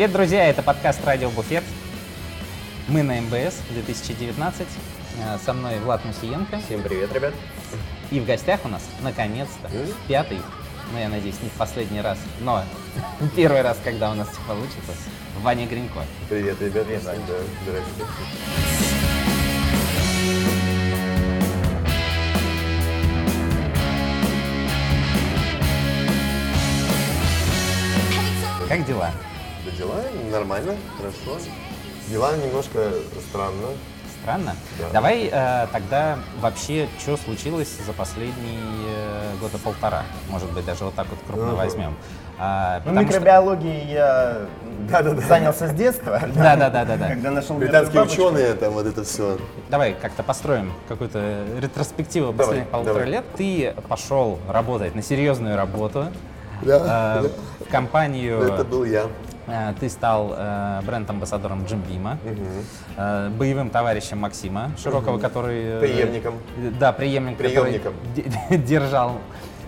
Привет, 0.00 0.12
друзья! 0.14 0.46
Это 0.48 0.62
подкаст 0.62 1.04
«Радио 1.04 1.28
Буфет». 1.28 1.62
Мы 2.88 3.02
на 3.02 3.20
МБС 3.20 3.56
2019. 3.68 4.66
Э, 5.18 5.36
Со 5.44 5.52
мной 5.52 5.78
Влад 5.80 6.02
Мусиенко. 6.06 6.58
Всем 6.60 6.82
привет, 6.82 7.12
ребят. 7.12 7.34
И 8.10 8.18
в 8.18 8.24
гостях 8.24 8.60
у 8.64 8.68
нас, 8.68 8.82
наконец-то, 9.02 9.68
Мгм. 9.68 9.92
пятый, 10.08 10.38
ну, 10.94 10.98
я 10.98 11.10
надеюсь, 11.10 11.34
не 11.42 11.50
в 11.50 11.52
последний 11.52 12.00
раз, 12.00 12.16
но 12.40 12.64
первый 13.36 13.60
раз, 13.60 13.76
когда 13.84 14.10
у 14.10 14.14
нас 14.14 14.28
все 14.30 14.40
получится, 14.48 14.92
Ваня 15.42 15.66
Гринько. 15.66 16.00
Привет, 16.30 16.62
ребят. 16.62 16.86
Привет, 16.86 17.02
здрасте. 17.02 18.04
Как 28.66 28.86
дела? 28.86 29.12
Да 29.70 29.76
дела 29.78 29.94
нормально, 30.30 30.74
хорошо. 30.96 31.40
Дела 32.08 32.36
немножко 32.36 32.90
странно. 33.28 33.68
Странно? 34.22 34.54
Да. 34.78 34.84
Давай 34.92 35.30
э, 35.32 35.66
тогда 35.72 36.18
вообще, 36.40 36.88
что 36.98 37.16
случилось 37.16 37.74
за 37.86 37.92
последние 37.92 38.58
э, 38.86 39.36
года 39.40 39.56
полтора? 39.58 40.02
Может 40.28 40.52
быть, 40.52 40.66
даже 40.66 40.84
вот 40.84 40.94
так 40.94 41.06
вот 41.08 41.18
крупно 41.26 41.48
Ага. 41.52 41.56
возьмем. 41.56 41.94
А, 42.38 42.80
Ну, 42.84 42.90
потому 42.90 43.06
что- 43.08 43.18
микробиологией 43.20 43.92
я 43.92 44.38
Да-да-да. 44.90 45.20
занялся 45.22 45.68
с 45.68 45.72
детства. 45.72 46.20
Да-да-да-да-да. 46.34 47.08
Когда 47.08 47.30
нашел 47.30 47.56
Британские 47.56 48.02
ученые, 48.02 48.54
там 48.54 48.72
вот 48.74 48.86
это 48.86 49.04
все. 49.04 49.38
Давай 49.70 49.94
как-то 49.94 50.22
построим 50.22 50.72
какую-то 50.88 51.44
ретроспективу 51.60 52.32
Давай, 52.32 52.38
последних 52.46 52.68
полутора 52.70 52.94
давай. 52.94 53.10
лет. 53.10 53.24
Ты 53.36 53.74
пошел 53.88 54.38
работать 54.48 54.94
на 54.94 55.02
серьезную 55.02 55.56
работу 55.56 56.06
Да, 56.62 57.22
э, 57.24 57.28
в 57.64 57.70
компанию. 57.70 58.42
Это 58.42 58.64
был 58.64 58.84
я. 58.84 59.06
Э, 59.50 59.74
Ты 59.80 59.88
стал 59.88 60.34
э, 60.36 60.80
бренд-амбассадором 60.86 61.64
Джимбима, 61.64 62.18
э, 62.96 63.28
боевым 63.30 63.70
товарищем 63.70 64.18
Максима 64.18 64.70
Широкого, 64.82 65.18
который... 65.18 65.62
э, 65.64 65.80
Преемником. 65.80 66.34
Да, 66.78 66.92
преемник, 66.92 67.36
Преемником. 67.36 67.94
который 68.14 68.30
де- 68.50 68.56
держал 68.58 69.18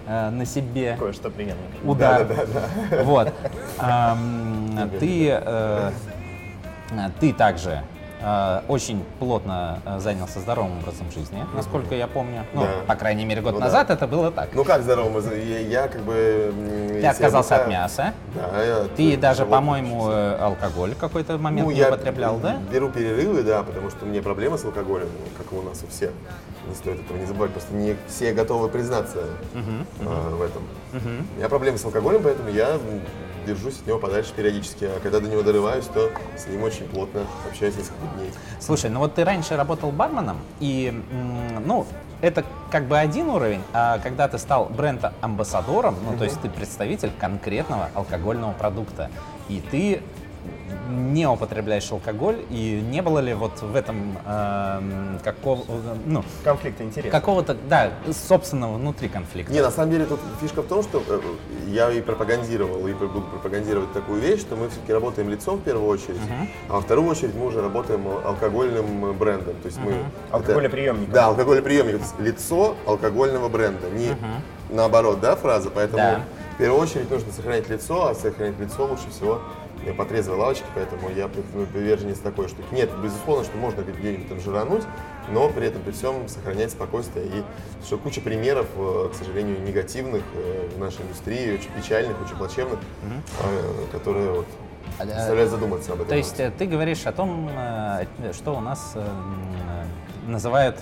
э, 0.06 0.30
на 0.30 0.44
себе 0.46 0.96
Кое-что 0.98 1.30
приемлемо. 1.30 1.58
удар. 1.84 2.24
Да-да-да. 2.26 3.02
Вот. 3.04 3.32
Ам, 3.78 4.90
Ты, 5.00 5.28
э, 5.30 5.90
э, 6.92 7.10
ты 7.20 7.32
также 7.32 7.70
э, 7.70 7.82
очень 8.68 9.04
плотно 9.18 9.80
э, 9.84 9.98
занялся 9.98 10.40
здоровым 10.40 10.78
образом 10.78 11.10
жизни, 11.10 11.44
насколько 11.54 11.94
я 11.94 12.06
помню. 12.06 12.44
Ну, 12.54 12.62
Да. 12.62 12.68
по 12.86 12.94
крайней 12.94 13.24
мере, 13.24 13.40
год 13.42 13.54
Ну 13.54 13.58
да. 13.60 13.66
назад 13.66 13.90
это 13.90 14.06
было 14.06 14.30
так. 14.30 14.50
Ну 14.54 14.64
как 14.64 14.82
за- 14.82 15.34
я, 15.34 15.58
я 15.60 15.88
как 15.88 16.02
бы... 16.02 16.52
Ты 17.00 17.06
отказался 17.06 17.56
от 17.56 17.62
обучаю- 17.62 17.82
мяса. 17.82 18.14
Да, 18.34 18.62
я 18.64 18.76
от 18.82 18.94
Ты 18.94 19.16
даже, 19.16 19.44
по-моему, 19.46 20.08
э, 20.10 20.36
алкоголь 20.40 20.94
какой-то 20.94 21.38
момент 21.38 21.66
Ну, 21.66 21.72
не 21.72 21.78
я 21.78 21.88
употреблял, 21.88 22.38
да? 22.38 22.56
беру 22.72 22.88
перерывы, 22.90 23.42
да, 23.42 23.62
потому 23.62 23.90
что 23.90 24.04
у 24.04 24.08
меня 24.08 24.22
проблемы 24.22 24.56
с 24.58 24.64
алкоголем, 24.64 25.08
ну, 25.12 25.26
как 25.42 25.52
и 25.52 25.56
у 25.56 25.62
нас 25.62 25.82
у 25.82 25.86
всех. 25.88 26.10
Не 26.68 26.74
стоит 26.76 27.00
этого 27.04 27.16
не 27.18 27.26
забывать, 27.26 27.50
просто 27.50 27.74
не 27.74 27.96
все 28.06 28.32
готовы 28.32 28.68
признаться 28.68 29.18
а, 29.54 30.30
в 30.36 30.42
этом. 30.42 30.62
У 30.92 31.38
меня 31.38 31.48
проблемы 31.48 31.76
с 31.78 31.84
алкоголем, 31.84 32.22
поэтому 32.22 32.48
я 32.50 32.78
держусь 33.46 33.80
от 33.80 33.86
него 33.86 33.98
подальше 33.98 34.32
периодически, 34.34 34.84
а 34.84 35.00
когда 35.00 35.20
до 35.20 35.28
него 35.28 35.42
дорываюсь, 35.42 35.86
то 35.86 36.10
с 36.36 36.46
ним 36.46 36.62
очень 36.62 36.88
плотно 36.88 37.22
общаюсь 37.48 37.76
несколько 37.76 38.06
дней. 38.16 38.30
Слушай, 38.60 38.90
ну 38.90 39.00
вот 39.00 39.14
ты 39.14 39.24
раньше 39.24 39.56
работал 39.56 39.90
барменом, 39.90 40.38
и, 40.60 40.92
ну, 41.64 41.86
это 42.20 42.44
как 42.70 42.86
бы 42.86 42.98
один 42.98 43.28
уровень, 43.28 43.62
а 43.72 43.98
когда 43.98 44.28
ты 44.28 44.38
стал 44.38 44.66
бренда-амбассадором, 44.66 45.96
ну, 46.08 46.16
то 46.16 46.24
есть 46.24 46.40
ты 46.40 46.48
представитель 46.48 47.10
конкретного 47.18 47.90
алкогольного 47.94 48.52
продукта, 48.52 49.10
и 49.48 49.60
ты 49.60 50.00
не 50.90 51.26
употребляешь 51.28 51.90
алкоголь, 51.92 52.44
и 52.50 52.80
не 52.90 53.02
было 53.02 53.18
ли 53.18 53.34
вот 53.34 53.60
в 53.62 53.74
этом 53.76 54.18
эм, 54.26 55.18
какого, 55.22 55.62
ну, 56.04 56.24
Конфликты 56.44 56.84
интересны. 56.84 57.10
какого-то, 57.10 57.56
да, 57.68 57.90
собственного 58.10 58.74
внутри 58.76 59.08
конфликта? 59.08 59.52
Не, 59.52 59.60
на 59.60 59.70
самом 59.70 59.90
деле 59.92 60.06
тут 60.06 60.20
фишка 60.40 60.62
в 60.62 60.66
том, 60.66 60.82
что 60.82 61.02
э, 61.06 61.20
я 61.68 61.90
и 61.90 62.00
пропагандировал, 62.00 62.86
и 62.86 62.92
буду 62.92 63.20
пропагандировать 63.22 63.92
такую 63.92 64.20
вещь, 64.20 64.40
что 64.40 64.56
мы 64.56 64.68
все-таки 64.68 64.92
работаем 64.92 65.28
лицом 65.30 65.58
в 65.58 65.62
первую 65.62 65.88
очередь, 65.88 66.20
а 66.68 66.74
во 66.74 66.80
вторую 66.80 67.08
очередь 67.08 67.34
мы 67.34 67.46
уже 67.46 67.60
работаем 67.62 68.06
алкогольным 68.24 69.12
брендом. 69.16 69.54
То 69.62 69.66
есть 69.66 69.78
мы... 69.78 69.92
это- 69.92 70.02
Алкоголеприемником. 70.32 71.12
Да, 71.12 71.26
алкоголеприемник. 71.26 71.96
То 71.96 72.02
есть 72.02 72.20
лицо 72.20 72.76
алкогольного 72.86 73.48
бренда, 73.48 73.88
не 73.90 74.16
наоборот, 74.70 75.20
да, 75.20 75.36
фраза? 75.36 75.70
Поэтому 75.70 75.98
Да. 75.98 76.20
в 76.54 76.58
первую 76.58 76.80
очередь 76.80 77.10
нужно 77.10 77.32
сохранять 77.32 77.68
лицо, 77.68 78.08
а 78.08 78.14
сохранять 78.14 78.58
лицо 78.58 78.86
лучше 78.86 79.08
всего 79.10 79.40
э, 79.86 79.92
по 79.92 80.04
трезвой 80.04 80.36
лавочке, 80.36 80.64
поэтому 80.74 81.10
я 81.10 81.28
ну, 81.54 81.66
приверженец 81.66 82.18
такой 82.18 82.48
штуки. 82.48 82.66
Нет, 82.72 82.90
безусловно, 83.02 83.44
что 83.44 83.56
можно 83.56 83.82
где-нибудь 83.82 84.28
там 84.28 84.40
жирануть, 84.40 84.82
но 85.30 85.48
при 85.48 85.66
этом 85.66 85.82
при 85.82 85.92
всем 85.92 86.28
сохранять 86.28 86.70
спокойствие. 86.70 87.26
И 87.26 87.42
что 87.84 87.98
куча 87.98 88.20
примеров, 88.20 88.66
э, 88.76 89.08
к 89.12 89.16
сожалению, 89.16 89.60
негативных 89.62 90.22
э, 90.34 90.68
в 90.74 90.78
нашей 90.78 91.02
индустрии, 91.02 91.54
очень 91.54 91.70
печальных, 91.70 92.20
очень 92.24 92.36
плачевных, 92.36 92.78
э, 92.78 93.86
которые 93.92 94.30
вот, 94.32 94.46
А, 94.98 95.06
заставляют 95.06 95.50
задуматься 95.50 95.92
об 95.92 95.98
этом. 96.00 96.08
То 96.08 96.16
есть 96.16 96.40
ты 96.58 96.66
говоришь 96.66 97.06
о 97.06 97.12
том, 97.12 97.50
что 98.32 98.54
у 98.54 98.60
нас 98.60 98.94
называют 100.26 100.76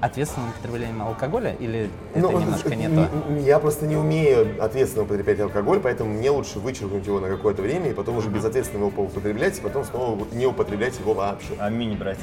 ответственным 0.00 0.50
употреблением 0.50 1.02
алкоголя, 1.02 1.52
или 1.58 1.90
это 2.14 2.20
Ну, 2.20 2.38
немножко 2.40 2.74
не 2.74 2.88
то? 2.94 3.08
Я 3.38 3.58
просто 3.58 3.86
не 3.86 3.96
умею 3.96 4.62
ответственно 4.62 5.04
употреблять 5.04 5.40
алкоголь, 5.40 5.80
поэтому 5.80 6.12
мне 6.12 6.30
лучше 6.30 6.58
вычеркнуть 6.60 7.06
его 7.06 7.18
на 7.20 7.28
какое-то 7.28 7.62
время 7.62 7.90
и 7.90 7.92
потом 7.94 8.16
уже 8.18 8.28
безответственно 8.28 8.86
его 8.86 9.02
употреблять, 9.02 9.58
и 9.58 9.60
потом 9.60 9.84
снова 9.84 10.24
не 10.32 10.46
употреблять 10.46 10.98
его 11.00 11.14
вообще. 11.14 11.54
А 11.58 11.68
мини-братец. 11.70 12.20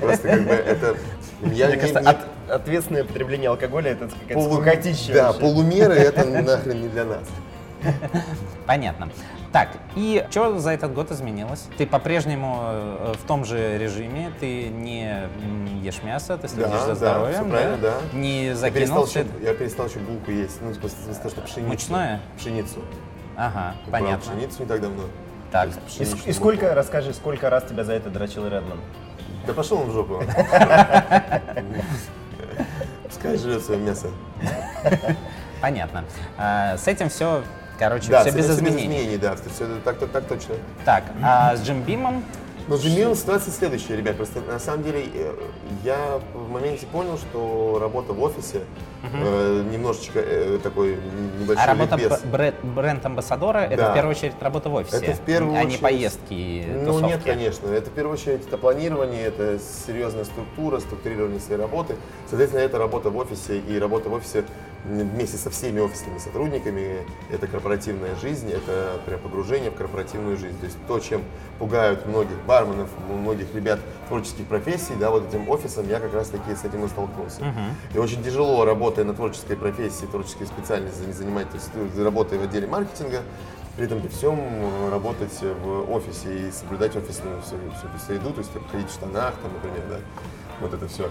Просто 0.00 0.28
как 0.28 0.42
бы 0.44 0.52
это... 0.54 0.96
Я 1.42 1.66
Мне 1.68 1.74
не- 1.76 1.80
кажется, 1.80 2.00
не- 2.00 2.06
от- 2.08 2.26
ответственное 2.48 3.04
потребление 3.04 3.50
алкоголя 3.50 3.92
это 3.92 4.08
какая-то 4.08 4.34
полу- 4.34 4.54
скукотища 4.54 5.12
Да, 5.12 5.26
вообще. 5.28 5.40
полумеры 5.40 5.94
это 5.94 6.24
нахрен 6.42 6.82
не 6.82 6.88
для 6.88 7.04
нас. 7.04 7.22
Понятно. 8.66 9.08
Так, 9.52 9.68
и 9.96 10.26
что 10.30 10.58
за 10.58 10.70
этот 10.70 10.94
год 10.94 11.10
изменилось? 11.10 11.66
Ты 11.76 11.86
по-прежнему 11.86 12.58
э, 12.62 13.12
в 13.22 13.26
том 13.26 13.44
же 13.44 13.76
режиме, 13.76 14.32
ты 14.40 14.68
не 14.68 15.28
ешь 15.82 16.02
мясо, 16.02 16.38
ты 16.38 16.48
следишь 16.48 16.70
Да, 16.70 16.80
за 16.80 16.86
да, 16.88 16.94
здоровьем, 16.94 17.34
всё 17.40 17.50
правильно, 17.50 17.76
да. 17.76 17.94
Не 18.14 18.46
Я 18.46 18.54
закинул 18.56 19.04
перестал, 19.04 19.06
еще, 19.06 19.26
я 19.42 19.54
перестал 19.54 19.86
еще 19.88 19.98
булку 19.98 20.30
есть, 20.30 20.62
ну, 20.62 20.70
в 20.70 20.74
смысле, 20.74 20.98
в 20.98 21.04
смысле, 21.04 21.30
что 21.30 21.40
пшеницу. 21.42 21.68
Мучное? 21.68 22.20
Пшеницу. 22.38 22.80
Ага, 23.36 23.74
Брал 23.88 24.00
понятно. 24.02 24.32
пшеницу 24.32 24.62
не 24.62 24.66
так 24.68 24.80
давно. 24.80 25.02
Так, 25.50 25.68
И, 25.98 26.02
и 26.30 26.32
сколько, 26.32 26.74
расскажи, 26.74 27.12
сколько 27.12 27.50
раз 27.50 27.64
тебя 27.64 27.84
за 27.84 27.92
это 27.92 28.08
дрочил 28.08 28.46
Редман? 28.46 28.80
Да 29.46 29.52
пошел 29.52 29.80
он 29.82 29.90
в 29.90 29.92
жопу. 29.92 30.22
Пускай 33.06 33.36
жрет 33.36 33.62
свое 33.62 33.80
мясо. 33.80 34.08
понятно. 35.60 36.04
А, 36.38 36.76
с 36.78 36.88
этим 36.88 37.08
все, 37.10 37.42
короче, 37.82 38.10
Да, 38.10 38.20
все 38.22 38.30
без 38.30 38.44
этим 38.50 38.66
всё 38.66 38.74
изменений. 38.76 39.16
да, 39.16 39.34
все 39.34 39.64
так, 39.84 39.98
так, 39.98 40.10
так 40.10 40.24
точно. 40.26 40.54
Так, 40.84 41.04
а 41.22 41.56
с 41.56 41.62
Джим 41.66 41.82
Бимом 41.82 42.24
Но 42.68 42.76
с 42.76 42.82
Джимилом 42.84 43.16
ситуация 43.16 43.52
следующая, 43.52 43.96
ребят. 43.96 44.16
Просто 44.16 44.40
на 44.40 44.60
самом 44.60 44.84
деле 44.84 45.04
э, 45.12 45.34
я 45.82 46.20
в 46.32 46.48
моменте 46.48 46.86
понял, 46.86 47.18
что 47.18 47.78
работа 47.80 48.12
в 48.12 48.22
офисе 48.22 48.60
э, 49.02 49.64
немножечко 49.72 50.20
э, 50.20 50.60
такой 50.62 50.96
небольшой 51.40 51.64
А 51.64 51.66
работа 51.66 51.96
ликбез. 51.96 52.20
б- 52.20 52.26
бре- 52.30 52.54
бренд-амбассадора 52.62 53.58
это 53.58 53.76
Да. 53.76 53.90
в 53.90 53.94
первую 53.94 54.12
очередь 54.14 54.34
работа 54.40 54.68
в 54.68 54.74
офисе, 54.74 54.96
Это 54.98 55.12
в 55.14 55.20
первую 55.22 55.56
а 55.56 55.60
не 55.62 55.66
очередь- 55.66 55.80
поездки 55.80 56.34
и 56.34 56.64
Ну 56.72 56.92
тусовки. 56.92 57.06
нет, 57.10 57.20
конечно. 57.24 57.66
Это 57.68 57.90
в 57.90 57.92
первую 57.94 58.14
очередь 58.14 58.46
это 58.46 58.56
планирование, 58.56 59.24
это 59.26 59.58
серьезная 59.86 60.24
структура, 60.24 60.78
структурирование 60.78 61.40
своей 61.40 61.60
работы. 61.60 61.96
Соответственно, 62.28 62.62
это 62.62 62.78
работа 62.78 63.10
в 63.10 63.16
офисе 63.16 63.58
и 63.58 63.76
работа 63.80 64.08
в 64.08 64.12
офисе 64.12 64.44
вместе 64.84 65.36
со 65.36 65.50
всеми 65.50 65.80
офисными 65.80 66.18
сотрудниками. 66.18 67.06
Это 67.30 67.46
корпоративная 67.46 68.16
жизнь, 68.16 68.50
это 68.50 69.00
прям 69.06 69.20
погружение 69.20 69.70
в 69.70 69.74
корпоративную 69.74 70.36
жизнь. 70.36 70.58
То 70.58 70.66
есть 70.66 70.78
то, 70.88 70.98
чем 70.98 71.22
пугают 71.58 72.06
многих 72.06 72.36
барменов, 72.46 72.90
многих 73.08 73.54
ребят 73.54 73.80
творческих 74.08 74.46
профессий, 74.46 74.94
да, 74.98 75.10
вот 75.10 75.28
этим 75.28 75.48
офисом 75.48 75.88
я 75.88 76.00
как 76.00 76.12
раз 76.14 76.28
таки 76.28 76.54
с 76.54 76.64
этим 76.64 76.84
и 76.84 76.88
столкнулся. 76.88 77.40
И 77.94 77.98
очень 77.98 78.22
тяжело, 78.22 78.64
работая 78.64 79.04
на 79.04 79.14
творческой 79.14 79.56
профессии, 79.56 80.06
творческой 80.06 80.46
специальности, 80.46 81.10
занимать, 81.12 81.48
то 81.50 81.56
есть 81.56 81.98
работая 81.98 82.38
в 82.38 82.42
отделе 82.42 82.66
маркетинга, 82.66 83.22
при 83.76 83.86
этом 83.86 84.00
при 84.02 84.08
всем 84.08 84.38
э, 84.38 84.90
работать 84.90 85.32
в 85.40 85.90
офисе 85.90 86.48
и 86.48 86.50
соблюдать 86.50 86.94
офисную 86.94 87.40
всю, 87.40 87.56
всю 87.56 88.06
среду, 88.06 88.30
то 88.30 88.40
есть 88.40 88.52
там, 88.52 88.62
ходить 88.70 88.88
в 88.88 88.92
штанах, 88.92 89.34
там, 89.42 89.50
например, 89.54 89.82
да, 89.88 89.98
вот 90.60 90.74
это 90.74 90.86
все. 90.88 91.08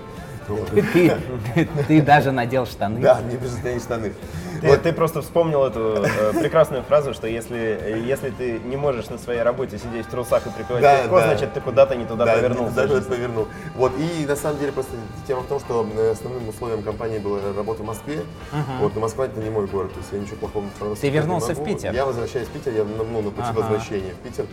Ты, 0.47 1.17
ты- 1.55 1.67
ты 1.87 2.01
даже 2.01 2.31
надел 2.31 2.65
штаны. 2.65 2.99
Да, 2.99 3.19
мне 3.25 3.37
пришлось 3.37 3.83
штаны. 3.83 4.13
Ты, 4.61 4.67
Вот. 4.67 4.81
ты 4.83 4.93
просто 4.93 5.21
вспомнил 5.21 5.63
эту 5.65 6.03
э, 6.03 6.33
прекрасную 6.39 6.83
фразу, 6.83 7.13
что 7.15 7.25
если, 7.27 8.03
если 8.05 8.29
ты 8.29 8.59
не 8.59 8.75
можешь 8.77 9.09
на 9.09 9.17
своей 9.17 9.41
работе 9.41 9.79
сидеть 9.79 10.05
в 10.05 10.09
трусах 10.09 10.45
и 10.45 10.49
прикрывать 10.51 10.83
Да, 10.83 11.01
легко, 11.03 11.17
да. 11.19 11.27
значит 11.29 11.53
ты 11.53 11.61
куда-то 11.61 11.95
не 11.95 12.05
туда 12.05 12.25
Да, 12.25 12.33
повернулся. 12.35 12.81
не 12.83 12.87
туда 12.87 13.01
повернул. 13.01 13.47
Вот, 13.75 13.91
и 13.97 14.25
на 14.27 14.35
самом 14.35 14.59
деле 14.59 14.71
просто 14.71 14.91
тема 15.27 15.41
в 15.41 15.47
том, 15.47 15.59
что 15.59 15.87
э, 15.97 16.11
основным 16.11 16.47
условием 16.49 16.83
компании 16.83 17.17
была 17.17 17.39
работа 17.57 17.81
в 17.81 17.85
Москве. 17.87 18.21
Вот, 18.79 18.93
но 18.93 19.01
Москва 19.01 19.25
это 19.25 19.39
не 19.39 19.49
мой 19.49 19.65
город, 19.65 19.93
то 19.93 19.99
есть 19.99 20.11
я 20.11 20.19
ничего 20.19 20.35
плохого 20.37 20.63
Москву 20.65 20.95
Ты 20.95 21.07
не 21.07 21.13
вернулся 21.13 21.53
в. 21.55 21.63
Питер? 21.63 21.93
Я 21.93 22.05
возвращаюсь 22.05 22.47
в 22.47 22.51
Питер, 22.51 22.73
я 22.73 22.83
на, 22.83 23.03
ну, 23.03 23.21
на 23.21 23.31
пути 23.31 23.47
Ага. 23.49 23.61
возвращения 23.61 24.11
в 24.11 24.17
Питер. 24.27 24.45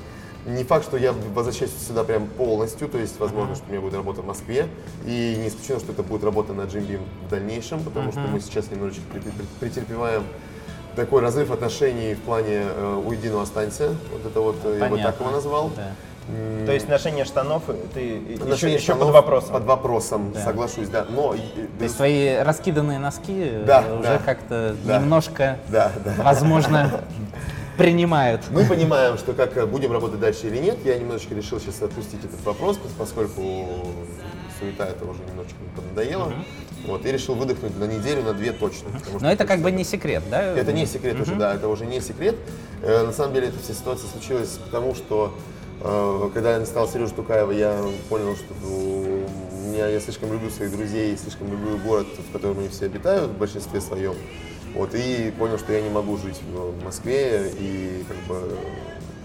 Не 0.48 0.64
факт, 0.64 0.84
что 0.86 0.96
я 0.96 1.12
возвращаюсь 1.34 1.72
сюда 1.86 2.04
прям 2.04 2.26
полностью, 2.26 2.88
то 2.88 2.96
есть 2.96 3.20
возможно, 3.20 3.54
что 3.54 3.64
у 3.68 3.70
меня 3.70 3.82
будет 3.82 3.94
работа 3.94 4.22
в 4.22 4.26
Москве, 4.26 4.66
и 5.04 5.36
не 5.38 5.48
исключено, 5.48 5.78
что 5.78 5.92
это 5.92 6.02
будет 6.02 6.24
работа 6.24 6.54
на 6.54 6.62
Jim 6.62 6.86
Beam 6.88 7.00
в 7.26 7.30
дальнейшем, 7.30 7.80
потому 7.82 8.12
что 8.12 8.20
мы 8.20 8.40
сейчас 8.40 8.70
немножечко 8.70 9.02
претерпеваем 9.60 10.22
такой 10.96 11.20
разрыв 11.20 11.50
отношений 11.50 12.14
в 12.14 12.20
плане 12.22 12.62
э, 12.64 13.02
«Уйди, 13.06 13.28
но 13.28 13.40
останься». 13.42 13.90
Вот 14.10 14.24
это 14.26 14.40
вот, 14.40 14.56
э, 14.64 14.78
я 14.80 14.86
бы 14.88 14.96
так 14.96 15.16
Понятно. 15.16 15.22
его 15.24 15.32
назвал. 15.32 15.70
Да. 15.76 15.90
То 16.66 16.72
есть 16.72 16.88
ношение 16.88 17.24
штанов 17.26 17.64
э, 17.68 17.74
ты 17.94 18.00
еще, 18.00 18.42
Отношения 18.42 18.74
еще 18.76 18.86
под 18.92 18.96
штанов 18.96 19.14
вопросом. 19.14 19.52
Под 19.52 19.64
вопросом, 19.64 20.32
Да. 20.32 20.40
соглашусь, 20.44 20.88
да. 20.88 21.04
Но 21.10 21.34
и- 21.34 21.40
То 21.78 21.84
есть 21.84 21.96
твои 21.96 22.36
раскиданные 22.38 22.98
носки 22.98 23.34
э, 23.38 23.64
Да, 23.66 23.84
уже 24.00 24.02
да. 24.08 24.18
как-то 24.24 24.74
Да. 24.84 24.98
немножко, 24.98 25.58
Да, 25.68 25.92
да. 26.04 26.14
возможно, 26.22 27.02
принимают. 27.78 28.42
Мы 28.50 28.64
понимаем, 28.64 29.16
что 29.16 29.32
как 29.32 29.56
э, 29.56 29.64
будем 29.64 29.92
работать 29.92 30.20
дальше 30.20 30.48
или 30.48 30.58
нет. 30.58 30.78
Я 30.84 30.98
немножечко 30.98 31.34
решил 31.34 31.60
сейчас 31.60 31.80
отпустить 31.80 32.24
этот 32.24 32.44
вопрос, 32.44 32.76
пос- 32.76 32.90
поскольку 32.98 33.40
суета 34.58 34.86
это 34.86 35.04
уже 35.04 35.20
немножечко 35.30 35.56
поднадоело. 35.76 36.32
Вот, 36.86 37.06
и 37.06 37.12
решил 37.12 37.34
выдохнуть 37.34 37.78
на 37.78 37.84
неделю, 37.84 38.22
на 38.22 38.32
две 38.32 38.52
точно. 38.52 38.88
что 38.98 39.18
Но 39.20 39.30
это 39.30 39.46
как 39.46 39.60
бы 39.60 39.70
не 39.70 39.84
секрет, 39.84 40.22
да? 40.30 40.42
Это 40.42 40.72
не 40.72 40.86
секрет 40.86 41.20
уже, 41.20 41.34
да, 41.34 41.54
это 41.54 41.68
уже 41.68 41.86
не 41.86 42.00
секрет. 42.00 42.36
Э, 42.82 43.04
на 43.06 43.12
самом 43.12 43.34
деле 43.34 43.48
эта 43.48 43.58
вся 43.60 43.74
ситуация 43.74 44.08
случилась 44.10 44.58
потому, 44.64 44.94
что 44.94 45.34
э, 45.80 46.30
когда 46.34 46.56
я 46.56 46.66
стал 46.66 46.88
Сережа 46.88 47.14
Тукаева, 47.14 47.52
я 47.52 47.80
понял, 48.08 48.34
что 48.36 48.54
ну, 48.62 49.26
меня, 49.70 49.86
я 49.88 50.00
слишком 50.00 50.32
люблю 50.32 50.50
своих 50.50 50.72
друзей, 50.72 51.16
слишком 51.16 51.50
люблю 51.50 51.78
город, 51.78 52.06
в 52.28 52.32
котором 52.32 52.58
они 52.58 52.68
все 52.68 52.86
обитают 52.86 53.30
в 53.30 53.38
большинстве 53.38 53.80
своем. 53.80 54.14
Вот, 54.74 54.94
и 54.94 55.32
понял, 55.38 55.58
что 55.58 55.72
я 55.72 55.80
не 55.80 55.90
могу 55.90 56.16
жить 56.16 56.40
в 56.42 56.84
Москве, 56.84 57.50
и 57.58 58.04
как 58.08 58.16
бы 58.28 58.58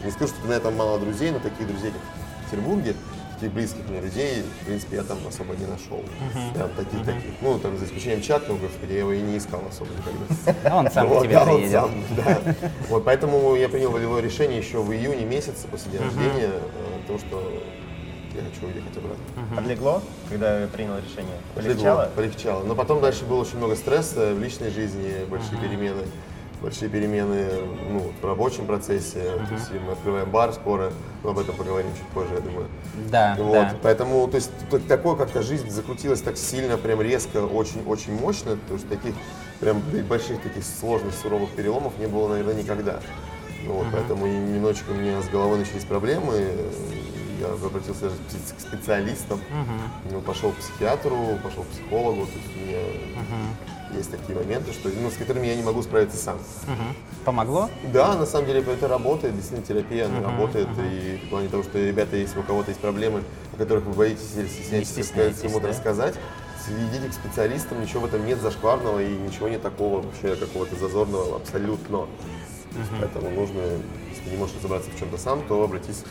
не 0.04 0.12
скажу, 0.12 0.34
что 0.34 0.48
меня 0.48 0.60
там 0.60 0.75
мало 0.75 1.00
друзей, 1.00 1.31
но 1.31 1.40
таких 1.40 1.68
друзей, 1.68 1.92
как 1.92 2.01
в 2.01 2.51
Петербурге, 2.51 2.95
таких 3.44 3.54
близких 3.54 3.90
мне 3.90 4.00
людей, 4.00 4.44
в 4.62 4.66
принципе, 4.66 4.98
я 4.98 5.04
там 5.04 5.18
особо 5.28 5.54
не 5.56 5.66
нашел. 5.66 6.04
Прям 6.54 6.69
таких, 6.72 7.06
таких. 7.06 7.31
Ну, 7.42 7.60
там, 7.60 7.78
за 7.78 7.86
исключением 7.86 8.22
ну, 8.48 8.57
господи, 8.57 8.94
я 8.94 9.00
его 9.00 9.12
и 9.12 9.22
не 9.22 9.38
искал 9.38 9.62
особо 9.68 9.90
никогда. 9.92 10.54
Да 10.63 10.75
он 10.78 10.92
сам 10.92 11.07
Вот, 11.07 11.24
тебе 11.24 11.34
да, 11.34 11.42
он 11.44 11.56
приедет. 11.56 11.72
сам, 11.72 11.92
да. 12.16 12.56
Вот, 12.90 13.06
поэтому 13.06 13.56
я 13.56 13.69
принял 13.69 13.92
волевое 13.92 14.22
решение 14.22 14.60
еще 14.60 14.81
в 14.81 14.92
июне 14.94 15.25
месяце 15.25 15.68
после 15.69 15.92
дня 15.92 16.01
рождения, 16.04 16.51
э, 16.51 17.00
потому 17.01 17.19
что 17.19 17.63
я 18.35 18.41
хочу 18.41 18.65
уехать 18.65 18.97
обратно. 18.97 19.56
Подлегло, 19.56 20.01
когда 20.30 20.68
принял 20.74 20.97
решение? 20.97 21.38
Полегчало? 21.56 22.09
Полегчало? 22.15 22.63
Но 22.63 22.75
потом 22.75 23.01
дальше 23.01 23.25
было 23.25 23.41
очень 23.41 23.57
много 23.57 23.75
стресса 23.75 24.33
в 24.33 24.39
личной 24.39 24.69
жизни, 24.69 25.25
большие 25.30 25.59
перемены. 25.59 26.03
Большие 26.62 26.88
перемены 26.88 27.50
ну, 27.89 28.13
в 28.21 28.25
рабочем 28.25 28.65
процессе. 28.65 29.19
То 29.19 29.53
есть 29.53 29.69
мы 29.85 29.91
открываем 29.91 30.31
бар 30.31 30.53
скоро, 30.53 30.94
но 31.21 31.31
об 31.31 31.39
этом 31.39 31.56
поговорим 31.57 31.91
чуть 31.91 32.07
позже, 32.13 32.35
я 32.35 32.39
думаю. 32.39 32.68
Да, 33.12 33.35
Вот, 33.38 33.53
да. 33.53 33.75
поэтому, 33.83 34.25
то 34.30 34.38
есть, 34.38 34.50
такое 34.88 35.18
как-то 35.18 35.41
жизнь 35.41 35.69
закрутилась 35.69 36.21
так 36.21 36.38
сильно, 36.38 36.77
прям 36.77 37.01
резко, 37.01 37.45
очень-очень 37.45 38.18
мощно, 38.18 38.51
потому 38.56 38.80
что 38.80 38.88
таких 38.88 39.13
прям 39.59 39.81
больших 40.07 40.41
таких 40.41 40.63
сложных, 40.63 41.13
суровых 41.13 41.50
переломов 41.50 41.97
не 42.00 42.07
было, 42.07 42.30
наверное, 42.30 42.53
никогда. 42.53 43.01
Ну, 43.65 43.74
вот, 43.74 43.88
Поэтому 43.91 44.25
и 44.25 44.30
немножечко 44.30 44.91
у 44.91 44.94
меня 44.94 45.21
с 45.21 45.27
головой 45.27 45.59
начались 45.59 45.83
проблемы, 45.83 46.47
я 47.48 47.54
обратился 47.54 48.10
к 48.10 48.12
спе- 48.12 48.57
к 48.57 48.60
специалистам, 48.62 49.40
ну, 50.12 50.22
пошел 50.22 50.51
к 50.51 50.56
психиатру, 50.56 51.38
пошел 51.44 51.63
к 51.63 51.68
психологу, 51.68 52.25
то 52.25 52.31
есть 52.34 52.56
у 52.56 52.68
меня 52.68 52.80
есть 53.98 54.10
такие 54.12 54.38
моменты, 54.38 54.74
что, 54.74 54.90
ну, 54.90 55.12
с 55.12 55.16
которыми 55.16 55.45
я 55.48 55.56
не 55.56 55.62
могу 55.62 55.84
справиться 55.84 56.18
сам. 56.18 56.38
Мгм. 56.63 56.95
Помогло? 57.25 57.69
Да, 57.94 58.16
на 58.16 58.25
самом 58.25 58.48
деле 58.48 58.62
это 58.62 58.88
работает, 58.88 59.36
действительно 59.36 59.66
терапия, 59.66 60.06
она 60.07 60.22
работает. 60.22 60.68
И 60.80 61.22
в 61.25 61.30
плане 61.30 61.48
того, 61.50 61.62
что, 61.63 61.78
ребята, 61.78 62.16
если 62.16 62.40
у 62.40 62.44
кого-то 62.44 62.72
есть 62.72 62.81
проблемы, 62.81 63.22
о 63.54 63.57
которых 63.57 63.84
вы 63.86 63.94
боитесь 63.94 64.31
или 64.36 64.48
стесняетесь 64.48 64.98
Не 64.98 65.04
сказать, 65.04 65.40
кому-то 65.42 65.62
да. 65.62 65.68
рассказать, 65.69 66.16
идите 66.68 67.10
к 67.10 67.13
специалистам, 67.13 67.81
ничего 67.81 68.01
в 68.01 68.06
этом 68.06 68.25
нет 68.25 68.42
зашкварного 68.42 69.00
и 69.04 69.10
ничего 69.16 69.48
нет 69.48 69.62
такого 69.62 70.01
вообще 70.01 70.36
какого-то 70.36 70.75
зазорного 70.75 71.36
абсолютно. 71.36 72.07
Есть 72.75 72.90
Поэтому 73.00 73.30
нужно, 73.30 73.62
если 74.10 74.31
не 74.31 74.38
можешь 74.38 74.56
разобраться 74.56 74.90
в 74.90 74.98
чем-то 74.98 75.18
сам, 75.18 75.44
то 75.48 75.63
обратись 75.63 76.04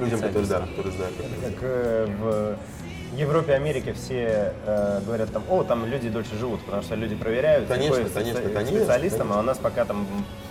людям, 0.00 0.20
которые, 0.20 0.48
да, 0.48 0.60
которые 0.60 0.92
знают. 0.94 1.14
как 1.16 1.26
это 1.26 1.52
Как 1.52 1.58
э, 1.62 2.06
в 2.20 3.18
Европе, 3.18 3.54
Америке 3.54 3.92
все 3.92 4.52
э, 4.66 5.00
говорят 5.04 5.32
там, 5.32 5.42
о, 5.50 5.64
там 5.64 5.84
люди 5.86 6.08
дольше 6.08 6.36
живут, 6.38 6.60
потому 6.64 6.82
что 6.82 6.94
люди 6.94 7.14
проверяют, 7.16 7.66
Конечно, 7.68 7.96
конечно, 8.08 8.40
конечно, 8.50 8.78
специалистам, 8.78 9.18
конечно. 9.28 9.36
а 9.36 9.40
у 9.40 9.42
нас 9.42 9.58
пока 9.58 9.84
там 9.84 10.06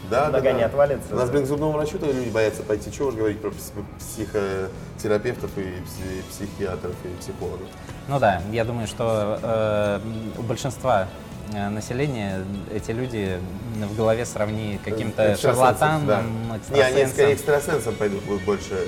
Да, 0.09 0.25
да, 0.25 0.31
нога 0.37 0.51
да. 0.51 0.57
не 0.57 0.63
отвалится. 0.63 1.13
У 1.13 1.15
нас, 1.17 1.29
блин, 1.29 1.43
к 1.43 1.47
зубному 1.47 1.71
врачу-то 1.71 2.05
люди 2.07 2.29
боятся 2.29 2.63
пойти. 2.63 2.91
Чего 2.91 3.07
уж 3.09 3.15
говорить 3.15 3.39
про 3.39 3.49
пс- 3.49 3.71
психотерапевтов 3.99 5.51
и 5.57 5.61
пси- 5.61 6.23
психиатров 6.29 6.95
и 7.05 7.19
психологов. 7.21 7.67
Ну 8.07 8.19
да, 8.19 8.41
я 8.51 8.65
думаю, 8.65 8.87
что 8.87 9.39
э, 9.41 9.99
у 10.37 10.41
большинства 10.41 11.07
э, 11.53 11.69
населения 11.69 12.43
эти 12.73 12.91
люди 12.91 13.39
в 13.75 13.95
голове 13.95 14.25
сравни 14.25 14.79
каким-то 14.83 15.33
Экстрасенсом, 15.33 15.55
шарлатаном, 15.55 16.07
да. 16.07 16.21
Не, 16.21 16.81
они 16.81 17.01
экстрасенсом. 17.01 17.09
скорее 17.13 17.33
экстрасенсом 17.33 17.95
пойдут, 17.95 18.23
будут 18.23 18.43
больше 18.43 18.87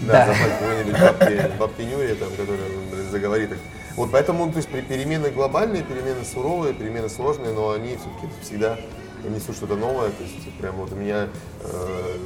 Да. 0.00 0.26
да. 0.26 0.34
запать 0.34 0.58
какой-нибудь 0.58 1.00
бабки, 1.00 1.58
бабки 1.58 1.82
Нюри, 1.82 2.14
там, 2.14 2.30
которая 2.30 2.68
блин, 2.90 3.10
заговорит. 3.10 3.50
Вот 3.96 4.10
поэтому, 4.10 4.50
то 4.50 4.56
есть 4.56 4.68
при- 4.68 4.80
перемены 4.80 5.30
глобальные, 5.30 5.82
перемены 5.84 6.24
суровые, 6.24 6.74
перемены 6.74 7.08
сложные, 7.08 7.52
но 7.52 7.70
они 7.72 7.90
все-таки 7.96 8.28
всегда 8.42 8.76
несут 9.22 9.56
что-то 9.56 9.76
новое. 9.76 10.08
То 10.10 10.22
есть 10.24 10.34
прям 10.58 10.74
вот 10.76 10.92
у 10.92 10.96
меня, 10.96 11.28
э, 11.62 12.16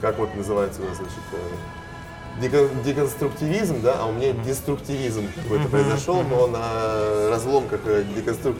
как 0.00 0.18
вот 0.18 0.34
называется, 0.34 0.80
значит, 0.80 1.12
э, 1.32 2.40
деко- 2.40 2.70
деконструктивизм, 2.84 3.82
да, 3.82 3.96
а 4.00 4.06
у 4.06 4.12
меня 4.12 4.32
деструктивизм 4.32 5.28
какой-то 5.42 5.68
произошел, 5.68 6.22
но 6.22 6.46
на 6.46 7.28
разломках 7.30 7.80
э, 7.84 8.04
деконструк... 8.16 8.56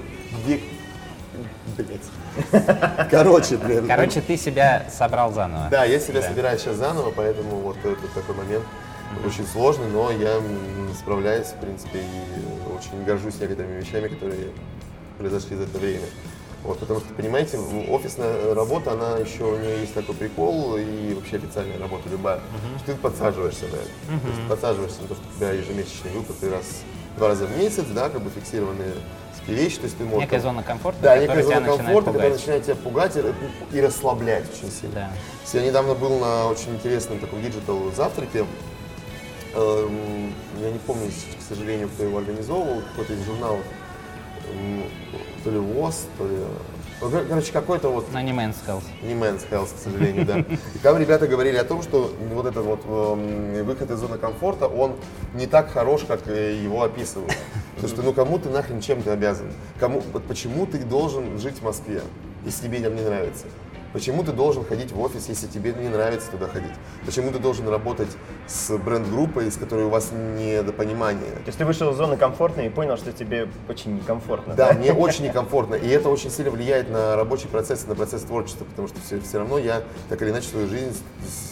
дек- 0.47 0.63
Блядь. 1.77 3.11
Короче, 3.11 3.57
блин. 3.57 3.87
Короче, 3.87 4.21
ты 4.21 4.37
себя 4.37 4.87
собрал 4.93 5.33
заново. 5.33 5.69
Да, 5.71 5.85
я 5.85 5.99
себя 6.01 6.21
Да. 6.21 6.29
собираю 6.29 6.59
сейчас 6.59 6.77
заново, 6.77 7.13
поэтому 7.15 7.57
вот 7.61 7.77
это 7.85 7.97
такой 8.15 8.35
момент 8.35 8.65
очень 9.27 9.47
сложный, 9.47 9.87
но 9.89 10.11
я 10.11 10.41
справляюсь, 10.99 11.49
в 11.49 11.57
принципе, 11.57 11.99
и 12.01 12.77
очень 12.77 13.05
горжусь 13.05 13.39
некоторыми 13.41 13.81
вещами, 13.81 14.09
которые 14.09 14.49
произошли 15.19 15.57
за 15.57 15.65
это 15.65 15.79
время. 15.79 16.07
Вот, 16.63 16.79
потому 16.79 17.01
что, 17.01 17.15
понимаете, 17.15 17.59
офисная 17.89 18.55
работа, 18.55 18.93
она 18.93 19.17
еще, 19.17 19.45
у 19.45 19.59
нее 19.59 19.81
есть 19.81 19.95
такой 19.95 20.15
прикол, 20.15 20.77
и 20.77 21.15
вообще 21.15 21.37
официальная 21.37 21.79
работа 21.79 22.09
любая, 22.11 22.41
что 22.79 22.93
ты 22.93 22.99
подсаживаешься 22.99 23.65
на 23.65 23.77
это. 23.77 24.21
То 24.23 24.29
есть 24.29 24.49
подсаживаешься 24.49 25.01
на 25.03 25.09
то, 25.09 25.15
что 25.15 25.25
у 25.33 25.37
тебя 25.39 25.53
ежемесячные 25.53 26.15
выплаты 26.15 26.51
раз, 26.51 26.83
два 27.17 27.29
раза 27.29 27.47
в 27.47 27.57
месяц, 27.57 27.85
да, 27.95 28.11
как 28.11 28.21
бы 28.21 28.31
фиксированные 28.31 28.93
вещи, 29.55 29.77
то 29.79 29.85
есть 29.85 29.99
ты 29.99 30.05
можешь... 30.05 30.21
Некая 30.21 30.41
зона 30.41 30.63
комфорта, 30.63 30.99
да, 31.03 31.19
некая 31.19 31.43
зона 31.43 31.67
комфорта, 31.67 32.11
которая 32.13 32.33
начинает 32.33 32.65
тебя 32.65 32.77
пугать 32.77 33.17
и, 33.17 33.77
и 33.77 33.81
расслаблять 33.81 34.45
очень 34.53 34.73
сильно. 34.73 34.95
Да. 34.95 35.11
Я 35.59 35.67
недавно 35.67 35.95
был 35.95 36.19
на 36.19 36.47
очень 36.47 36.75
интересном 36.75 37.19
таком 37.19 37.43
digital 37.43 37.91
завтраке. 37.93 38.45
Эм, 39.55 40.33
Я 40.61 40.71
не 40.71 40.79
помню, 40.79 41.09
к 41.11 41.43
сожалению, 41.49 41.89
кто 41.89 42.05
его 42.05 42.19
организовывал, 42.19 42.83
какой-то 42.91 43.15
из 43.15 43.25
журналов. 43.25 43.61
М, 44.53 44.85
То 45.45 45.51
ли 45.51 45.59
Vogue, 45.59 46.07
то 46.19 46.25
ли... 46.27 46.37
ну, 47.01 47.11
кор- 47.11 47.25
Короче, 47.29 47.53
какой-то 47.53 47.89
вот 47.89 48.13
Но 48.13 48.21
не 48.21 48.31
Men's 48.33 48.57
Health. 48.67 48.85
не 49.03 49.15
Men's 49.15 49.49
Health, 49.51 49.71
к 49.75 49.83
сожалению, 49.83 50.25
да. 50.27 50.39
И 50.41 50.79
там 50.83 50.99
ребята 50.99 51.27
говорили 51.27 51.57
о 51.57 51.65
том, 51.65 51.83
что 51.83 52.13
вот 52.33 52.47
этот 52.47 52.65
вот 52.65 52.81
эм, 52.87 53.65
выход 53.65 53.91
из 53.91 53.99
зоны 53.99 54.19
комфорта, 54.19 54.67
он 54.69 54.95
не 55.35 55.47
так 55.47 55.73
хорош, 55.73 56.03
как 56.07 56.27
э, 56.29 56.55
его 56.63 56.83
описывают. 56.83 57.33
Потому 57.81 57.97
что, 57.97 58.03
ну, 58.03 58.13
кому 58.13 58.39
ты 58.39 58.51
нахрен 58.51 58.81
чем 58.83 59.03
ты 59.03 59.11
обязан? 59.11 59.47
Кому, 59.79 60.03
вот 60.13 60.23
почему 60.25 60.67
ты 60.67 60.79
должен 60.85 61.39
жить 61.39 61.55
в 61.57 61.63
Москве, 61.63 62.03
если 62.45 62.67
тебе 62.67 62.81
там 62.81 62.95
не 62.95 63.01
нравится? 63.03 63.47
Почему 63.93 64.23
ты 64.23 64.33
должен 64.33 64.65
ходить 64.65 64.93
в 64.93 65.01
офис, 65.01 65.29
если 65.29 65.49
тебе 65.49 65.73
не 65.73 65.89
нравится 65.89 66.31
туда 66.31 66.47
ходить? 66.47 66.73
Почему 67.05 67.33
ты 67.33 67.39
должен 67.39 67.69
работать 67.69 68.09
с 68.47 68.77
бренд-группой, 68.77 69.51
с 69.51 69.57
которой 69.57 69.87
у 69.87 69.89
вас 69.89 70.13
недопонимание? 70.13 71.33
То 71.33 71.47
есть 71.47 71.59
ты 71.59 71.65
вышел 71.65 71.91
из 71.91 71.97
зоны 71.97 72.17
комфортной 72.17 72.67
и 72.67 72.69
понял, 72.69 72.97
что 72.97 73.13
тебе 73.13 73.49
очень 73.69 73.97
некомфортно. 73.97 74.55
Да, 74.55 74.73
мне 74.73 74.93
очень 74.95 75.25
некомфортно. 75.25 75.75
И 75.75 75.89
это 75.89 76.09
очень 76.09 76.31
сильно 76.31 76.53
влияет 76.53 76.89
на 76.89 77.17
рабочий 77.17 77.49
процесс, 77.49 77.87
на 77.87 77.97
процесс 77.97 78.23
творчества, 78.23 78.65
потому 78.65 78.87
что 78.87 79.01
все, 79.01 79.21
все 79.21 79.39
равно 79.39 79.59
я 79.59 79.83
так 80.09 80.23
или 80.23 80.31
иначе 80.31 80.49
свою 80.49 80.69
жизнь 80.69 80.97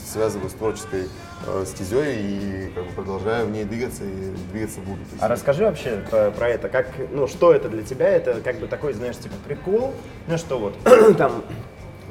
связываю 0.06 0.48
с 0.48 0.52
творческой 0.52 1.08
э, 1.46 1.64
стезей 1.66 2.18
и 2.20 2.72
как 2.74 2.84
бы 2.84 2.90
продолжаю 2.92 3.46
в 3.46 3.50
ней 3.50 3.64
двигаться 3.64 4.04
и 4.04 4.32
двигаться 4.52 4.80
буду. 4.80 5.00
Есть, 5.00 5.22
А 5.22 5.28
расскажи 5.28 5.64
вообще 5.64 6.04
про, 6.08 6.30
про 6.30 6.48
это, 6.48 6.68
как, 6.68 6.88
ну, 7.10 7.26
что 7.26 7.52
это 7.52 7.68
для 7.68 7.82
тебя? 7.82 8.08
Это 8.08 8.40
как 8.40 8.58
бы 8.58 8.68
такой, 8.68 8.92
знаешь, 8.92 9.16
типа 9.16 9.34
прикол, 9.44 9.92
ну 10.28 10.38
что 10.38 10.58
вот, 10.58 10.74
там 11.18 11.42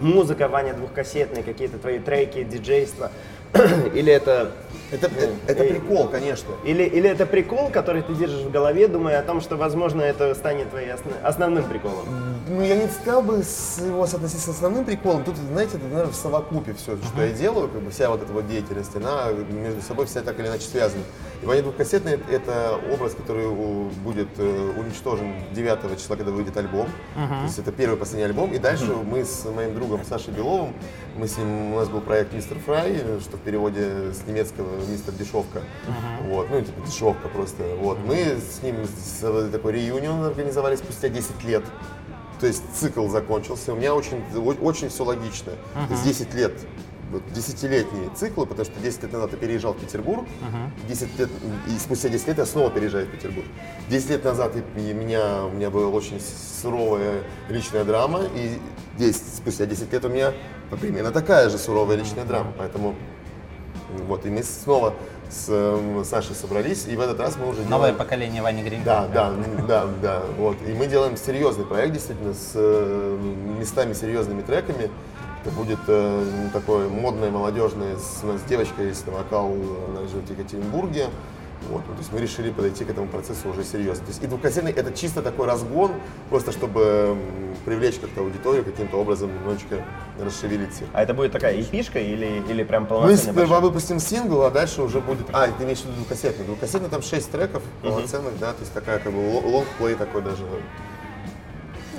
музыка, 0.01 0.47
Ваня 0.47 0.73
двухкассетный, 0.73 1.43
какие-то 1.43 1.77
твои 1.77 1.99
треки, 1.99 2.43
диджейство, 2.43 3.11
или 3.93 4.11
это, 4.11 4.51
это, 4.91 5.09
ну, 5.19 5.27
это 5.47 5.63
и- 5.63 5.73
прикол, 5.73 6.07
конечно. 6.07 6.49
или, 6.65 6.83
или 6.83 7.09
это 7.09 7.25
прикол, 7.25 7.69
который 7.69 8.01
ты 8.01 8.13
держишь 8.13 8.41
в 8.41 8.51
голове, 8.51 8.87
думая 8.87 9.19
о 9.19 9.23
том, 9.23 9.41
что, 9.41 9.55
возможно, 9.55 10.01
это 10.01 10.33
станет 10.35 10.69
твоим 10.69 10.89
основ- 10.89 11.23
основным 11.23 11.63
приколом? 11.65 12.05
Ну, 12.49 12.61
я 12.61 12.75
не 12.75 12.87
стал 12.87 13.21
бы 13.21 13.43
с 13.43 13.79
его 13.79 14.05
соотносить 14.07 14.39
с 14.39 14.47
основным 14.47 14.85
приколом. 14.85 15.23
Тут, 15.23 15.35
знаете, 15.35 15.77
это, 15.77 15.85
наверное, 15.85 16.13
в 16.13 16.15
совокупе 16.15 16.73
все, 16.73 16.97
что 16.97 17.21
я 17.21 17.31
делаю, 17.33 17.67
как 17.67 17.81
бы 17.81 17.91
вся 17.91 18.09
вот 18.09 18.21
эта 18.21 18.31
вот 18.31 18.47
деятельность, 18.47 18.95
она 18.95 19.31
между 19.31 19.81
собой 19.81 20.05
вся 20.05 20.21
так 20.21 20.39
или 20.39 20.47
иначе 20.47 20.65
связана. 20.65 21.03
И 21.41 21.45
Ваня 21.45 21.61
двухкассетный— 21.63 22.19
это 22.31 22.79
образ, 22.91 23.13
который 23.13 23.47
будет 24.03 24.29
э, 24.37 24.73
уничтожен 24.77 25.33
9 25.53 25.97
числа, 25.99 26.15
когда 26.15 26.31
выйдет 26.31 26.55
альбом. 26.57 26.87
То 27.15 27.45
есть 27.45 27.59
это 27.59 27.71
первый 27.71 27.97
последний 27.97 28.25
альбом. 28.25 28.53
И 28.53 28.59
дальше 28.59 28.85
мы 29.03 29.23
с 29.25 29.45
моим 29.45 29.75
другом 29.75 30.01
Сашей 30.05 30.33
Беловым, 30.33 30.73
мы 31.15 31.27
с 31.27 31.37
ним, 31.37 31.73
у 31.73 31.75
нас 31.77 31.89
был 31.89 32.01
проект 32.01 32.33
«Мистер 32.33 32.57
Фрай», 32.59 33.01
что 33.21 33.37
в 33.37 33.41
переводе 33.41 34.13
с 34.13 34.25
немецкого 34.27 34.67
«Мистер 34.89 35.13
Дешевка». 35.13 35.61
Вот, 36.23 36.47
ну, 36.49 36.61
типа 36.61 36.85
дешевка 36.85 37.27
просто. 37.27 37.63
Вот, 37.79 37.97
мы 38.05 38.37
с 38.39 38.63
ним 38.63 38.75
такой 39.51 39.73
реюнион 39.73 40.23
организовали 40.23 40.75
спустя 40.75 41.09
10 41.09 41.43
лет. 41.43 41.63
То 42.39 42.47
есть 42.47 42.63
цикл 42.75 43.07
закончился. 43.07 43.73
У 43.73 43.75
меня 43.75 43.95
очень, 43.95 44.21
очень 44.61 44.89
все 44.89 45.03
логично. 45.03 45.53
То 45.73 45.93
есть 45.93 46.03
10 46.05 46.33
лет, 46.35 46.53
вот, 47.11 47.23
десятилетние 47.33 48.09
циклы, 48.15 48.45
потому 48.45 48.65
что 48.65 48.79
10 48.79 49.03
лет 49.03 49.13
назад 49.13 49.31
я 49.31 49.37
переезжал 49.37 49.73
в 49.73 49.77
Петербург, 49.79 50.25
10 50.87 51.17
лет, 51.19 51.29
и 51.67 51.79
спустя 51.79 52.09
10 52.09 52.27
лет 52.27 52.37
я 52.37 52.45
снова 52.45 52.69
переезжаю 52.69 53.07
в 53.07 53.09
Петербург. 53.11 53.47
10 53.89 54.09
лет 54.09 54.23
назад 54.23 54.53
и- 54.55 54.79
и 54.89 54.93
меня, 54.93 55.45
у 55.45 55.49
меня 55.51 55.69
была 55.69 55.87
очень 55.87 56.19
суровая 56.61 57.23
личная 57.49 57.83
драма, 57.85 58.21
и 58.35 58.59
10, 58.97 59.23
спустя 59.37 59.65
10 59.65 59.91
лет 59.93 60.05
у 60.05 60.09
меня 60.09 60.33
примерно 60.81 61.11
такая 61.11 61.49
же 61.49 61.57
суровая 61.57 61.95
личная 61.97 62.25
драма. 62.25 62.53
Поэтому 62.57 62.93
вот, 64.07 64.25
и 64.25 64.29
мы 64.29 64.43
снова 64.43 64.93
с 65.29 65.45
эм, 65.49 66.03
Сашей 66.05 66.35
собрались, 66.35 66.85
и 66.87 66.95
в 66.95 66.99
этот 67.01 67.19
раз 67.19 67.35
мы 67.37 67.47
уже 67.49 67.61
Новое 67.61 67.89
делаем- 67.91 67.95
поколение 67.97 68.41
Вани 68.41 68.63
Гринько. 68.63 68.85
да, 68.85 69.07
да, 69.13 69.33
да, 69.67 69.87
да, 70.01 70.21
вот. 70.37 70.57
И 70.67 70.73
мы 70.73 70.87
делаем 70.87 71.17
серьезный 71.17 71.65
проект, 71.65 71.93
действительно, 71.93 72.33
с 72.33 72.51
э, 72.55 73.17
местами 73.59 73.93
серьезными 73.93 74.41
треками. 74.41 74.89
Это 75.45 75.55
будет 75.55 75.79
э, 75.87 76.23
такое 76.53 76.89
модное, 76.89 77.29
молодежное. 77.31 77.95
С, 77.97 78.23
у 78.23 78.27
нас 78.27 78.41
девочка 78.49 78.83
есть 78.83 79.05
на 79.07 79.13
вокал, 79.13 79.51
она 79.89 80.07
живет 80.07 80.27
в 80.27 80.31
Екатеринбурге. 80.31 81.07
Вот, 81.69 81.81
ну, 81.87 81.93
то 81.95 81.99
есть 81.99 82.13
мы 82.13 82.19
решили 82.21 82.49
подойти 82.51 82.85
к 82.85 82.89
этому 82.89 83.07
процессу 83.07 83.49
уже 83.49 83.63
серьезно. 83.63 84.05
То 84.05 84.11
есть 84.11 84.23
и 84.23 84.27
двухкассетный 84.27 84.71
это 84.71 84.93
чисто 84.93 85.21
такой 85.21 85.47
разгон, 85.47 85.91
просто 86.29 86.51
чтобы 86.51 87.17
привлечь 87.65 87.95
как-то 87.99 88.21
аудиторию, 88.21 88.63
каким-то 88.63 88.97
образом 88.97 89.33
немножечко 89.33 89.83
расшевелить 90.23 90.79
их. 90.81 90.87
А 90.93 91.03
это 91.03 91.13
будет 91.13 91.31
такая 91.33 91.59
эпишка 91.59 91.99
или, 91.99 92.41
или 92.47 92.63
прям 92.63 92.83
Мы 92.83 92.89
полноценная 92.89 93.17
сперва 93.33 93.39
большая? 93.41 93.59
выпустим 93.61 93.99
сингл, 93.99 94.43
а 94.43 94.51
дальше 94.51 94.81
уже 94.81 95.01
будет... 95.01 95.27
А, 95.33 95.47
ты 95.47 95.63
имеешь 95.63 95.79
в 95.79 95.85
виду 95.85 95.95
двухкассетный? 95.95 96.45
Двухкассетный 96.45 96.89
там 96.89 97.01
6 97.01 97.31
треков 97.31 97.63
полноценных, 97.81 98.37
да, 98.39 98.53
то 98.53 98.61
есть 98.61 98.73
такая 98.73 98.99
как 98.99 99.11
бы 99.11 99.17
ло- 99.19 99.41
лонгплей 99.41 99.95
такой 99.95 100.21
даже. 100.21 100.43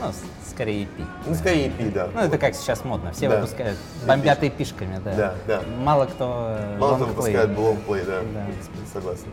Ну, 0.00 0.06
с- 0.12 0.37
скорее 0.58 0.82
EP. 0.84 1.06
Ну, 1.24 1.34
скорее 1.36 1.68
EP, 1.68 1.92
да. 1.92 2.08
Ну, 2.12 2.20
это 2.20 2.36
как 2.36 2.52
сейчас 2.56 2.84
модно. 2.84 3.12
Все 3.12 3.28
Да. 3.28 3.36
выпускают, 3.36 3.78
бомбят 4.08 4.42
эпишками, 4.42 5.00
да. 5.04 5.14
Да, 5.14 5.34
да. 5.46 5.62
Мало 5.84 6.06
кто 6.06 6.56
э, 6.58 6.78
Мало 6.78 6.96
кто 6.96 7.04
выпускает 7.04 7.56
лонгплей, 7.56 8.02
да, 8.04 8.20
Да. 8.34 8.46
согласен. 8.92 9.28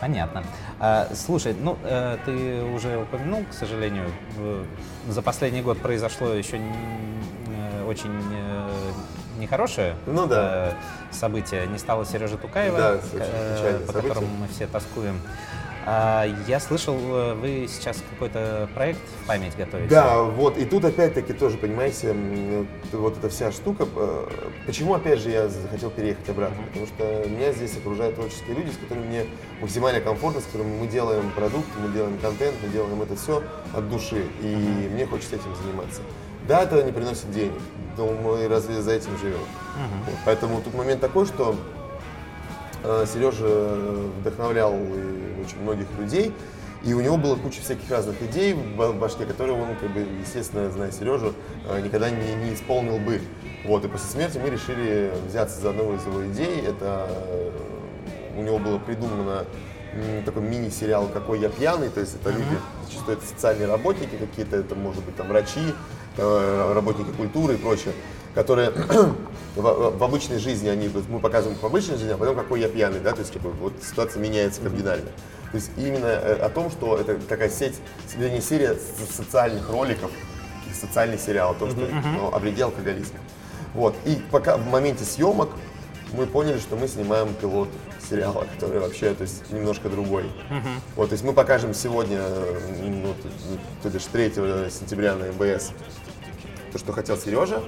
Понятно. 0.00 0.44
А, 0.80 1.08
слушай, 1.14 1.54
ну, 1.60 1.76
э, 1.84 2.16
ты 2.24 2.62
уже 2.74 2.96
упомянул, 3.02 3.44
к 3.44 3.52
сожалению, 3.52 4.06
за 5.08 5.20
последний 5.20 5.60
год 5.60 5.78
произошло 5.78 6.28
еще 6.32 6.56
э, 6.56 7.84
очень 7.86 8.12
нехорошее 9.38 9.94
Ну 10.06 10.26
да. 10.26 10.72
событие. 11.10 11.66
Не 11.66 11.76
стало 11.78 12.06
Сережи 12.06 12.38
Тукаева, 12.38 12.78
Да, 12.78 12.92
по 12.96 13.02
событие. 13.06 13.86
которому 14.02 14.28
мы 14.40 14.48
все 14.48 14.66
тоскуем. 14.66 15.20
А, 15.90 16.26
я 16.46 16.60
слышал, 16.60 16.98
э, 16.98 17.32
вы 17.32 17.66
сейчас 17.66 18.04
какой-то 18.10 18.68
проект 18.74 19.00
в 19.22 19.26
память 19.26 19.56
готовите. 19.56 19.88
Да, 19.88 20.22
вот, 20.22 20.58
и 20.58 20.66
тут 20.66 20.84
опять-таки 20.84 21.32
тоже, 21.32 21.56
понимаете, 21.56 22.08
м, 22.08 22.68
вот 22.92 23.16
эта 23.16 23.30
вся 23.30 23.50
штука, 23.52 23.88
э, 23.96 24.26
почему, 24.66 24.92
опять 24.92 25.18
же, 25.20 25.30
я 25.30 25.48
захотел 25.48 25.88
переехать 25.88 26.28
обратно, 26.28 26.62
потому 26.66 26.86
что 26.88 27.26
меня 27.26 27.52
здесь 27.52 27.74
окружают 27.78 28.16
творческие 28.16 28.56
люди, 28.56 28.70
с 28.70 28.76
которыми 28.76 29.06
мне 29.06 29.24
максимально 29.62 30.02
комфортно, 30.02 30.42
с 30.42 30.44
которыми 30.44 30.78
мы 30.78 30.88
делаем 30.88 31.30
продукт, 31.30 31.68
мы 31.82 31.90
делаем 31.90 32.18
контент, 32.18 32.54
мы 32.62 32.68
делаем 32.68 33.00
это 33.00 33.16
все 33.16 33.42
от 33.72 33.88
души, 33.88 34.26
и 34.42 34.90
мне 34.92 35.06
хочется 35.06 35.36
этим 35.36 35.56
заниматься. 35.56 36.02
Да, 36.46 36.64
это 36.64 36.82
не 36.82 36.92
приносит 36.92 37.30
денег, 37.30 37.54
но 37.96 38.12
мы 38.12 38.46
разве 38.46 38.82
за 38.82 38.92
этим 38.92 39.16
живем? 39.16 39.40
Вот, 40.04 40.16
поэтому 40.26 40.60
тут 40.60 40.74
момент 40.74 41.00
такой, 41.00 41.24
что 41.24 41.54
Э, 41.54 41.77
Сережа 42.82 43.46
вдохновлял 44.20 44.74
и 44.74 45.42
очень 45.42 45.60
многих 45.62 45.86
людей, 45.98 46.32
и 46.84 46.94
у 46.94 47.00
него 47.00 47.16
было 47.16 47.36
куча 47.36 47.60
всяких 47.60 47.90
разных 47.90 48.22
идей 48.22 48.54
в 48.54 48.76
ба- 48.76 48.92
в 48.92 48.98
башке, 48.98 49.26
которые 49.26 49.60
он, 49.60 49.74
как 49.76 49.90
бы, 49.90 50.06
естественно, 50.20 50.70
зная 50.70 50.92
Сережу, 50.92 51.34
э, 51.68 51.80
никогда 51.80 52.08
не, 52.08 52.34
не 52.36 52.54
исполнил 52.54 52.98
бы. 52.98 53.20
Вот, 53.64 53.84
и 53.84 53.88
после 53.88 54.08
смерти 54.08 54.38
мы 54.38 54.48
решили 54.50 55.10
взяться 55.26 55.60
за 55.60 55.70
одну 55.70 55.94
из 55.94 56.06
его 56.06 56.24
идей. 56.26 56.60
Это 56.60 57.08
э, 57.10 57.50
у 58.36 58.42
него 58.42 58.58
было 58.58 58.78
придумано 58.78 59.44
такой 60.24 60.42
мини-сериал 60.42 61.08
«Какой 61.12 61.40
я 61.40 61.48
пьяный», 61.48 61.88
то 61.88 61.98
есть 62.00 62.14
это 62.20 62.30
люди, 62.30 62.58
зачастую 62.84 63.16
это 63.16 63.26
социальные 63.26 63.66
работники 63.66 64.14
какие-то, 64.16 64.56
это 64.56 64.74
может 64.74 65.02
быть 65.02 65.16
там 65.16 65.28
врачи, 65.28 65.74
э, 66.16 66.72
работники 66.74 67.10
культуры 67.16 67.54
и 67.54 67.56
прочее, 67.56 67.94
которые 68.38 68.70
в, 69.56 69.98
в 69.98 70.04
обычной 70.04 70.38
жизни 70.38 70.68
они, 70.68 70.88
мы 71.08 71.18
показываем 71.18 71.56
их 71.56 71.62
в 71.62 71.66
обычной 71.66 71.96
жизни, 71.96 72.12
а 72.12 72.16
потом 72.16 72.36
какой 72.36 72.60
я 72.60 72.68
пьяный, 72.68 73.00
да, 73.00 73.10
то 73.10 73.18
есть 73.18 73.32
как 73.32 73.42
бы, 73.42 73.50
вот 73.50 73.72
ситуация 73.82 74.22
меняется 74.22 74.60
кардинально. 74.60 75.10
То 75.50 75.56
есть 75.56 75.72
именно 75.76 76.06
э, 76.06 76.34
о 76.34 76.48
том, 76.48 76.70
что 76.70 76.96
это 76.98 77.16
такая 77.16 77.50
сеть, 77.50 77.74
вернее, 78.16 78.40
серия 78.40 78.76
со- 78.76 79.12
социальных 79.12 79.68
роликов, 79.68 80.12
социальный 80.72 81.18
сериал 81.18 81.50
о 81.50 81.54
том, 81.54 81.72
что 81.72 81.80
ну, 81.80 82.32
о 82.32 82.38
вреде 82.38 82.62
алкоголизма. 82.62 83.18
Вот. 83.74 83.96
И 84.04 84.22
пока 84.30 84.56
в 84.56 84.68
моменте 84.68 85.02
съемок 85.04 85.48
мы 86.12 86.26
поняли, 86.26 86.60
что 86.60 86.76
мы 86.76 86.86
снимаем 86.86 87.34
пилот 87.34 87.68
сериала, 88.08 88.46
который 88.54 88.78
вообще, 88.78 89.14
то 89.14 89.22
есть, 89.22 89.50
немножко 89.50 89.88
другой. 89.88 90.30
Вот, 90.94 91.08
то 91.08 91.14
есть 91.14 91.24
мы 91.24 91.32
покажем 91.32 91.74
сегодня, 91.74 92.18
э, 92.20 92.60
ну, 92.84 93.14
то, 93.20 93.28
то 93.82 93.90
бишь 93.90 94.04
3 94.04 94.30
сентября 94.70 95.16
на 95.16 95.32
МБС 95.32 95.72
то, 96.70 96.78
что 96.78 96.92
хотел 96.92 97.16
Сережа, 97.16 97.60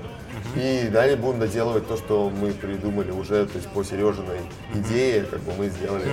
и 0.56 0.88
далее 0.92 1.16
будем 1.16 1.40
доделывать 1.40 1.86
то, 1.86 1.96
что 1.96 2.30
мы 2.30 2.52
придумали 2.52 3.10
уже, 3.10 3.46
то 3.46 3.56
есть 3.56 3.68
по 3.68 3.82
Сережиной 3.84 4.40
идее, 4.74 5.22
как 5.22 5.40
бы 5.40 5.52
мы 5.56 5.68
сделали. 5.68 6.04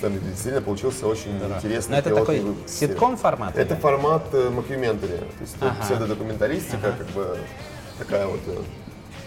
Там 0.00 0.12
действительно 0.18 0.60
получился 0.62 1.06
очень 1.06 1.36
интересный 1.38 1.92
Но 1.92 1.98
это 1.98 2.14
такой 2.14 2.40
выпуск. 2.40 2.74
ситком 2.74 3.16
формат? 3.16 3.56
Это 3.56 3.76
формат 3.76 4.24
э, 4.32 4.50
мокюментари, 4.50 5.16
то 5.16 5.24
есть 5.40 5.56
Ага. 5.60 5.76
псевдодокументалистика, 5.82 6.92
как 6.98 7.06
бы 7.08 7.38
такая 7.98 8.26
вот. 8.26 8.40
э, 8.46 8.58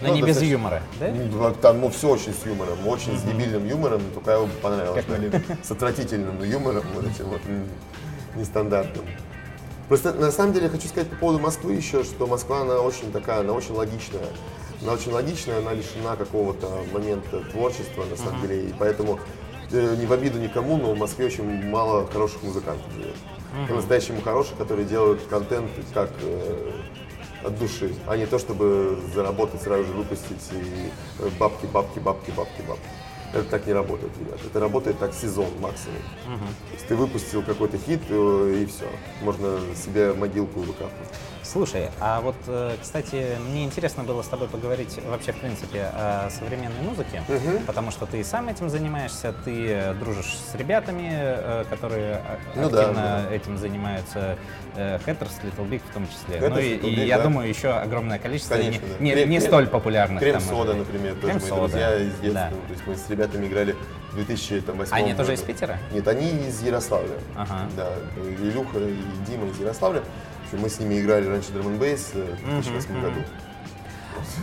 Но 0.01 0.09
не 0.13 0.21
без 0.21 0.41
юмора, 0.41 0.83
да? 0.99 1.11
ну, 1.11 1.53
Там 1.61 1.81
ну, 1.81 1.89
все 1.89 2.09
очень 2.09 2.33
с 2.33 2.45
юмором, 2.45 2.87
очень 2.87 3.17
с 3.17 3.23
дебильным 3.23 3.67
юмором, 3.67 4.01
только 4.13 4.31
его 4.31 4.47
понравилось. 4.61 5.03
С 5.63 5.71
отвратительным 5.71 6.43
юмором, 6.43 6.83
вот 6.93 7.05
этим 7.05 7.25
вот 7.25 7.41
нестандартным. 8.35 9.05
Просто 9.87 10.13
на 10.13 10.31
самом 10.31 10.53
деле 10.53 10.65
я 10.65 10.71
хочу 10.71 10.87
сказать 10.87 11.09
по 11.09 11.15
поводу 11.15 11.39
Москвы 11.39 11.73
еще, 11.73 12.03
что 12.03 12.27
Москва, 12.27 12.61
она 12.61 12.79
очень 12.79 13.11
такая, 13.11 13.39
она 13.39 13.53
очень 13.53 13.73
логичная. 13.73 14.27
Она 14.81 14.93
очень 14.93 15.11
логичная, 15.11 15.59
она 15.59 15.73
лишена 15.73 16.15
какого-то 16.15 16.69
момента 16.91 17.39
творчества, 17.51 18.03
на 18.09 18.15
самом 18.17 18.41
деле, 18.41 18.69
и 18.69 18.73
поэтому 18.77 19.19
э, 19.71 19.95
не 19.95 20.05
в 20.05 20.13
обиду 20.13 20.39
никому, 20.39 20.77
но 20.77 20.93
в 20.93 20.97
Москве 20.97 21.25
очень 21.25 21.69
мало 21.69 22.05
хороших 22.07 22.43
музыкантов 22.43 22.91
живет. 22.93 23.15
По-настоящему 23.67 24.21
хороших, 24.21 24.57
которые 24.57 24.85
делают 24.85 25.21
контент 25.29 25.71
как 25.93 26.11
э, 26.21 26.71
от 27.43 27.57
души, 27.57 27.95
а 28.07 28.17
не 28.17 28.25
то, 28.25 28.37
чтобы 28.37 28.99
заработать, 29.15 29.61
сразу 29.61 29.85
же 29.85 29.93
выпустить 29.93 30.43
и 30.51 30.91
э, 31.19 31.29
бабки, 31.39 31.65
бабки, 31.65 31.99
бабки, 31.99 32.31
бабки, 32.31 32.61
бабки. 32.67 32.87
Это 33.33 33.43
так 33.43 33.67
не 33.67 33.73
работает, 33.73 34.11
ребят. 34.19 34.39
Это 34.45 34.59
работает 34.59 34.99
так 34.99 35.13
сезон 35.13 35.49
максимум. 35.59 36.01
То 36.69 36.73
есть 36.73 36.87
ты 36.87 36.95
выпустил 36.95 37.43
какой-то 37.43 37.77
хит, 37.77 38.01
э, 38.09 38.61
и 38.63 38.65
все. 38.65 38.85
Можно 39.21 39.59
себе 39.75 40.13
могилку 40.13 40.61
выкапывать. 40.61 41.09
Слушай, 41.51 41.89
а 42.01 42.19
вот, 42.19 42.35
э, 42.47 42.75
кстати, 42.81 43.25
мне 43.49 43.63
интересно 43.63 44.03
было 44.03 44.21
с 44.21 44.27
тобой 44.27 44.49
поговорить 44.49 44.99
вообще, 45.05 45.31
в 45.31 45.37
принципе, 45.37 45.83
о 45.93 46.29
современной 46.29 46.81
музыке, 46.81 47.23
потому 47.65 47.91
что 47.91 48.05
ты 48.05 48.21
сам 48.25 48.49
этим 48.49 48.69
занимаешься, 48.69 49.33
ты 49.45 49.67
э, 49.69 49.93
дружишь 49.93 50.35
с 50.51 50.55
ребятами, 50.55 51.09
э, 51.11 51.63
которые 51.69 52.21
Ну 52.55 52.69
да, 52.69 52.79
активно 52.81 53.25
да. 53.29 53.33
этим 53.35 53.57
занимаются, 53.57 54.37
Hatters, 54.75 55.31
Little 55.43 55.67
Big 55.69 55.81
в 55.89 55.93
том 55.93 56.07
числе. 56.07 56.37
Hatters, 56.37 56.49
ну 56.49 56.59
и, 56.59 56.73
Little 56.75 56.89
и 56.89 56.95
Big, 56.97 57.05
я 57.05 57.17
да. 57.17 57.23
думаю, 57.23 57.47
еще 57.49 57.69
огромное 57.69 58.19
количество 58.19 58.55
Конечно, 58.55 58.85
не, 58.85 58.89
да. 58.91 58.95
не- 58.99 59.11
Крем- 59.13 59.29
не 59.29 59.37
крем- 59.39 59.47
столь 59.47 59.67
популярных. 59.67 60.19
Крем-сода, 60.21 60.73
например, 60.73 61.15
тоже 61.15 61.27
мои 61.27 61.39
Крем-сода, 61.39 61.61
друзья 61.61 61.95
из 61.95 62.11
детства. 62.19 62.33
да. 62.33 62.49
То 62.49 62.73
есть 62.73 62.87
мы 62.87 62.95
с 62.95 63.09
ребятами 63.09 63.47
играли 63.47 63.75
в 64.11 64.15
2008 64.15 64.85
Они 64.91 65.13
тоже 65.13 65.33
из 65.33 65.41
Питера? 65.41 65.79
Нет, 65.93 66.07
они 66.07 66.29
из 66.47 66.61
Ярославля. 66.61 67.15
Ага. 67.35 67.69
Да, 67.77 67.93
Илюха 68.17 68.79
и 68.79 68.97
Дима 69.27 69.47
из 69.47 69.59
Ярославля. 69.59 70.03
В 70.49 70.53
общем, 70.53 70.63
мы 70.63 70.69
с 70.69 70.79
ними 70.79 71.01
играли 71.01 71.27
раньше 71.27 71.51
драм 71.51 71.67
н 71.67 71.77
бейс 71.77 72.11
в 72.13 72.45
2008 72.45 73.01
году. 73.01 73.19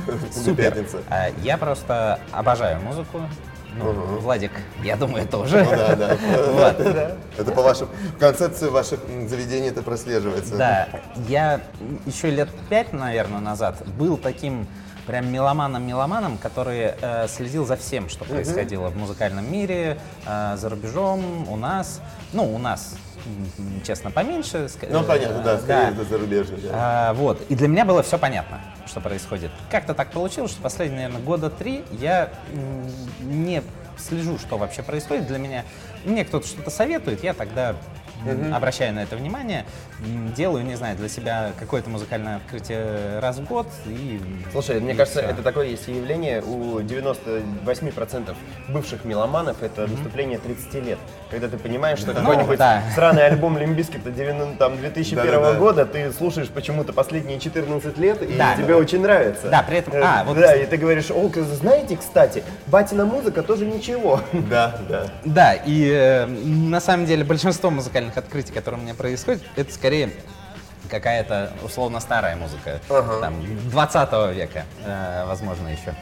В 0.06 0.32
Супер. 0.44 0.54
Пятница. 0.74 0.98
А, 1.08 1.28
Я 1.42 1.56
просто 1.56 2.20
обожаю 2.30 2.80
музыку. 2.82 3.22
Ну, 3.76 3.92
Мгм. 3.92 4.18
Владик, 4.18 4.52
я 4.82 4.96
думаю, 4.96 5.26
тоже. 5.26 5.64
Ну 5.64 5.70
да, 5.70 5.96
да. 5.96 6.16
Вот. 6.52 6.80
Это 7.38 7.52
по 7.52 7.62
вашим 7.62 7.88
в 8.16 8.18
концепции 8.18 8.68
ваших 8.68 9.00
заведений 9.28 9.68
это 9.68 9.82
прослеживается. 9.82 10.56
Да, 10.56 10.88
я 11.26 11.60
еще 12.06 12.30
лет 12.30 12.50
пять, 12.68 12.92
наверное, 12.92 13.40
назад 13.40 13.82
был 13.98 14.16
таким 14.18 14.68
прям 15.06 15.26
меломаном-меломаном, 15.32 16.38
который 16.38 16.92
э, 17.00 17.26
следил 17.28 17.66
за 17.66 17.76
всем, 17.76 18.08
что 18.08 18.24
происходило 18.24 18.88
в 18.90 18.96
музыкальном 18.96 19.50
мире, 19.50 19.98
э, 20.26 20.56
за 20.56 20.68
рубежом, 20.68 21.48
у 21.48 21.56
нас. 21.56 22.00
Ну, 22.32 22.54
у 22.54 22.58
нас, 22.58 22.94
честно, 23.84 24.10
поменьше. 24.10 24.68
Ну 24.90 25.02
понятно, 25.04 25.42
да, 25.42 25.54
э, 25.54 25.58
скорее 25.58 25.88
это 25.90 26.04
зарубежный. 26.04 26.58
да. 26.58 26.70
а, 26.72 27.14
вот. 27.14 27.40
И 27.48 27.54
для 27.54 27.68
меня 27.68 27.84
было 27.84 28.02
все 28.02 28.18
понятно, 28.18 28.60
что 28.86 29.00
происходит. 29.00 29.50
Как-то 29.70 29.94
так 29.94 30.10
получилось, 30.10 30.50
что 30.50 30.62
последние, 30.62 31.08
наверное, 31.08 31.24
года 31.24 31.50
три 31.50 31.84
я 31.92 32.30
не 33.20 33.62
слежу, 33.98 34.38
что 34.38 34.56
вообще 34.56 34.82
происходит. 34.82 35.26
Для 35.26 35.38
меня 35.38 35.64
мне 36.04 36.24
кто-то 36.24 36.46
что-то 36.46 36.70
советует, 36.70 37.22
я 37.22 37.34
тогда 37.34 37.76
м, 38.26 38.54
обращаю 38.54 38.94
на 38.94 39.02
это 39.02 39.16
внимание, 39.16 39.64
делаю, 40.36 40.64
не 40.64 40.74
знаю, 40.76 40.96
для 40.96 41.08
себя 41.08 41.52
какое-то 41.58 41.90
музыкальное 41.90 42.36
открытие 42.36 43.18
раз 43.20 43.38
в 43.38 43.44
год 43.44 43.66
и. 43.86 44.20
Слушай, 44.52 44.80
мне 44.80 44.92
и 44.92 44.96
кажется, 44.96 45.20
это 45.20 45.42
такое 45.42 45.66
есть 45.68 45.86
явление 45.88 46.42
у 46.42 46.80
98% 46.80 48.34
бывших 48.68 49.04
меломанов, 49.04 49.62
это 49.62 49.86
наступление 49.86 50.38
30 50.38 50.74
лет. 50.84 50.98
Когда 51.30 51.48
ты 51.48 51.56
понимаешь, 51.58 51.98
что 51.98 52.12
Ну, 52.12 52.20
какой-нибудь 52.20 52.58
да. 52.58 52.82
сраный 52.94 53.26
альбом 53.26 53.58
Лимбискета 53.58 54.10
90, 54.10 54.56
там, 54.56 54.76
2001 54.78 55.32
Да-да-да. 55.32 55.58
года 55.58 55.86
ты 55.86 56.12
слушаешь 56.12 56.48
почему-то 56.48 56.92
последние 56.92 57.38
14 57.40 57.98
лет, 57.98 58.22
и 58.22 58.36
Да. 58.36 58.54
тебе 58.56 58.74
очень 58.76 59.00
нравится. 59.02 59.48
Да, 59.48 59.62
при 59.62 59.78
этом- 59.78 59.94
Э, 59.94 60.00
а, 60.02 60.24
вот- 60.24 60.36
Да, 60.36 60.54
и 60.54 60.66
ты 60.66 60.76
говоришь, 60.76 61.10
о, 61.10 61.30
знаете, 61.54 61.96
кстати, 61.96 62.42
батина 62.66 63.04
музыка 63.04 63.42
тоже 63.42 63.66
ничего. 63.66 64.20
Да, 64.32 64.76
да. 64.88 65.06
Да, 65.24 65.54
и 65.54 65.88
э, 65.90 66.26
на 66.26 66.80
самом 66.80 67.06
деле 67.06 67.24
большинство 67.24 67.70
музыкальных 67.70 68.13
открытий, 68.16 68.52
которые 68.52 68.80
у 68.80 68.84
меня 68.84 68.94
происходят, 68.94 69.42
это 69.56 69.72
скорее 69.72 70.10
какая-то 70.90 71.52
условно 71.62 72.00
старая 72.00 72.36
музыка, 72.36 72.80
Ага. 72.88 73.20
там, 73.20 73.34
20 73.70 74.32
века, 74.34 74.64
э, 74.84 75.24
возможно, 75.26 75.68
еще. 75.68 75.94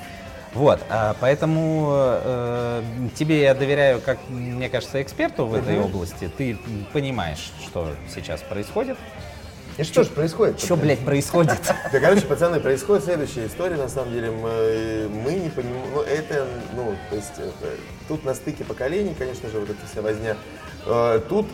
Вот, 0.54 0.80
а, 0.90 1.16
поэтому 1.18 1.88
э, 1.94 2.82
тебе 3.14 3.40
я 3.40 3.54
доверяю, 3.54 4.00
как 4.02 4.18
мне 4.28 4.68
кажется, 4.68 5.00
эксперту 5.00 5.46
в 5.46 5.54
этой 5.54 5.78
области. 5.80 6.30
Ты 6.36 6.58
понимаешь, 6.92 7.52
что 7.64 7.94
сейчас 8.14 8.42
происходит. 8.42 8.98
И 9.78 9.84
что 9.84 10.04
же 10.04 10.10
происходит? 10.10 10.60
Что, 10.60 10.76
блядь, 10.76 10.98
происходит? 10.98 11.58
Да, 11.92 12.00
короче, 12.00 12.26
пацаны, 12.26 12.60
происходит 12.60 13.04
следующая 13.04 13.46
история, 13.46 13.76
на 13.76 13.88
самом 13.88 14.12
деле, 14.12 14.30
мы, 14.30 15.08
мы 15.24 15.32
не 15.32 15.48
понимаем, 15.48 15.86
ну, 15.94 16.02
это, 16.02 16.46
ну, 16.76 16.94
то 17.08 17.16
есть, 17.16 17.32
это- 17.38 17.76
тут 18.06 18.22
на 18.24 18.34
стыке 18.34 18.64
поколений, 18.64 19.14
конечно 19.18 19.48
же, 19.48 19.58
вот 19.58 19.70
эта 19.70 19.78
вся 19.90 20.02
возня, 20.02 20.36
тут 21.28 21.46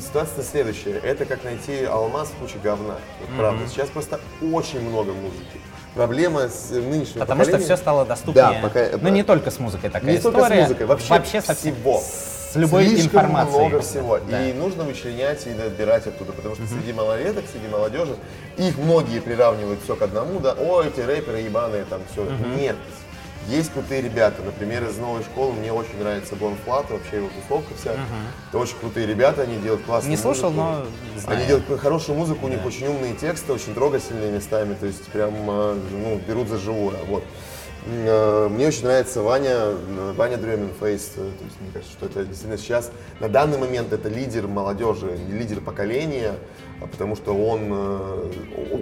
ситуация 0.00 0.42
следующая, 0.44 0.98
это 1.02 1.24
как 1.24 1.44
найти 1.44 1.84
алмаз 1.84 2.28
в 2.28 2.34
куче 2.40 2.56
говна, 2.62 2.96
вот 3.20 3.38
правда, 3.38 3.66
сейчас 3.68 3.88
просто 3.90 4.20
очень 4.52 4.80
много 4.80 5.12
музыки. 5.12 5.60
Проблема 5.94 6.48
с 6.48 6.70
нынешним 6.70 7.20
Потому 7.20 7.42
что 7.42 7.52
поколением- 7.52 7.64
все 7.64 7.76
стало 7.76 8.06
доступнее. 8.06 8.44
Да, 8.44 8.58
пока- 8.62 8.88
ну, 8.98 9.08
не 9.10 9.22
только 9.22 9.50
с 9.50 9.58
музыкой 9.58 9.90
такая 9.90 10.10
Не 10.10 10.18
только 10.18 10.40
с 10.40 10.42
история. 10.42 10.62
музыкой, 10.62 10.86
вообще 10.86 11.42
со 11.42 11.54
всего. 11.54 12.00
С 12.00 12.56
любой 12.56 12.86
Слишком 12.86 13.06
информацией. 13.20 13.58
много 13.60 13.80
всего. 13.82 14.18
Да. 14.30 14.46
И 14.46 14.52
нужно 14.54 14.84
вычленять 14.84 15.46
и 15.46 15.50
отбирать 15.50 16.06
оттуда, 16.06 16.32
потому 16.32 16.54
что 16.54 16.66
среди 16.66 16.92
малолеток, 16.94 17.44
среди 17.50 17.68
молодежи, 17.68 18.16
их 18.56 18.76
многие 18.78 19.20
приравнивают 19.20 19.80
все 19.84 19.94
к 19.94 20.00
одному, 20.02 20.38
да, 20.40 20.52
о, 20.52 20.82
эти 20.82 21.00
рэперы 21.00 21.38
ебаные, 21.40 21.84
там 21.84 22.00
все. 22.10 22.26
Нет. 22.58 22.76
Есть 23.48 23.72
крутые 23.72 24.02
ребята, 24.02 24.40
например, 24.42 24.84
из 24.84 24.96
новой 24.98 25.22
школы 25.22 25.52
мне 25.54 25.72
очень 25.72 25.98
нравится 25.98 26.36
Бон 26.36 26.54
Флат, 26.64 26.88
вообще 26.90 27.16
его 27.16 27.28
тусовка 27.28 27.74
вся. 27.74 27.92
Это 28.48 28.58
очень 28.58 28.76
крутые 28.78 29.06
ребята, 29.06 29.42
они 29.42 29.56
делают 29.56 29.82
классную 29.84 30.10
Не 30.10 30.16
слушал, 30.16 30.50
музыку. 30.50 30.86
но 31.14 31.20
знаю. 31.20 31.38
Они 31.38 31.46
делают 31.48 31.80
хорошую 31.80 32.16
музыку, 32.18 32.46
у 32.46 32.48
них 32.48 32.64
очень 32.64 32.86
умные 32.86 33.14
тексты, 33.14 33.52
очень 33.52 33.74
трогательные 33.74 34.30
местами, 34.30 34.74
то 34.78 34.86
есть 34.86 35.04
прям 35.08 35.34
э, 35.48 35.76
ну, 35.90 36.20
берут 36.26 36.48
за 36.48 36.58
живое. 36.58 36.96
Вот. 37.08 37.24
Э, 37.84 38.48
Мне 38.48 38.68
очень 38.68 38.84
нравится 38.84 39.22
Ваня, 39.22 39.50
э, 39.50 40.12
Ваня 40.16 40.36
Дремин 40.36 40.70
Фейс. 40.78 41.10
э, 41.16 41.30
То 41.36 41.44
есть, 41.44 41.60
мне 41.60 41.70
кажется, 41.72 41.92
что 41.92 42.06
это 42.06 42.24
действительно 42.24 42.56
сейчас, 42.58 42.92
на 43.18 43.28
данный 43.28 43.58
момент 43.58 43.92
это 43.92 44.08
лидер 44.08 44.46
молодежи, 44.46 45.18
лидер 45.28 45.60
поколения, 45.60 46.34
а 46.80 46.86
потому 46.86 47.16
что 47.16 47.34
он, 47.34 47.68
э, 47.70 48.32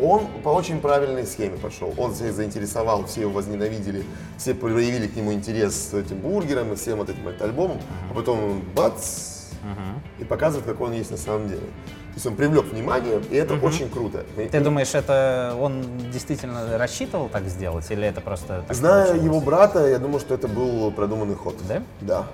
он 0.02 0.26
по 0.42 0.48
очень 0.50 0.80
правильной 0.80 1.26
схеме 1.26 1.56
пошел. 1.56 1.92
Он 1.96 2.12
всех 2.14 2.32
заинтересовал, 2.32 3.06
все 3.06 3.22
его 3.22 3.32
возненавидели, 3.32 4.04
все 4.36 4.54
проявили 4.54 5.06
к 5.06 5.16
нему 5.16 5.32
интерес 5.32 5.90
с 5.90 5.94
этим 5.94 6.18
бургером 6.18 6.72
и 6.72 6.76
всем 6.76 6.98
вот 6.98 7.10
этим 7.10 7.24
вот 7.24 7.40
альбомом, 7.42 7.78
а 8.10 8.14
потом 8.14 8.62
бац, 8.74 9.50
и 10.18 10.24
показывает, 10.24 10.66
какой 10.66 10.88
он 10.88 10.94
есть 10.94 11.10
на 11.10 11.16
самом 11.16 11.48
деле. 11.48 11.60
То 11.60 12.14
есть 12.16 12.26
он 12.26 12.34
привлек 12.34 12.64
внимание, 12.64 13.22
и 13.30 13.36
это 13.36 13.54
очень 13.54 13.88
круто. 13.88 14.24
Ты 14.50 14.60
думаешь, 14.60 14.94
это 14.94 15.56
он 15.60 15.84
действительно 16.12 16.76
рассчитывал 16.76 17.28
так 17.28 17.44
сделать, 17.44 17.88
или 17.90 18.04
это 18.04 18.20
просто 18.20 18.64
так 18.66 18.76
Зная 18.76 19.06
получилось? 19.06 19.24
его 19.24 19.40
брата, 19.40 19.86
я 19.86 19.98
думаю, 19.98 20.18
что 20.18 20.34
это 20.34 20.48
был 20.48 20.90
продуманный 20.90 21.36
ход. 21.36 21.56
Да? 21.68 21.82
Да. 22.00 22.26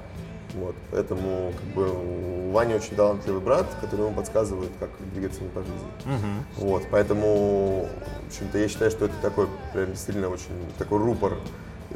Вот. 0.56 0.74
Поэтому 0.90 1.52
как 1.52 1.68
бы, 1.74 1.90
у 1.90 2.50
Вани 2.52 2.74
очень 2.74 2.96
талантливый 2.96 3.40
брат, 3.40 3.66
который 3.80 4.06
ему 4.06 4.14
подсказывает, 4.14 4.70
как 4.80 4.90
двигаться 5.12 5.40
по 5.54 5.60
жизни. 5.60 5.88
Вот. 6.56 6.82
Поэтому, 6.90 7.88
в 8.24 8.26
общем-то, 8.28 8.58
я 8.58 8.68
считаю, 8.68 8.90
что 8.90 9.04
это 9.04 9.14
такой 9.20 9.48
прям 9.72 9.90
действительно 9.92 10.28
очень 10.28 10.50
такой 10.78 10.98
рупор 10.98 11.34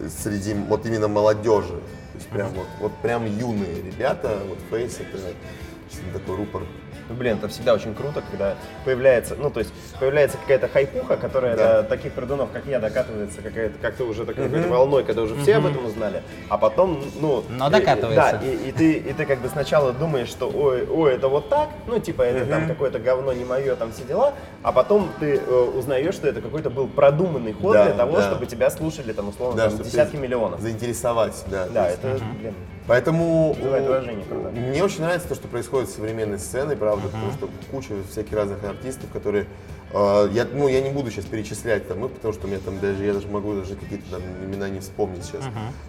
среди 0.09 0.55
вот 0.55 0.87
именно 0.87 1.09
молодежи. 1.09 1.81
То 2.13 2.19
есть 2.19 2.29
прям 2.29 2.49
вот, 2.51 2.67
вот 2.81 2.93
прям 3.03 3.27
юные 3.27 3.83
ребята, 3.83 4.39
вот 4.49 4.59
Фейс 4.71 4.99
это 5.01 6.19
такой 6.19 6.37
рупор. 6.37 6.63
Ну, 7.11 7.17
блин, 7.17 7.39
это 7.39 7.49
всегда 7.49 7.75
очень 7.75 7.93
круто, 7.93 8.23
когда 8.31 8.55
появляется, 8.85 9.35
ну, 9.37 9.51
то 9.51 9.59
есть 9.59 9.73
появляется 9.99 10.39
какая-то 10.39 10.69
хайпуха, 10.69 11.17
которая 11.17 11.57
Да. 11.57 11.83
до 11.83 11.89
таких 11.89 12.13
пердунов, 12.13 12.51
как 12.53 12.67
я, 12.67 12.79
докатывается 12.79 13.43
какая-то, 13.43 13.75
как-то 13.83 14.05
уже 14.05 14.25
такой 14.25 14.45
какой-то 14.45 14.69
волной, 14.69 15.03
когда 15.03 15.23
уже 15.23 15.35
все 15.43 15.57
об 15.57 15.67
этом 15.67 15.85
узнали, 15.87 16.23
а 16.49 16.57
потом, 16.57 17.03
ну... 17.21 17.43
Но 17.51 17.67
и- 17.67 17.71
докатывается. 17.71 18.39
Да, 18.41 18.47
и, 18.47 18.69
и 18.69 18.73
ты, 18.73 18.93
и 18.93 19.13
ты 19.13 19.27
как 19.27 19.41
бы 19.41 19.49
сначала 19.49 19.93
думаешь, 19.93 20.29
что 20.29 20.49
ой, 20.49 20.87
ой, 20.87 21.15
это 21.15 21.27
вот 21.27 21.49
так, 21.49 21.71
ну, 21.89 21.99
типа, 21.99 22.23
это 22.23 22.47
там 22.47 22.69
какое-то 22.69 23.01
говно 23.01 23.33
не 23.33 23.45
мое, 23.45 23.75
там 23.75 23.91
все 23.91 24.05
дела, 24.05 24.35
а 24.63 24.71
потом 24.71 25.11
ты 25.19 25.35
э, 25.45 25.71
узнаешь, 25.77 26.15
что 26.15 26.29
это 26.29 26.41
какой-то 26.41 26.71
был 26.71 26.87
продуманный 26.87 27.55
ход 27.55 27.73
Да, 27.73 27.87
для 27.87 27.95
того, 27.95 28.19
да. 28.19 28.23
чтобы 28.29 28.47
тебя 28.47 28.71
слушали, 28.71 29.13
там, 29.13 29.31
условно, 29.31 29.57
Да, 29.57 29.69
там, 29.71 29.79
десятки 29.81 30.15
миллионов. 30.15 30.61
Заинтересовать, 30.61 31.43
да. 31.49 31.67
Да, 31.75 31.89
это, 31.89 32.21
блин, 32.41 32.55
Поэтому 32.87 33.57
э, 33.61 34.51
мне 34.53 34.83
очень 34.83 35.03
нравится 35.03 35.29
то, 35.29 35.35
что 35.35 35.49
происходит 35.49 35.91
с 35.91 35.95
современной 35.95 36.39
сценой, 36.39 36.77
правда, 36.77 37.09
потому 37.09 37.33
что 37.33 37.49
куча 37.71 37.95
всяких 38.11 38.33
разных 38.33 38.65
артистов, 38.65 39.11
которые 39.13 39.47
э, 39.93 40.29
я, 40.33 40.47
ну, 40.53 40.67
я 40.67 40.81
не 40.81 40.91
буду 40.91 41.11
сейчас 41.11 41.25
перечислять 41.25 41.87
там, 41.87 42.01
ну, 42.01 42.09
потому 42.09 42.35
что 42.35 42.47
меня 42.49 42.59
там 42.59 42.81
даже, 42.81 43.05
я 43.05 43.13
даже 43.13 43.29
могу 43.29 43.55
даже 43.55 43.77
какие-то 43.77 44.11
там 44.11 44.23
имена 44.45 44.69
не 44.69 44.81
вспомнить 44.81 45.25
сейчас. 45.25 45.45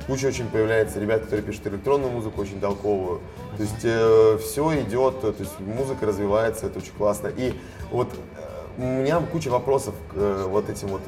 Куча 0.07 0.27
очень 0.27 0.47
появляется 0.47 0.99
ребят, 0.99 1.21
которые 1.21 1.43
пишут 1.43 1.67
электронную 1.67 2.11
музыку, 2.11 2.41
очень 2.41 2.59
толковую. 2.59 3.21
То 3.57 3.63
есть 3.63 4.45
все 4.45 4.81
идет, 4.81 5.21
то 5.21 5.35
есть 5.39 5.59
музыка 5.59 6.05
развивается, 6.05 6.67
это 6.67 6.79
очень 6.79 6.93
классно. 6.93 7.31
И 7.35 7.53
вот 7.89 8.09
э, 8.37 8.50
у 8.77 8.81
меня 8.81 9.19
куча 9.31 9.49
вопросов 9.49 9.93
к 10.11 10.15
э, 10.15 10.45
вот 10.47 10.69
этим 10.69 10.89
вот 10.89 11.01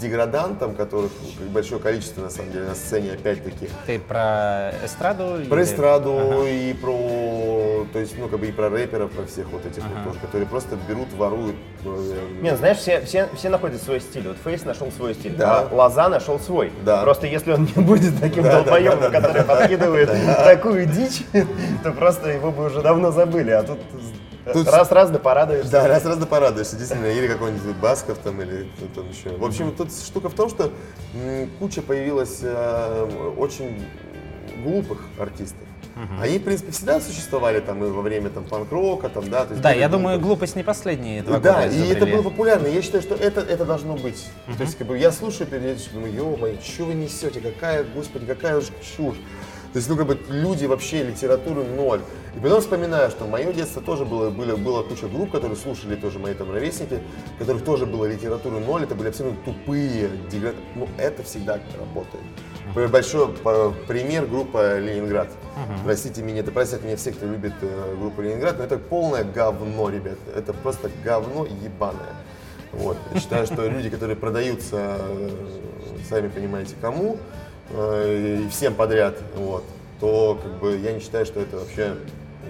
деградантам, 0.00 0.74
которых 0.74 1.12
большое 1.52 1.80
количество 1.80 2.22
на 2.22 2.30
самом 2.30 2.52
деле 2.52 2.66
на 2.66 2.74
сцене 2.74 3.12
опять-таки. 3.12 3.68
Ты 3.86 3.98
про 3.98 4.72
эстраду? 4.84 5.44
Про 5.48 5.62
или... 5.62 5.64
эстраду 5.64 6.18
ага. 6.18 6.48
и 6.48 6.72
про, 6.74 7.86
то 7.92 7.98
есть, 7.98 8.18
ну, 8.18 8.28
как 8.28 8.40
бы 8.40 8.46
и 8.46 8.52
про 8.52 8.68
рэперов, 8.68 9.10
про 9.12 9.24
всех 9.26 9.48
вот 9.50 9.64
этих 9.64 9.82
ага. 9.84 9.92
вот 9.96 10.12
тоже, 10.12 10.20
которые 10.20 10.48
просто 10.48 10.76
берут, 10.88 11.12
воруют. 11.14 11.56
Э, 11.84 12.28
Нет, 12.40 12.58
знаешь, 12.58 12.78
все, 12.78 13.00
все, 13.02 13.28
все 13.36 13.48
находят 13.48 13.82
свой 13.82 14.00
стиль. 14.00 14.26
Вот 14.26 14.36
Фейс 14.44 14.64
нашел 14.64 14.90
свой 14.90 15.14
стиль, 15.14 15.34
да. 15.34 15.68
Лоза 15.70 16.08
нашел 16.08 16.38
свой. 16.38 16.72
Да. 16.84 17.02
Просто 17.02 17.26
если 17.26 17.52
он 17.52 17.68
не 17.76 17.82
будет 17.82 18.18
таким 18.20 18.42
да, 18.44 18.62
долбоебом, 18.62 19.00
да, 19.00 19.10
да, 19.10 19.20
который 19.20 19.44
да, 19.44 19.54
подкидывает 19.54 20.10
такую 20.44 20.86
дичь, 20.86 21.24
то 21.82 21.92
просто 21.92 22.30
его 22.30 22.50
бы 22.50 22.66
уже 22.66 22.82
давно 22.82 23.10
забыли. 23.10 23.50
А 23.50 23.62
тут 23.62 23.78
Тут... 24.52 24.68
Раз-раз 24.68 25.10
да 25.10 25.18
порадуешься. 25.18 25.70
Да, 25.70 25.86
раз-раз 25.86 26.16
да 26.16 26.26
порадуешься, 26.26 26.76
действительно. 26.76 27.06
Или 27.06 27.28
какой-нибудь 27.28 27.76
Басков 27.76 28.18
там, 28.18 28.40
или 28.42 28.68
кто-то 28.76 29.06
еще. 29.08 29.36
В 29.36 29.44
общем, 29.44 29.72
тут 29.72 29.92
штука 29.92 30.28
в 30.28 30.34
том, 30.34 30.48
что 30.48 30.72
куча 31.58 31.82
появилась 31.82 32.40
э, 32.42 33.34
очень 33.36 33.84
глупых 34.64 34.98
артистов. 35.18 35.60
Угу. 35.94 36.22
Они, 36.22 36.38
в 36.38 36.44
принципе, 36.44 36.72
всегда 36.72 37.00
существовали 37.00 37.60
там 37.60 37.84
и 37.84 37.90
во 37.90 38.00
время 38.00 38.30
там 38.30 38.44
панк-рока, 38.44 39.08
там, 39.10 39.28
да. 39.28 39.44
То 39.44 39.50
есть, 39.52 39.62
да, 39.62 39.72
я 39.72 39.88
думаю, 39.88 40.18
глупость 40.18 40.56
не 40.56 40.62
последние 40.62 41.22
два 41.22 41.38
да, 41.38 41.52
года. 41.52 41.66
Да, 41.68 41.74
и 41.74 41.88
это 41.88 42.06
было 42.06 42.22
популярно. 42.22 42.66
Я 42.66 42.80
считаю, 42.82 43.02
что 43.02 43.14
это, 43.14 43.42
это 43.42 43.64
должно 43.64 43.96
быть. 43.96 44.26
Угу. 44.48 44.56
То 44.56 44.62
есть, 44.62 44.78
как 44.78 44.86
бы 44.86 44.98
я 44.98 45.12
слушаю 45.12 45.46
периодически, 45.46 45.92
думаю, 45.92 46.14
ё-моё, 46.14 46.56
что 46.64 46.84
вы 46.84 46.94
несете, 46.94 47.40
какая, 47.40 47.84
господи, 47.84 48.26
какая 48.26 48.56
уж 48.56 48.64
чушь. 48.96 49.16
То 49.72 49.78
есть, 49.78 49.88
ну, 49.88 49.96
как 49.96 50.06
бы 50.06 50.18
люди 50.28 50.66
вообще 50.66 51.02
литературы 51.02 51.64
ноль. 51.64 52.00
И 52.36 52.40
потом 52.40 52.60
вспоминаю, 52.60 53.10
что 53.10 53.24
в 53.24 53.30
мое 53.30 53.52
детство 53.54 53.80
тоже 53.80 54.04
было, 54.04 54.28
было, 54.28 54.56
было 54.56 54.82
куча 54.82 55.08
групп, 55.08 55.32
которые 55.32 55.56
слушали 55.56 55.96
тоже 55.96 56.18
мои 56.18 56.34
там 56.34 56.52
ровесники, 56.52 57.00
у 57.36 57.38
которых 57.38 57.64
тоже 57.64 57.86
было 57.86 58.04
литературы 58.04 58.60
ноль, 58.60 58.82
это 58.82 58.94
были 58.94 59.08
абсолютно 59.08 59.42
тупые 59.44 60.10
деград... 60.30 60.54
Ну, 60.74 60.88
это 60.98 61.22
всегда 61.22 61.58
работает. 61.78 62.24
Большой 62.90 63.28
пример 63.88 64.26
группа 64.26 64.78
Ленинград. 64.78 65.28
Uh-huh. 65.28 65.84
Простите 65.84 66.22
меня, 66.22 66.40
это 66.40 66.52
простят 66.52 66.82
меня 66.84 66.96
все, 66.96 67.12
кто 67.12 67.26
любит 67.26 67.54
э, 67.62 67.96
группу 67.98 68.22
Ленинград, 68.22 68.58
но 68.58 68.64
это 68.64 68.78
полное 68.78 69.24
говно, 69.24 69.88
ребят. 69.88 70.18
Это 70.34 70.52
просто 70.52 70.90
говно 71.02 71.46
ебаное. 71.46 72.14
Вот. 72.72 72.96
Я 73.12 73.20
считаю, 73.20 73.46
что 73.46 73.66
люди, 73.66 73.90
которые 73.90 74.16
продаются, 74.16 74.98
э, 75.00 75.30
сами 76.08 76.28
понимаете 76.28 76.74
кому, 76.80 77.14
э, 77.14 77.18
и 77.70 78.46
всем 78.50 78.74
подряд, 78.74 79.16
вот, 79.36 79.64
то 80.00 80.38
как 80.42 80.52
бы 80.58 80.76
я 80.76 80.92
не 80.92 81.00
считаю, 81.00 81.24
что 81.24 81.40
это 81.40 81.58
вообще 81.58 81.96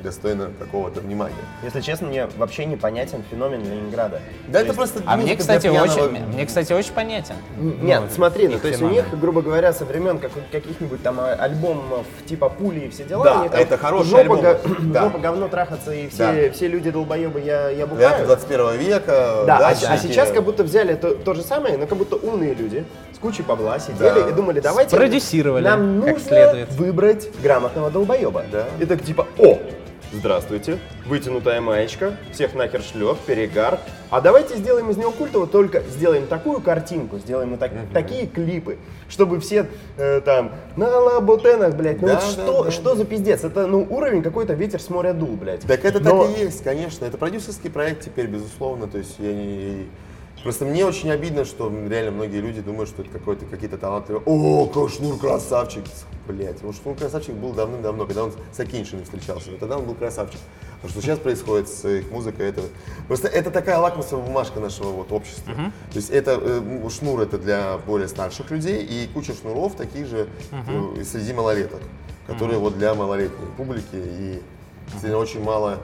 достойно 0.02 0.50
какого-то 0.59 1.00
внимания. 1.00 1.35
Если 1.62 1.81
честно, 1.81 2.09
мне 2.09 2.26
вообще 2.37 2.64
непонятен 2.64 3.22
феномен 3.31 3.62
Ленинграда. 3.62 4.20
Да, 4.46 4.52
то 4.52 4.59
это 4.59 4.66
есть... 4.66 4.76
просто. 4.76 5.02
А 5.07 5.16
мне, 5.16 5.37
кстати, 5.37 5.66
очень, 5.66 6.26
мне, 6.26 6.46
кстати, 6.46 6.72
очень 6.72 6.92
понятен. 6.92 7.35
Нет, 7.59 8.02
ну, 8.02 8.09
смотри, 8.14 8.48
ну, 8.48 8.59
то 8.59 8.68
есть 8.68 8.81
феномен. 8.81 8.98
у 8.98 9.02
них, 9.02 9.20
грубо 9.20 9.42
говоря, 9.42 9.72
со 9.72 9.85
времен 9.85 10.18
как, 10.18 10.31
каких-нибудь 10.50 11.02
там 11.02 11.20
а, 11.20 11.33
альбомов 11.33 12.07
типа 12.26 12.48
пули 12.48 12.81
и 12.81 12.88
все 12.90 13.05
дела. 13.05 13.24
Да, 13.24 13.40
они, 13.40 13.48
там, 13.48 13.61
это 13.61 13.78
хороший 13.78 14.11
жопа, 14.11 14.20
альбом. 14.20 14.37
Го, 14.38 14.57
да. 14.92 15.02
жопа, 15.05 15.18
говно 15.18 15.48
трахаться 15.48 15.92
и 15.92 16.09
все, 16.09 16.46
да. 16.48 16.52
все 16.52 16.68
люди 16.68 16.90
долбоебы 16.90 17.40
я, 17.40 17.70
я 17.70 17.87
бухаю. 17.87 18.09
Это 18.09 18.26
21 18.26 18.78
века. 18.78 19.44
Да, 19.46 19.59
а, 19.59 19.70
а 19.70 19.98
сейчас 19.98 20.31
как 20.31 20.44
будто 20.44 20.64
взяли 20.64 20.94
то, 20.94 21.14
то 21.14 21.35
же 21.35 21.42
самое, 21.42 21.76
но 21.76 21.87
как 21.87 21.98
будто 21.98 22.16
умные 22.16 22.55
люди 22.55 22.85
с 23.14 23.18
кучей 23.18 23.42
бабла 23.42 23.78
сидели 23.78 24.22
да. 24.22 24.28
и 24.28 24.33
думали, 24.33 24.61
давайте. 24.61 24.96
Продюсировали. 24.96 25.64
Нам 25.64 26.00
нужно 26.00 26.66
выбрать 26.70 27.28
грамотного 27.42 27.90
долбоеба. 27.90 28.44
Да. 28.50 28.66
И 28.81 28.87
так 28.87 29.02
типа, 29.02 29.26
о, 29.38 29.59
Здравствуйте, 30.14 30.79
вытянутая 31.07 31.62
маечка, 31.62 32.18
всех 32.33 32.55
нахер 32.55 32.83
шлет, 32.83 33.16
перегар. 33.20 33.81
А 34.11 34.20
давайте 34.20 34.57
сделаем 34.57 34.90
из 34.90 34.98
него 34.98 35.11
культового, 35.11 35.48
только 35.48 35.81
сделаем 35.85 36.27
такую 36.27 36.61
картинку, 36.61 37.18
сделаем 37.18 37.57
так, 37.57 37.72
uh-huh. 37.72 37.92
такие 37.94 38.27
клипы, 38.27 38.77
чтобы 39.09 39.40
все 39.40 39.68
э, 39.96 40.20
там 40.20 40.53
на 40.77 40.98
лабутенах, 40.98 41.75
блядь, 41.77 42.03
ну 42.03 42.09
да, 42.09 42.14
вот 42.16 42.22
да, 42.22 42.31
что, 42.31 42.64
да, 42.64 42.70
что 42.70 42.90
да. 42.90 42.96
за 42.96 43.05
пиздец? 43.07 43.42
Это 43.42 43.66
ну 43.66 43.87
уровень 43.88 44.22
какой-то 44.22 44.53
ветер 44.53 44.83
с 44.83 44.90
моря 44.90 45.14
дул, 45.14 45.31
блядь. 45.31 45.62
Так 45.62 45.83
это 45.87 45.98
Но... 45.98 46.27
так 46.27 46.37
и 46.37 46.40
есть, 46.42 46.62
конечно. 46.62 47.07
Это 47.07 47.16
продюсерский 47.16 47.70
проект 47.70 48.05
теперь, 48.05 48.27
безусловно. 48.27 48.88
То 48.88 48.98
есть 48.98 49.14
я 49.18 49.33
не, 49.33 49.88
Просто 50.42 50.64
мне 50.64 50.85
очень 50.85 51.11
обидно, 51.11 51.44
что 51.44 51.72
реально 51.88 52.11
многие 52.11 52.40
люди 52.40 52.61
думают, 52.61 52.88
что 52.88 53.02
это 53.02 53.11
какой-то 53.11 53.46
какие-то 53.46 53.78
талантливые. 53.78 54.22
О, 54.26 54.66
Кошнур 54.66 55.18
красавчик! 55.18 55.85
Блять, 56.26 56.62
ну 56.62 56.72
Шнур 56.72 56.96
красавчик 56.96 57.35
был 57.35 57.52
давным-давно, 57.52 58.07
когда 58.07 58.24
он 58.24 58.33
с 58.52 58.61
Акиншиным 58.61 59.05
встречался. 59.05 59.50
Тогда 59.59 59.78
он 59.78 59.85
был 59.85 59.94
красавчик. 59.94 60.40
А 60.83 60.88
что 60.88 61.00
сейчас 61.00 61.18
происходит 61.20 61.68
с 61.68 61.88
их 61.88 62.11
музыкой, 62.11 62.48
это 62.48 62.62
просто 63.07 63.28
это 63.28 63.52
такая 63.52 63.78
лакмусовая 63.78 64.24
бумажка 64.26 64.59
нашего 64.59 64.88
вот 64.88 65.12
общества. 65.12 65.52
Uh-huh. 65.52 65.72
То 65.92 65.96
есть 65.96 66.11
это 66.11 66.38
э, 66.40 66.88
шнур 66.90 67.20
это 67.20 67.38
для 67.38 67.78
более 67.78 68.09
старших 68.09 68.50
людей 68.50 68.85
и 68.85 69.09
куча 69.12 69.33
шнуров 69.33 69.76
таких 69.76 70.07
же 70.07 70.28
uh-huh. 70.50 71.00
э, 71.00 71.05
среди 71.05 71.33
малолеток, 71.33 71.81
которые 72.26 72.59
uh-huh. 72.59 72.62
вот 72.62 72.78
для 72.78 72.94
малолетней 72.94 73.46
публики 73.57 73.94
и 73.94 74.42
Сегодня 74.98 75.16
очень 75.16 75.42
мало. 75.42 75.78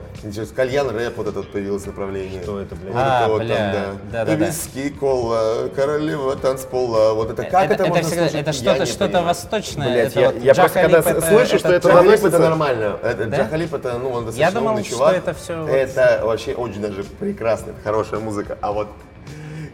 Кальян 0.55 0.89
рэп 0.89 1.17
вот 1.17 1.27
этот 1.27 1.51
появилось 1.51 1.85
направление. 1.85 2.43
Что 2.43 2.59
это, 2.59 2.75
блядь? 2.75 2.93
Вот 2.93 3.01
а, 3.01 3.21
это 3.21 3.31
вот 3.31 3.41
бля. 3.41 3.55
там, 3.55 3.99
да. 4.11 4.25
да, 4.25 4.35
да 4.37 4.45
Виски, 4.45 4.89
кола, 4.89 5.69
королева 5.75 6.35
танцпола. 6.35 7.13
Вот 7.13 7.31
это 7.31 7.43
как 7.43 7.65
это, 7.65 7.73
это, 7.73 7.83
это 7.83 7.89
можно 7.89 8.03
всегда, 8.03 8.21
слушать? 8.23 8.41
Это 8.41 8.53
что-то 8.53 8.85
что 8.85 9.21
восточное. 9.21 9.91
Блядь, 9.91 10.11
это 10.11 10.19
я, 10.19 10.31
вот 10.31 10.43
я 10.43 10.55
просто 10.55 10.81
когда 10.81 10.99
это, 10.99 11.21
слышу, 11.21 11.59
что 11.59 11.73
это 11.73 11.89
Джахалип 11.89 12.25
это 12.25 12.39
нормально. 12.39 12.99
Это, 13.01 13.25
да? 13.25 13.37
Джахалип 13.37 13.73
это, 13.73 13.97
ну, 13.97 14.09
он 14.09 14.25
достаточно 14.25 14.41
я 14.41 14.51
думал, 14.51 14.71
умный 14.71 14.83
чувак. 14.83 15.09
Что 15.09 15.17
это 15.17 15.33
все 15.33 15.67
это 15.67 16.21
вообще 16.23 16.53
очень 16.53 16.81
даже 16.81 17.03
прекрасно, 17.03 17.71
это 17.71 17.79
хорошая 17.83 18.19
музыка. 18.19 18.57
А 18.61 18.71
вот 18.71 18.87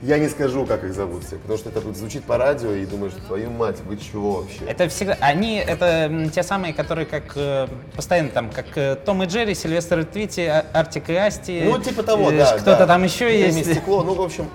я 0.06 0.20
не 0.20 0.30
скажу, 0.30 0.66
как 0.66 0.84
их 0.84 0.94
зовут 0.94 1.24
все, 1.24 1.38
потому 1.38 1.58
что 1.58 1.70
это 1.70 1.82
звучит 1.94 2.24
по 2.26 2.38
радио 2.38 2.72
и 2.72 2.86
думаешь, 2.86 3.14
твою 3.26 3.50
мать, 3.50 3.78
вы 3.86 3.98
чего 3.98 4.42
вообще? 4.42 4.60
Это 4.68 4.88
всегда, 4.88 5.18
они, 5.20 5.56
это 5.56 6.30
те 6.34 6.44
самые, 6.44 6.74
которые 6.74 7.08
как 7.08 7.32
э, 7.36 7.68
постоянно 7.96 8.30
там, 8.30 8.52
как 8.52 8.78
э, 8.78 8.96
Том 9.04 9.24
и 9.24 9.26
Джерри, 9.26 9.56
Сильвестр 9.56 10.00
и 10.00 10.04
Твити, 10.04 10.42
а, 10.42 10.66
Артик 10.74 11.10
и 11.10 11.16
Асти. 11.16 11.64
Ну, 11.66 11.80
типа 11.80 12.04
того, 12.04 12.30
э, 12.30 12.38
да. 12.38 12.58
Кто-то 12.58 12.78
да. 12.78 12.88
там 12.88 13.04
еще 13.04 13.36
есть. 13.36 13.72
стекло, 13.72 14.04
ну, 14.04 14.14
в 14.14 14.22
общем, 14.22 14.48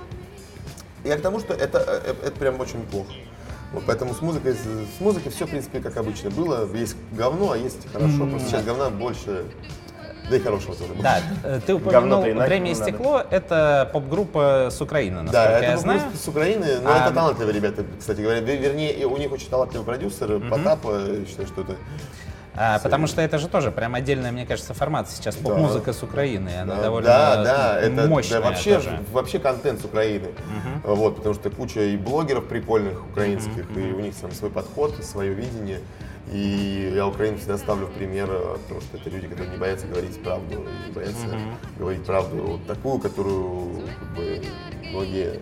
я 1.02 1.16
к 1.16 1.20
тому, 1.20 1.40
что 1.40 1.52
это, 1.52 1.78
это, 1.78 2.26
это 2.26 2.32
прям 2.32 2.60
очень 2.60 2.82
плохо. 2.82 3.12
Вот 3.72 3.84
поэтому 3.86 4.14
с 4.14 4.20
музыкой, 4.20 4.54
с 4.54 5.00
музыкой 5.00 5.32
все, 5.32 5.46
в 5.46 5.50
принципе, 5.50 5.80
как 5.80 5.96
обычно 5.96 6.30
было. 6.30 6.68
Есть 6.74 6.96
говно, 7.12 7.52
а 7.52 7.56
есть 7.56 7.90
хорошо. 7.92 8.24
Mm-hmm. 8.24 8.30
Просто 8.30 8.48
сейчас 8.48 8.64
говна 8.64 8.90
больше 8.90 9.44
да 10.30 10.36
и 10.36 10.40
хорошего 10.40 10.74
тоже. 10.74 10.94
Да, 11.02 11.20
э, 11.44 11.60
ты 11.66 11.74
упомянул 11.74 12.22
«Время 12.22 12.70
и 12.70 12.74
стекло»— 12.74 13.22
это 13.30 13.90
поп-группа 13.92 14.68
с 14.70 14.80
Украины, 14.80 15.22
насколько 15.22 15.32
да, 15.32 15.58
я 15.58 15.72
это 15.72 15.78
знаю. 15.78 16.00
с 16.14 16.28
Украины, 16.28 16.66
но 16.82 16.90
а... 16.90 17.04
это 17.04 17.14
талантливые 17.14 17.54
ребята, 17.54 17.84
кстати 17.98 18.20
говоря. 18.20 18.40
Вернее, 18.40 19.06
у 19.06 19.16
них 19.16 19.30
очень 19.32 19.48
талантливый 19.48 19.84
продюсер, 19.84 20.32
угу. 20.32 20.48
Потап, 20.48 20.84
я 20.84 21.26
считаю, 21.26 21.48
что 21.48 21.62
это 21.62 21.76
а, 22.56 22.78
потому 22.80 23.06
что 23.06 23.22
это 23.22 23.38
же 23.38 23.48
тоже 23.48 23.70
прям 23.70 23.94
отдельная, 23.94 24.32
мне 24.32 24.44
кажется, 24.44 24.74
формация 24.74 25.16
сейчас 25.16 25.36
поп-музыка 25.36 25.92
с 25.92 26.02
Украины. 26.02 26.50
Она 26.60 26.76
да, 26.76 26.82
довольно 26.82 27.08
да, 27.08 27.44
да, 27.44 27.80
это, 27.80 28.06
мощная. 28.06 28.40
Да, 28.40 28.48
вообще, 28.48 28.74
тоже. 28.74 29.00
вообще 29.12 29.38
контент 29.38 29.80
с 29.80 29.84
Украины. 29.84 30.28
Угу. 30.84 30.94
Вот, 30.94 31.16
потому 31.16 31.34
что 31.34 31.48
куча 31.50 31.80
и 31.80 31.96
блогеров 31.96 32.46
прикольных 32.46 33.02
украинских, 33.08 33.70
угу. 33.70 33.80
и 33.80 33.92
у 33.92 34.00
них 34.00 34.14
там 34.16 34.32
свой 34.32 34.50
подход, 34.50 34.94
свое 35.02 35.32
видение. 35.32 35.78
И 36.33 36.92
я 36.94 37.06
Украину 37.06 37.38
всегда 37.38 37.59
ставлю 37.59 37.87
в 37.87 37.92
пример, 37.92 38.28
э, 38.30 38.56
потому 38.62 38.80
что 38.80 38.96
это 38.96 39.11
люди, 39.11 39.26
которые 39.26 39.50
не 39.50 39.59
боятся 39.59 39.87
говорить 39.87 40.22
правду, 40.22 40.64
не 40.87 40.92
боятся 40.92 41.26
mm-hmm. 41.26 41.78
говорить 41.78 42.04
правду 42.04 42.37
вот 42.37 42.66
такую, 42.66 43.00
которую 43.00 43.83
как 43.98 44.09
бы, 44.16 44.42
многие 44.90 45.40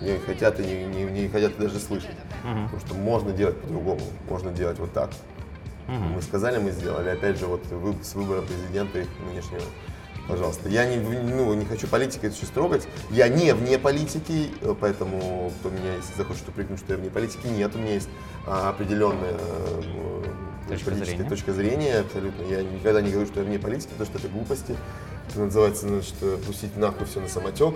не 0.00 0.18
хотят 0.18 0.58
и 0.58 0.64
не, 0.64 0.84
не, 0.84 1.04
не 1.04 1.28
хотят 1.28 1.56
даже 1.58 1.78
слышать. 1.78 2.16
Mm-hmm. 2.44 2.64
Потому 2.64 2.80
что 2.80 2.94
можно 2.94 3.32
делать 3.32 3.60
по-другому, 3.60 4.00
можно 4.28 4.50
делать 4.52 4.78
вот 4.78 4.92
так. 4.92 5.10
Mm-hmm. 5.86 6.14
Мы 6.16 6.22
сказали, 6.22 6.58
мы 6.58 6.72
сделали. 6.72 7.10
Опять 7.10 7.38
же, 7.38 7.46
вот 7.46 7.62
с 8.02 8.14
выбором 8.14 8.46
президента 8.46 8.98
их 8.98 9.08
нынешнего 9.28 9.62
пожалуйста. 10.28 10.68
Я 10.68 10.86
не, 10.86 10.96
ну, 10.96 11.54
не 11.54 11.64
хочу 11.64 11.86
политикой 11.86 12.26
это 12.26 12.36
сейчас 12.36 12.50
трогать. 12.50 12.86
Я 13.10 13.28
не 13.28 13.54
вне 13.54 13.78
политики, 13.78 14.50
э, 14.60 14.74
поэтому 14.78 15.52
кто 15.60 15.70
меня, 15.70 15.94
если 15.96 16.14
захочет 16.16 16.48
упрекнуть, 16.48 16.78
что 16.78 16.92
я 16.92 16.98
вне 16.98 17.10
политики, 17.10 17.46
нет, 17.46 17.74
у 17.74 17.78
меня 17.78 17.94
есть 17.94 18.08
а, 18.46 18.70
определенная 18.70 19.34
э, 19.38 20.22
точка 20.68 20.90
политическая 20.90 21.16
зрения. 21.16 21.28
точка 21.28 21.52
зрения, 21.52 21.98
абсолютно. 22.00 22.42
Я 22.44 22.62
никогда 22.62 23.00
не 23.00 23.10
говорю, 23.10 23.26
что 23.26 23.40
я 23.40 23.46
вне 23.46 23.58
политики, 23.58 23.90
потому 23.90 24.06
что 24.06 24.18
это 24.18 24.28
глупости. 24.28 24.76
Это 25.30 25.40
называется, 25.40 25.88
значит, 25.88 26.14
пустить 26.46 26.76
нахуй 26.76 27.06
все 27.06 27.20
на 27.20 27.28
самотек. 27.28 27.74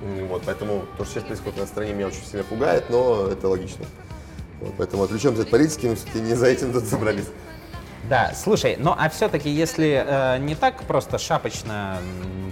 Вот, 0.00 0.42
поэтому 0.46 0.84
то, 0.96 1.04
что 1.04 1.14
сейчас 1.14 1.24
происходит 1.24 1.58
на 1.58 1.66
стране, 1.66 1.92
меня 1.92 2.06
очень 2.06 2.24
сильно 2.24 2.44
пугает, 2.44 2.88
но 2.88 3.28
это 3.30 3.48
логично. 3.48 3.84
Вот, 4.60 4.74
поэтому 4.78 5.02
отвлечемся 5.02 5.42
от 5.42 5.50
политики, 5.50 5.86
мы 5.86 5.94
все-таки 5.96 6.20
не 6.20 6.34
за 6.34 6.46
этим 6.46 6.72
тут 6.72 6.84
собрались. 6.84 7.26
Да, 8.08 8.32
слушай, 8.34 8.76
ну 8.78 8.94
а 8.96 9.08
все-таки, 9.10 9.50
если 9.50 10.04
э, 10.06 10.38
не 10.38 10.54
так 10.54 10.82
просто 10.84 11.18
шапочно 11.18 11.98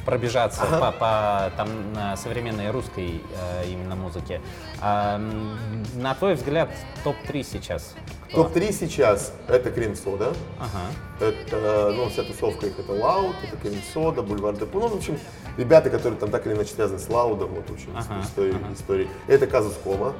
пробежаться 0.04 0.60
по, 0.66 0.92
по 0.92 1.52
там, 1.56 1.68
современной 2.16 2.70
русской 2.70 3.22
э, 3.34 3.64
именно 3.68 3.96
музыке, 3.96 4.40
м, 4.82 5.56
на 5.94 6.14
твой 6.14 6.34
взгляд, 6.34 6.68
топ-3 7.02 7.42
сейчас? 7.42 7.94
кто? 8.28 8.44
Топ-3 8.44 8.72
сейчас 8.72 9.32
это 9.48 9.70
Крем 9.70 9.96
Сода. 9.96 10.34
Ага. 10.58 10.86
Это, 11.20 11.92
ну, 11.96 12.08
вся 12.10 12.22
тусовка 12.24 12.66
их 12.66 12.78
это 12.78 12.92
Лауд, 12.92 13.36
это 13.42 13.56
Cream 13.56 13.80
Soda, 13.92 14.22
Бульвар 14.22 14.54
Депо. 14.56 14.80
Ну, 14.80 14.88
в 14.88 14.96
общем, 14.96 15.18
ребята, 15.56 15.90
которые 15.90 16.18
там 16.18 16.30
так 16.30 16.46
или 16.46 16.54
иначе 16.54 16.74
связаны 16.74 16.98
с 16.98 17.08
Лаудом, 17.08 17.50
вот, 17.54 17.66
с 17.68 17.84
Ага, 17.94 18.20
истории, 18.22 18.54
ага. 18.54 18.74
истории. 18.74 19.08
Это 19.26 19.46
Казус 19.46 19.74
Кома. 19.82 20.14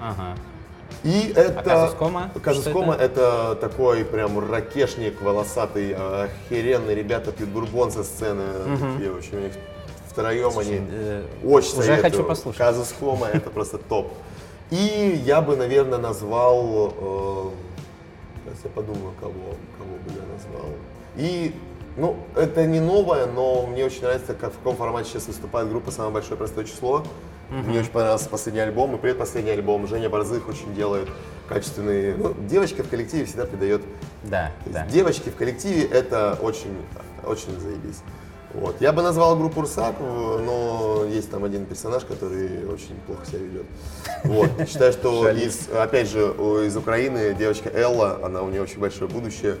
Ага. 0.00 0.36
И 1.04 1.32
это... 1.34 1.62
Казус 1.62 1.94
Кома? 1.94 2.30
Казус 2.42 2.62
Что 2.62 2.72
Кома 2.72 2.94
это? 2.94 3.04
это? 3.52 3.68
такой 3.68 4.04
прям 4.04 4.38
рокешник, 4.50 5.20
волосатый, 5.22 5.92
э, 5.92 6.28
охеренный. 6.46 6.94
Ребята 6.94 7.30
пьют 7.32 7.50
бурбон 7.50 7.90
со 7.90 8.02
сцены. 8.04 8.42
Такие, 8.94 9.12
в 9.12 9.16
общем, 9.18 9.38
у 9.38 9.40
них 9.40 9.52
втроем 10.08 10.50
Слушай, 10.50 10.78
они 10.78 10.86
э, 10.90 11.24
очень 11.44 11.78
уже 11.78 11.82
советую. 11.82 12.02
хочу 12.10 12.24
послушать. 12.24 12.58
Казус 12.58 12.94
Кома 12.98 13.28
это 13.28 13.50
просто 13.50 13.78
топ. 13.78 14.12
И 14.70 15.22
я 15.24 15.40
бы, 15.40 15.56
наверное, 15.56 15.98
назвал... 15.98 16.92
э, 16.96 17.50
Сейчас 18.46 18.64
я 18.64 18.70
подумаю, 18.70 19.12
кого, 19.20 19.32
кого 19.76 19.96
бы 20.04 20.10
я 20.16 20.32
назвал. 20.32 20.70
И, 21.16 21.54
ну, 21.96 22.16
это 22.34 22.64
не 22.66 22.80
новое, 22.80 23.26
но 23.26 23.66
мне 23.66 23.84
очень 23.84 24.02
нравится, 24.02 24.32
как, 24.34 24.52
в 24.52 24.56
каком 24.58 24.74
формате 24.76 25.10
сейчас 25.10 25.26
выступает 25.28 25.68
группа 25.68 25.90
«Самое 25.90 26.14
большое 26.14 26.36
простое 26.38 26.64
число». 26.64 27.04
Мне 27.50 27.80
очень 27.80 27.90
понравился 27.90 28.28
последний 28.28 28.60
альбом 28.60 28.94
и 28.94 28.98
предпоследний 28.98 29.52
альбом. 29.52 29.86
Женя 29.86 30.10
Борзых 30.10 30.48
очень 30.48 30.74
делает 30.74 31.08
качественные... 31.48 32.14
Ну, 32.14 32.34
девочка 32.46 32.82
в 32.82 32.88
коллективе 32.88 33.24
всегда 33.24 33.46
придает 33.46 33.82
Да, 34.24 34.52
то 34.64 34.70
да. 34.70 34.86
девочки 34.86 35.30
в 35.30 35.36
коллективе 35.36 35.84
это 35.84 36.38
очень, 36.42 36.76
очень 37.24 37.58
заебись. 37.58 38.02
Вот. 38.54 38.76
Я 38.80 38.92
бы 38.92 39.02
назвал 39.02 39.36
группу 39.36 39.60
Русак, 39.60 39.96
но 40.00 41.04
есть 41.08 41.30
там 41.30 41.44
один 41.44 41.66
персонаж, 41.66 42.04
который 42.04 42.66
очень 42.66 42.96
плохо 43.06 43.24
себя 43.26 43.38
ведет. 43.38 43.66
Вот. 44.24 44.50
Считаю, 44.68 44.92
что 44.92 45.28
из, 45.28 45.68
опять 45.68 46.08
же, 46.08 46.20
из 46.66 46.76
Украины 46.76 47.34
девочка 47.34 47.70
Элла, 47.70 48.20
она 48.22 48.42
у 48.42 48.50
нее 48.50 48.62
очень 48.62 48.78
большое 48.78 49.10
будущее. 49.10 49.56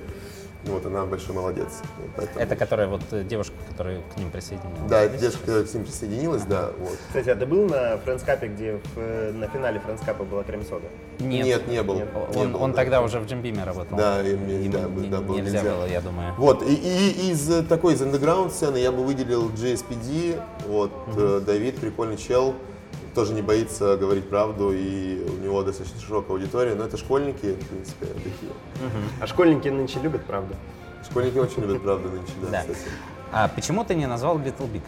Вот, 0.64 0.84
она 0.84 1.04
большой 1.06 1.34
молодец. 1.36 1.80
Вот 1.98 2.08
поэтому- 2.16 2.40
Это 2.40 2.56
которая 2.56 2.88
вот 2.88 3.00
э, 3.12 3.22
девушка, 3.24 3.54
которая 3.70 4.00
к 4.14 4.16
ним 4.18 4.30
присоединилась. 4.30 4.90
Да, 4.90 5.02
это 5.02 5.16
девушка, 5.16 5.40
которая 5.40 5.64
к 5.64 5.72
ним 5.74 5.84
присоединилась, 5.84 6.42
да. 6.42 6.70
Вот. 6.78 6.98
Кстати, 7.08 7.28
а 7.30 7.36
ты 7.36 7.46
был 7.46 7.66
на 7.66 7.96
френдскапе, 7.98 8.48
где 8.48 8.72
в, 8.76 8.80
э, 8.98 9.32
на 9.32 9.46
финале 9.46 9.78
френдскапа 9.80 10.24
была 10.24 10.42
крем-сода? 10.42 10.86
Нет, 11.20 11.46
Нет, 11.46 11.68
не 11.68 11.82
был. 11.82 11.94
Нет. 11.96 12.08
Не 12.34 12.40
Он, 12.42 12.52
был, 12.52 12.62
он 12.62 12.70
да. 12.72 12.76
тогда 12.76 13.02
уже 13.02 13.20
в 13.20 13.26
Джимбиме 13.26 13.62
работал. 13.64 13.96
Да, 13.96 14.20
и 14.20 14.30
Ему 14.32 14.72
да, 14.72 14.80
не- 14.82 15.08
да, 15.08 15.20
было 15.20 15.36
нельзя, 15.36 15.58
нельзя. 15.62 15.74
было, 15.76 15.86
я 15.86 16.00
думаю. 16.00 16.34
Вот, 16.36 16.62
и, 16.62 16.74
и 16.74 17.30
из 17.30 17.48
э, 17.50 17.62
такой, 17.62 17.94
из 17.94 18.02
андеграунд 18.02 18.52
сцены 18.52 18.78
я 18.78 18.90
бы 18.92 19.04
выделил 19.04 19.48
GSPD, 19.50 20.42
вот, 20.66 20.90
э, 21.16 21.40
Давид, 21.46 21.76
прикольный 21.78 22.16
чел, 22.16 22.54
тоже 23.14 23.32
не 23.34 23.42
боится 23.42 23.96
говорить 23.96 24.28
правду, 24.28 24.72
и 24.72 25.24
у 25.28 25.42
него 25.42 25.62
достаточно 25.62 26.00
широкая 26.00 26.36
аудитория, 26.36 26.74
но 26.74 26.84
это 26.84 26.96
школьники, 26.96 27.54
в 27.54 27.68
принципе, 27.68 28.06
такие. 28.06 28.52
А 29.20 29.26
школьники 29.26 29.68
нынче 29.68 30.00
любят, 30.00 30.24
правда? 30.24 30.54
Школьники 31.08 31.38
очень 31.38 31.62
любят 31.62 31.82
правду 31.82 32.10
нынче, 32.10 32.32
да, 32.42 32.60
кстати. 32.60 32.78
А 33.32 33.48
почему 33.48 33.84
ты 33.84 33.94
не 33.94 34.06
назвал 34.06 34.38
Little 34.38 34.70
Big? 34.72 34.82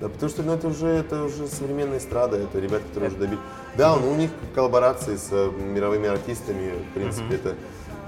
Да, 0.00 0.08
потому 0.08 0.30
что 0.30 0.42
ну, 0.42 0.52
это 0.52 0.68
уже 0.68 0.86
это 0.86 1.24
уже 1.24 1.48
современная 1.48 1.98
эстрада, 1.98 2.36
это 2.36 2.60
ребята, 2.60 2.84
которые 2.88 3.10
уже 3.10 3.18
добили. 3.18 3.40
Да, 3.76 3.96
ну, 3.96 4.12
у 4.12 4.14
них 4.14 4.30
коллаборации 4.54 5.16
с 5.16 5.28
э, 5.32 5.50
мировыми 5.50 6.08
артистами, 6.08 6.72
в 6.90 6.94
принципе, 6.94 7.34
это 7.34 7.56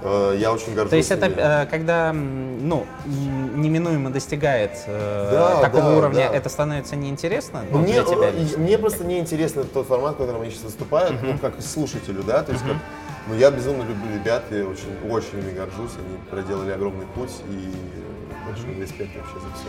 я 0.03 0.51
очень 0.51 0.73
горжусь. 0.73 0.89
То 0.89 0.95
есть 0.95 1.11
это 1.11 1.27
ими. 1.27 1.35
э, 1.37 1.65
когда, 1.67 2.11
ну, 2.13 2.85
неминуемо 3.05 4.09
достигает 4.09 4.71
э, 4.87 5.29
Да, 5.31 5.61
такого 5.61 5.83
да, 5.91 5.97
уровня, 5.97 6.29
да. 6.29 6.35
это 6.35 6.49
становится 6.49 6.95
неинтересно 6.95 7.63
ну, 7.71 7.79
Мне, 7.79 7.93
для 7.93 8.03
тебя 8.03 8.29
э, 8.29 8.39
лично? 8.39 8.57
мне 8.59 8.77
просто 8.77 9.03
не 9.03 9.19
интересно 9.19 9.63
тот 9.63 9.87
формат, 9.87 10.15
в 10.15 10.17
котором 10.17 10.41
они 10.41 10.49
сейчас 10.51 10.63
выступают, 10.63 11.21
ну, 11.21 11.37
как 11.37 11.61
слушателю, 11.61 12.23
да, 12.23 12.41
то 12.43 12.51
есть 12.51 12.63
как, 12.63 12.77
ну, 13.27 13.35
я 13.35 13.51
безумно 13.51 13.83
люблю 13.83 14.15
ребят, 14.15 14.43
я 14.51 14.65
очень, 14.65 14.89
очень 15.09 15.39
ими 15.39 15.51
горжусь, 15.55 15.91
они 15.97 16.17
проделали 16.29 16.71
огромный 16.71 17.05
путь, 17.13 17.31
и 17.49 17.71
э, 17.71 18.49
большой 18.51 18.73
респект 18.81 19.15
вообще 19.15 19.35
за 19.35 19.53
все. 19.55 19.67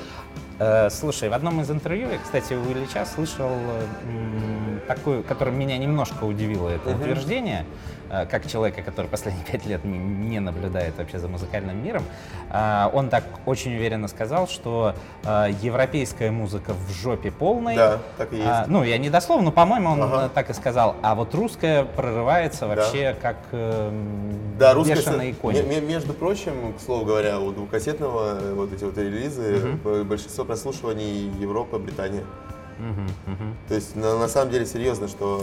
Э, 0.58 0.90
Слушай, 0.90 1.28
в 1.28 1.32
одном 1.34 1.60
из 1.60 1.70
интервью, 1.70 2.08
я, 2.10 2.18
кстати, 2.18 2.54
у 2.54 2.62
Ильича 2.72 3.04
слышал 3.04 3.50
э, 3.50 3.84
м, 4.08 4.71
такую, 4.86 5.22
которое 5.22 5.50
меня 5.50 5.78
немножко 5.78 6.24
удивило, 6.24 6.68
это 6.68 6.90
утверждение, 6.90 7.64
э, 8.10 8.26
как 8.26 8.46
человека, 8.46 8.82
который 8.82 9.06
последние 9.06 9.44
пять 9.50 9.66
лет 9.66 9.84
не, 9.84 9.98
не 9.98 10.40
наблюдает 10.40 10.96
вообще 10.98 11.18
за 11.18 11.28
музыкальным 11.28 11.82
миром. 11.82 12.02
А, 12.50 12.90
Он 12.92 13.08
так 13.08 13.24
очень 13.46 13.74
уверенно 13.76 14.08
сказал, 14.08 14.48
что 14.48 14.94
э, 15.24 15.46
европейская 15.62 16.30
музыка 16.30 16.74
в 16.74 16.90
жопе 16.92 17.30
полной. 17.30 17.76
Да, 17.76 17.98
так 18.18 18.32
и 18.32 18.36
есть. 18.36 18.48
А, 18.48 18.64
ну, 18.68 18.82
я 18.82 18.98
не 18.98 19.10
дословно, 19.10 19.46
но, 19.46 19.52
по-моему, 19.52 19.90
он 19.90 20.02
Ага. 20.02 20.26
э, 20.26 20.28
так 20.34 20.50
и 20.50 20.52
сказал. 20.54 20.96
А 21.02 21.14
вот 21.14 21.34
русская 21.34 21.84
прорывается 21.84 22.66
вообще 22.66 23.16
как 23.20 23.36
эм, 23.52 24.32
Да, 24.58 24.72
сцена- 24.84 25.32
конь. 25.40 25.54
ме- 25.56 25.62
ме- 25.62 25.80
между 25.80 26.12
прочим, 26.14 26.74
к 26.76 26.80
слову 26.80 27.04
говоря, 27.04 27.38
у 27.40 27.52
двухкассетного 27.52 28.38
э, 28.40 28.54
вот 28.54 28.72
эти 28.72 28.84
вот 28.84 28.96
релизы, 28.98 29.78
э, 29.84 30.02
большинство 30.04 30.44
прослушиваний 30.44 31.30
Европа, 31.40 31.78
Британия. 31.78 32.24
То 33.68 33.74
есть 33.74 33.96
на, 33.96 34.18
на 34.18 34.28
самом 34.28 34.50
деле 34.50 34.66
серьезно, 34.66 35.08
что 35.08 35.42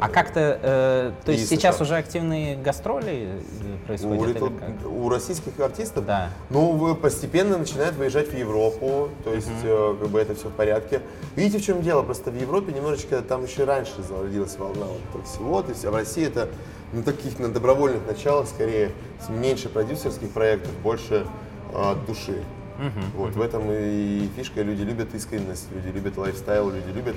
А 0.00 0.08
как-то, 0.08 0.58
э, 0.62 1.12
то 1.24 1.32
есть 1.32 1.48
сейчас 1.48 1.76
США. 1.76 1.84
уже 1.84 1.96
активные 1.96 2.56
гастроли 2.56 3.28
э, 3.28 3.74
у, 3.82 3.86
происходят? 3.86 4.36
Little- 4.36 4.58
как? 4.58 4.90
у 4.90 5.08
российских 5.08 5.58
артистов 5.60 6.06
Да. 6.06 6.30
Ну, 6.50 6.94
постепенно 6.94 7.58
начинают 7.58 7.96
выезжать 7.96 8.28
в 8.32 8.36
Европу, 8.36 9.10
то 9.24 9.32
есть 9.32 9.48
э, 9.62 9.96
как 10.00 10.08
бы 10.08 10.20
это 10.20 10.34
все 10.34 10.48
в 10.48 10.52
порядке. 10.52 11.00
Видите, 11.36 11.58
в 11.58 11.64
чем 11.64 11.82
дело? 11.82 12.02
Просто 12.02 12.30
в 12.30 12.40
Европе 12.40 12.72
немножечко 12.72 13.20
там 13.22 13.44
еще 13.44 13.64
раньше 13.64 14.02
зародилась 14.02 14.56
волна 14.56 14.86
вот 15.12 15.26
всего. 15.26 15.62
То 15.62 15.70
есть, 15.70 15.84
а 15.84 15.90
в 15.90 15.94
России 15.94 16.26
это 16.26 16.48
на 16.92 17.02
таких 17.02 17.38
на 17.38 17.48
добровольных 17.48 18.06
началах 18.06 18.48
скорее 18.48 18.90
меньше 19.28 19.68
продюсерских 19.68 20.30
проектов, 20.30 20.72
больше 20.82 21.26
от 21.74 22.04
души. 22.06 22.42
Вот 23.16 23.34
в 23.36 23.40
этом 23.40 23.64
и 23.70 24.28
фишка. 24.36 24.62
Люди 24.62 24.82
любят 24.82 25.14
искренность, 25.14 25.68
люди 25.72 25.94
любят 25.94 26.16
лайфстайл, 26.16 26.70
люди 26.70 26.90
любят, 26.94 27.16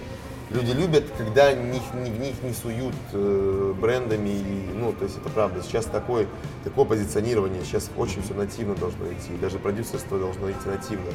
люди 0.50 0.72
любят, 0.72 1.06
когда 1.18 1.54
них, 1.54 1.82
ни- 1.94 2.10
в 2.10 2.20
них 2.20 2.36
не 2.44 2.54
суют 2.54 2.96
э, 3.14 3.74
брендами. 3.80 4.30
И, 4.30 4.70
ну, 4.76 4.92
то 4.94 5.06
есть 5.06 5.18
это 5.18 5.30
правда. 5.30 5.62
Сейчас 5.62 5.86
такое, 5.86 6.28
такое 6.64 6.86
позиционирование, 6.86 7.64
сейчас 7.64 7.90
очень 7.98 8.22
все 8.22 8.34
нативно 8.34 8.76
должно 8.76 9.06
идти. 9.08 9.38
Даже 9.42 9.58
продюсерство 9.60 10.20
должно 10.20 10.52
идти 10.52 10.68
нативно. 10.68 11.12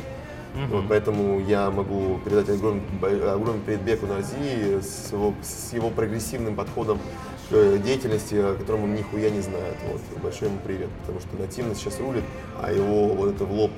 Вот, 0.70 0.87
поэтому 0.88 1.38
я 1.40 1.70
могу 1.70 2.18
передать 2.24 2.48
огромный, 2.48 2.82
огромный 3.02 3.62
привет 3.64 3.82
Беку 3.82 4.06
Нази 4.06 4.80
с 4.80 5.12
его, 5.12 5.34
с 5.42 5.72
его 5.72 5.90
прогрессивным 5.90 6.56
подходом 6.56 6.98
деятельности, 7.50 8.34
о 8.34 8.56
котором 8.56 8.84
он 8.84 8.94
нихуя 8.94 9.30
не 9.30 9.40
знает. 9.40 9.76
Вот, 9.90 10.00
большой 10.22 10.48
ему 10.48 10.58
привет, 10.64 10.88
потому 11.00 11.20
что 11.20 11.37
нативность 11.38 11.80
сейчас 11.80 11.98
рулит, 12.00 12.24
а 12.61 12.72
его 12.72 13.08
вот 13.08 13.34
это 13.34 13.44
в 13.44 13.52
лоб 13.52 13.70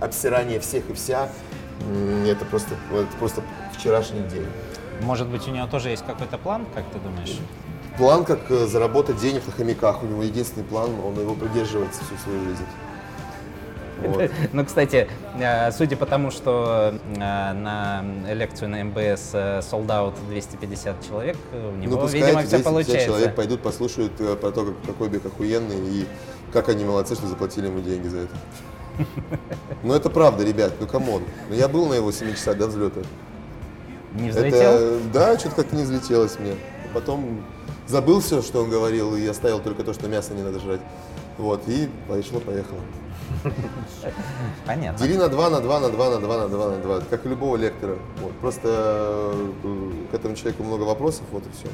обсирание 0.00 0.60
всех 0.60 0.88
и 0.90 0.92
вся, 0.94 1.28
это 2.26 2.44
просто, 2.44 2.74
это 2.92 3.16
просто 3.18 3.42
вчерашний 3.76 4.22
день. 4.28 4.46
Может 5.02 5.28
быть, 5.28 5.46
у 5.48 5.50
него 5.50 5.66
тоже 5.66 5.90
есть 5.90 6.04
какой-то 6.04 6.38
план, 6.38 6.66
как 6.74 6.84
ты 6.90 6.98
думаешь? 6.98 7.38
План, 7.96 8.24
как 8.24 8.50
э, 8.50 8.66
заработать 8.66 9.18
денег 9.18 9.46
на 9.46 9.52
хомяках, 9.52 10.02
у 10.02 10.06
него 10.06 10.22
единственный 10.22 10.64
план, 10.64 10.90
он 11.04 11.18
его 11.18 11.34
придерживается 11.34 12.04
всю 12.04 12.16
свою 12.16 12.40
жизнь. 12.44 12.64
Вот. 14.02 14.30
Ну, 14.52 14.64
кстати, 14.64 15.08
э, 15.38 15.72
судя 15.72 15.96
по 15.96 16.06
тому, 16.06 16.30
что 16.30 16.94
э, 17.16 17.18
на 17.18 18.04
лекцию 18.32 18.70
на 18.70 18.84
МБС 18.84 19.30
э, 19.32 19.60
sold 19.60 19.86
out 19.86 20.14
250 20.28 21.06
человек, 21.06 21.36
у 21.52 21.76
него, 21.76 21.96
Ну, 21.96 22.06
видимо, 22.06 22.40
все 22.40 22.58
250 22.58 22.64
получается. 22.64 23.06
человек 23.06 23.34
пойдут, 23.34 23.60
послушают 23.62 24.12
про 24.12 24.50
то, 24.50 24.64
как, 24.64 24.74
какой 24.86 25.08
бег 25.08 25.26
охуенный 25.26 25.76
и 25.88 26.06
как 26.52 26.68
они 26.68 26.84
молодцы, 26.84 27.14
что 27.14 27.26
заплатили 27.26 27.66
ему 27.66 27.80
деньги 27.80 28.08
за 28.08 28.18
это. 28.18 28.36
Ну 29.82 29.92
это 29.92 30.08
правда, 30.08 30.44
ребят, 30.44 30.72
ну 30.80 30.86
come 30.86 31.07
on. 31.07 31.22
Ну 31.50 31.54
я 31.54 31.68
был 31.68 31.86
на 31.86 31.94
его 31.94 32.10
7 32.10 32.32
часах 32.32 32.56
до 32.56 32.68
взлета. 32.68 33.00
Не 34.14 34.30
взлетел? 34.30 34.72
Это, 34.72 34.98
да, 35.12 35.38
что-то 35.38 35.56
как-то 35.56 35.76
не 35.76 35.82
взлетелось 35.82 36.38
мне. 36.38 36.54
Потом 36.94 37.44
забыл 37.86 38.20
все, 38.20 38.40
что 38.40 38.62
он 38.62 38.70
говорил, 38.70 39.16
и 39.16 39.26
оставил 39.26 39.60
только 39.60 39.82
то, 39.82 39.92
что 39.92 40.08
мясо 40.08 40.32
не 40.32 40.42
надо 40.42 40.60
жрать. 40.60 40.80
Вот, 41.36 41.62
и 41.66 41.88
пошло, 42.08 42.40
поехало. 42.40 42.80
Понятно. 44.66 45.06
Дели 45.06 45.16
на 45.16 45.28
2, 45.28 45.50
на 45.50 45.60
2, 45.60 45.80
на 45.80 45.88
2, 45.90 46.10
на 46.10 46.18
2, 46.18 46.36
на 46.38 46.48
2, 46.48 46.68
на 46.70 46.76
2, 46.78 47.00
как 47.10 47.26
и 47.26 47.28
любого 47.28 47.56
лектора. 47.56 47.96
Вот. 48.20 48.32
Просто 48.40 48.68
э, 49.64 49.90
к 50.10 50.14
этому 50.14 50.34
человеку 50.36 50.62
много 50.64 50.82
вопросов, 50.82 51.24
вот 51.30 51.44
и 51.46 51.50
все. 51.56 51.68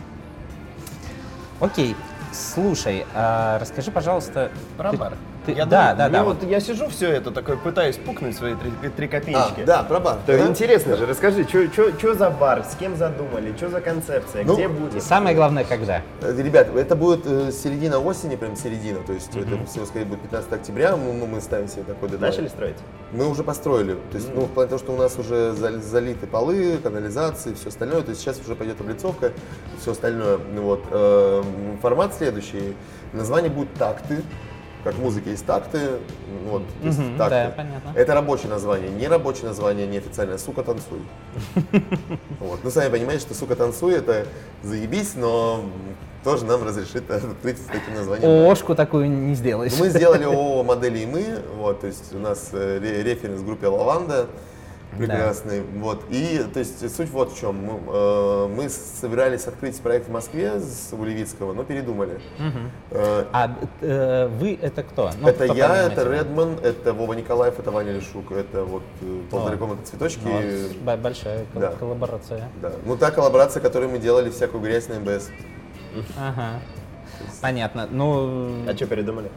Окей. 1.60 1.94
Слушай, 2.32 3.06
а 3.14 3.58
расскажи, 3.58 3.90
пожалуйста, 3.90 4.50
Про 4.76 4.90
ты- 4.92 4.96
бар. 4.96 5.14
Ты- 5.46 5.52
Я 5.52 5.64
да, 5.64 5.92
думаю, 5.92 5.96
да, 5.96 6.04
мне 6.08 6.18
да. 6.18 6.24
вот 6.24 6.42
я 6.50 6.60
сижу 6.60 6.88
все 6.88 7.10
это 7.10 7.30
такой, 7.30 7.56
пытаюсь 7.56 7.96
пукнуть 7.96 8.36
свои 8.36 8.54
три, 8.56 8.90
три 8.90 9.06
А, 9.06 9.08
копеечки. 9.08 9.64
да, 9.64 9.82
про 9.82 9.98
бар. 9.98 10.18
То 10.26 10.36
Да? 10.36 10.46
интересно 10.46 10.96
же, 10.96 11.06
расскажи, 11.06 11.46
что 11.48 12.14
за 12.14 12.30
бар, 12.30 12.62
с 12.70 12.74
кем 12.76 12.96
задумали, 12.96 13.54
что 13.56 13.70
за 13.70 13.80
концепция, 13.80 14.44
Ну, 14.44 14.54
где 14.54 14.68
будет? 14.68 15.02
Самое 15.02 15.34
главное, 15.34 15.64
когда. 15.64 16.02
Э, 16.20 16.34
Ребят, 16.36 16.68
это 16.76 16.94
будет 16.94 17.24
э, 17.26 17.52
середина 17.52 17.98
осени, 17.98 18.36
прям 18.36 18.54
середина, 18.54 18.98
то 19.06 19.12
есть 19.14 19.34
это 19.34 19.64
всего 19.66 19.86
скорее 19.86 20.04
будет 20.04 20.20
15 20.20 20.52
октября, 20.52 20.96
ну, 20.96 21.12
ну, 21.14 21.26
мы 21.26 21.40
ставим 21.40 21.68
себе 21.68 21.84
такой 21.84 22.10
дедлайн. 22.10 22.32
Начали 22.32 22.48
строить? 22.48 22.76
Мы 23.12 23.26
уже 23.26 23.42
построили, 23.42 23.94
то 23.94 24.16
есть, 24.18 24.28
ну, 24.34 24.42
в 24.42 24.48
плане 24.50 24.68
того, 24.68 24.78
что 24.78 24.92
у 24.92 24.96
нас 24.96 25.18
уже 25.18 25.52
зал- 25.52 25.80
залиты 25.80 26.26
полы, 26.26 26.76
канализации, 26.82 27.54
все 27.54 27.68
остальное, 27.70 28.02
то 28.02 28.10
есть 28.10 28.20
сейчас 28.20 28.38
уже 28.44 28.54
пойдет 28.54 28.80
облицовка, 28.80 29.32
все 29.80 29.92
остальное. 29.92 30.38
Ну, 30.54 30.62
Вот. 30.62 30.84
э, 30.90 31.42
Формат 31.80 32.14
следующий, 32.14 32.76
название 33.14 33.50
будет 33.50 33.72
«Такты», 33.74 34.22
как 34.84 34.94
в 34.94 35.00
музыке 35.00 35.30
есть 35.30 35.44
такты, 35.46 35.78
вот, 36.48 36.62
есть 36.82 36.98
Мгм, 36.98 37.18
такты. 37.18 37.30
да, 37.34 37.52
понятно. 37.56 37.92
Это 37.94 38.14
рабочее 38.14 38.48
название, 38.48 38.90
не 38.90 39.08
рабочее 39.08 39.46
название, 39.46 39.86
неофициальное, 39.86 40.38
«Сука, 40.38 40.62
танцуй». 40.62 41.00
Вот. 42.40 42.60
Ну, 42.64 42.70
сами 42.70 42.90
понимаете, 42.90 43.22
что 43.22 43.34
«Сука, 43.34 43.56
танцуй» 43.56 43.94
это 43.94 44.26
заебись, 44.62 45.14
но 45.14 45.60
тоже 46.24 46.44
нам 46.44 46.64
разрешит 46.64 47.10
открыть 47.10 47.58
с 47.58 47.64
таким 47.66 47.94
названием. 47.94 48.46
Ошку 48.50 48.74
такую 48.74 49.10
не 49.10 49.34
сделаешь. 49.34 49.72
Мы 49.78 49.88
сделали 49.90 50.24
ООО 50.26 50.62
модели 50.62 51.00
и 51.00 51.06
мы, 51.06 51.24
вот, 51.56 51.80
то 51.80 51.86
есть 51.86 52.14
у 52.14 52.18
нас 52.18 52.50
э, 52.52 52.78
ре- 52.78 53.02
референс 53.02 53.40
в 53.40 53.46
группе 53.46 53.66
Лаванда, 53.68 54.26
прекрасный, 54.98 55.62
вот, 55.62 56.04
и, 56.10 56.44
то 56.52 56.58
есть 56.58 56.94
суть 56.94 57.10
вот 57.10 57.32
в 57.32 57.38
чем, 57.40 57.56
мы, 57.64 57.80
э, 57.86 58.48
мы 58.48 58.68
собирались 58.68 59.46
открыть 59.46 59.78
проект 59.80 60.08
в 60.08 60.10
Москве 60.12 60.58
с 60.60 60.92
Улевицкого, 60.92 61.52
но 61.52 61.64
передумали. 61.64 62.20
Э, 62.90 63.24
А 63.32 63.56
э, 63.80 64.26
вы 64.28 64.58
это 64.60 64.82
кто? 64.82 65.10
Ну, 65.20 65.28
это 65.28 65.44
кто 65.44 65.54
я, 65.54 65.86
это? 65.86 66.02
Редман, 66.10 66.58
это 66.62 66.92
Вова 66.92 67.12
Николаев, 67.14 67.58
это 67.58 67.70
Ваня 67.70 67.92
Лешук, 67.92 68.32
это 68.32 68.64
вот 68.64 68.82
э, 69.02 69.20
полторы 69.30 69.56
О. 69.56 69.58
комнаты 69.58 69.84
цветочки. 69.86 70.20
Ну, 70.24 70.96
большая 70.96 71.46
Да. 71.54 71.72
коллаборация. 71.78 72.48
Да. 72.60 72.72
Ну, 72.84 72.96
та 72.96 73.10
коллаборация, 73.10 73.60
которую 73.62 73.90
мы 73.90 73.98
делали 73.98 74.30
всякую 74.30 74.62
грязь 74.62 74.88
на 74.88 74.98
МБС. 75.00 75.28
Ага. 76.18 76.60
Понятно. 77.40 77.88
Ну, 77.90 78.68
А 78.68 78.74
что 78.74 78.86
передумали? 78.86 79.30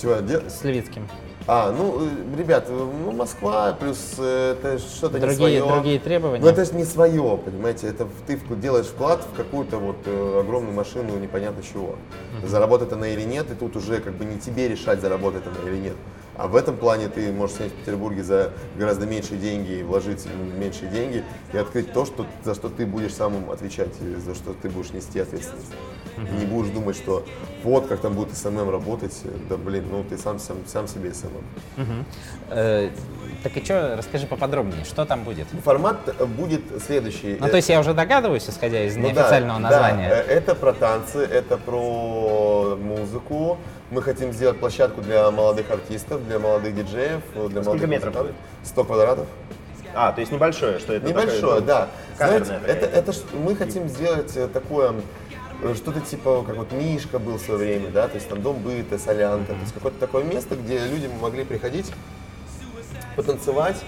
Чего, 0.00 0.14
с 0.48 0.62
Левицким. 0.64 1.08
А, 1.48 1.70
ну, 1.70 2.00
э, 2.00 2.36
ребят, 2.36 2.66
э, 2.68 2.72
ну, 2.72 3.12
Москва, 3.12 3.72
плюс 3.78 4.16
э, 4.18 4.56
это 4.58 4.78
что-то 4.80 5.20
не 5.20 5.32
свое. 5.32 5.64
другие 5.64 6.00
требования. 6.00 6.42
Ну, 6.42 6.48
это 6.48 6.64
же 6.64 6.74
не 6.74 6.84
свое, 6.84 7.38
понимаете, 7.38 7.86
это 7.86 8.08
ты 8.26 8.36
делаешь 8.56 8.86
вклад 8.86 9.24
в 9.32 9.36
какую-то 9.36 9.78
вот 9.78 9.96
э, 10.06 10.40
огромную 10.40 10.74
машину 10.74 11.16
непонятно 11.18 11.62
чего. 11.62 11.96
Заработает 12.44 12.92
она 12.92 13.08
или 13.08 13.22
нет, 13.22 13.48
и 13.52 13.54
тут 13.54 13.76
уже 13.76 14.00
как 14.00 14.14
бы 14.14 14.24
не 14.24 14.38
тебе 14.38 14.68
решать, 14.68 15.00
заработает 15.00 15.44
она 15.46 15.70
или 15.70 15.78
нет. 15.78 15.96
А 16.38 16.48
в 16.48 16.56
этом 16.56 16.76
плане 16.76 17.08
ты 17.08 17.32
можешь 17.32 17.56
снять 17.56 17.72
в 17.72 17.76
Петербурге 17.76 18.22
за 18.22 18.52
гораздо 18.76 19.06
меньшие 19.06 19.38
деньги 19.38 19.72
и 19.72 19.82
вложить 19.82 20.26
меньшие 20.58 20.90
деньги 20.90 21.24
и 21.52 21.56
открыть 21.56 21.92
то, 21.92 22.04
что, 22.04 22.26
за 22.44 22.54
что 22.54 22.68
ты 22.68 22.84
будешь 22.86 23.14
самым 23.14 23.50
отвечать, 23.50 23.92
и 24.00 24.14
за 24.20 24.34
что 24.34 24.52
ты 24.52 24.68
будешь 24.68 24.90
нести 24.90 25.18
ответственность. 25.20 25.72
И 26.18 26.34
не 26.38 26.46
будешь 26.46 26.70
думать, 26.72 26.96
что 26.96 27.24
вот 27.62 27.88
как 27.88 28.00
там 28.00 28.14
будет 28.14 28.34
SMM 28.36 28.70
работать, 28.70 29.14
да 29.50 29.58
блин, 29.58 29.84
ну 29.90 30.02
ты 30.02 30.16
сам, 30.16 30.38
сам, 30.38 30.56
сам 30.66 30.88
себе 30.88 31.12
SMM. 31.12 31.44
Мгм. 31.76 32.04
Э, 32.50 32.88
так 33.42 33.54
и 33.56 33.62
что, 33.62 33.96
расскажи 33.98 34.26
поподробнее, 34.26 34.84
что 34.84 35.04
там 35.04 35.24
будет? 35.24 35.46
Формат 35.62 35.98
э, 36.18 36.24
будет 36.24 36.62
следующий. 36.86 37.36
Ну, 37.38 37.46
Э, 37.46 37.50
то 37.50 37.56
есть 37.56 37.68
я 37.68 37.78
уже 37.80 37.92
догадываюсь, 37.92 38.48
исходя 38.48 38.82
из 38.84 38.96
Ну 38.96 39.02
да, 39.02 39.08
неофициального 39.08 39.60
да, 39.60 39.68
названия. 39.70 40.08
э, 40.08 40.14
это 40.22 40.54
про 40.54 40.72
танцы, 40.72 41.18
это 41.18 41.58
про 41.58 42.76
музыку. 42.80 43.58
Мы 43.90 44.02
хотим 44.02 44.32
сделать 44.32 44.58
площадку 44.58 45.00
для 45.00 45.30
молодых 45.30 45.70
артистов, 45.70 46.26
для 46.26 46.38
молодых 46.38 46.74
диджеев, 46.74 47.22
для 47.32 47.42
Сколько 47.42 47.62
молодых 47.62 47.88
метров 47.88 48.14
музыкантов. 48.14 48.36
100 48.64 48.84
квадратов. 48.84 49.26
А, 49.94 50.12
то 50.12 50.20
есть 50.20 50.32
небольшое, 50.32 50.78
что 50.78 50.92
это 50.92 51.06
Небольшое, 51.06 51.40
такое, 51.40 51.60
да. 51.60 51.88
Знаете, 52.16 52.60
это, 52.66 52.86
это 52.86 53.12
мы 53.34 53.56
хотим 53.56 53.88
сделать 53.88 54.36
э, 54.36 54.46
такое 54.48 54.94
э, 55.62 55.74
что-то 55.74 56.00
типа, 56.00 56.44
как 56.46 56.56
вот 56.56 56.72
Мишка 56.72 57.18
был 57.18 57.38
в 57.38 57.40
свое 57.40 57.60
время, 57.60 57.90
да, 57.90 58.06
то 58.06 58.16
есть 58.16 58.28
там 58.28 58.42
дом 58.42 58.58
быта, 58.58 58.98
солянка, 58.98 59.54
то 59.54 59.60
есть 59.60 59.72
какое-то 59.72 59.98
такое 59.98 60.24
место, 60.24 60.56
где 60.56 60.80
люди 60.86 61.08
могли 61.22 61.44
приходить, 61.44 61.90
потанцевать, 63.14 63.82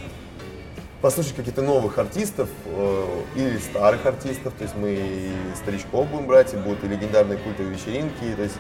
послушать 1.02 1.34
каких-то 1.34 1.61
новых 1.61 1.98
артистов 1.98 2.48
э, 2.64 3.22
или 3.37 3.58
старых 3.58 4.06
артистов, 4.06 4.54
то 4.56 4.62
есть 4.62 4.76
мы 4.76 4.94
и 4.94 5.30
старичков 5.56 6.08
будем 6.08 6.26
брать, 6.26 6.54
и 6.54 6.56
будут 6.56 6.84
и 6.84 6.88
легендарные 6.88 7.37
культовые 7.37 7.74
вечеринки, 7.74 8.34
то 8.34 8.44
есть 8.44 8.56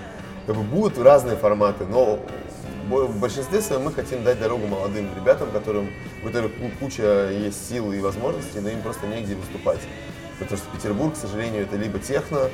как 0.48 0.56
бы 0.56 0.62
будут 0.62 0.96
разные 0.98 1.36
форматы, 1.36 1.84
но 1.84 2.18
в 2.88 3.20
большинстве 3.20 3.60
своем 3.60 3.82
мы 3.82 3.92
хотим 3.92 4.24
дать 4.24 4.40
дорогу 4.40 4.66
молодым 4.66 5.06
ребятам, 5.14 5.50
которым, 5.50 5.90
у 6.22 6.26
которых 6.26 6.52
ку- 6.54 6.70
куча 6.80 7.28
есть 7.30 7.68
сил 7.68 7.92
и 7.92 8.00
возможностей, 8.00 8.60
но 8.60 8.70
им 8.70 8.80
просто 8.80 9.06
негде 9.06 9.34
выступать. 9.34 9.80
Потому 10.38 10.56
что 10.56 10.70
Петербург, 10.74 11.12
к 11.12 11.16
сожалению, 11.18 11.64
это 11.64 11.76
либо 11.76 11.98
техно, 11.98 12.48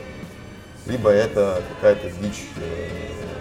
либо 0.87 1.09
это 1.11 1.63
какая-то 1.77 2.11
дичь, 2.21 2.47
э, 2.57 2.89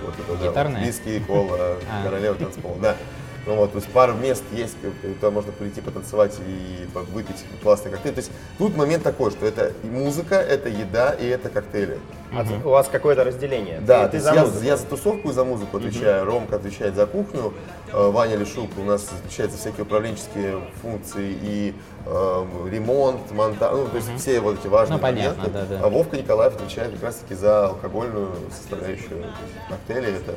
вот 0.06 0.14
это, 0.20 0.38
да, 0.44 0.50
Гитарная? 0.52 0.86
виски, 0.86 1.20
кола, 1.26 1.58
А. 1.92 2.04
королева 2.04 2.36
танцпола, 2.36 2.76
да. 2.80 2.96
Ну 3.46 3.56
вот, 3.56 3.72
то 3.74 3.78
есть 3.80 3.90
пару 3.90 4.14
мест 4.14 4.44
есть, 4.54 4.76
туда 5.20 5.30
можно 5.32 5.52
прийти 5.52 5.82
потанцевать 5.82 6.38
и 6.48 6.88
выпить 7.14 7.44
классный 7.62 7.92
коктейль. 7.92 8.14
То 8.14 8.20
есть 8.20 8.32
тут 8.58 8.78
момент 8.78 9.04
такой, 9.04 9.32
что 9.32 9.46
это 9.46 9.74
и 9.84 9.88
музыка, 9.88 10.36
это 10.36 10.70
еда 10.70 11.12
и 11.12 11.28
это 11.28 11.50
коктейли. 11.50 12.00
А 12.32 12.46
У 12.66 12.70
вас 12.70 12.88
какое-то 12.88 13.24
разделение. 13.26 13.80
Да, 13.82 14.00
ты, 14.00 14.06
то 14.06 14.12
ты 14.12 14.18
есть 14.18 14.26
за 14.26 14.34
я, 14.34 14.46
музыку. 14.46 14.64
я 14.64 14.78
за 14.78 14.86
тусовку 14.88 15.30
и 15.30 15.34
за 15.34 15.44
музыку 15.44 15.78
отвечаю, 15.78 16.26
Ромка 16.26 16.56
отвечает 16.56 16.96
за 16.96 17.06
кухню, 17.06 17.54
э, 17.92 18.10
Ваня 18.10 18.38
Лешук 18.38 18.70
у 18.78 18.84
нас 18.84 19.08
отвечает 19.12 19.52
за 19.52 19.58
всякие 19.58 19.84
управленческие 19.84 20.60
функции 20.82 21.38
и 21.42 21.76
э, 22.06 22.46
ремонт, 22.72 23.30
монтаж, 23.32 23.72
ну 23.74 23.88
то 23.88 23.98
есть 23.98 24.10
все 24.18 24.40
вот 24.40 24.58
эти 24.60 24.68
важные 24.68 24.98
Ну, 24.98 25.02
понятно, 25.02 25.44
моменты. 25.44 25.68
да, 25.70 25.78
да. 25.80 25.86
А 25.86 25.90
Вовка 25.90 26.18
Николаев 26.18 26.56
отвечает 26.56 26.94
как 26.94 27.04
раз 27.04 27.16
таки 27.18 27.36
за 27.36 27.68
алкогольную 27.68 28.30
составляющую 28.58 29.26
коктейли, 29.70 30.16
это 30.16 30.34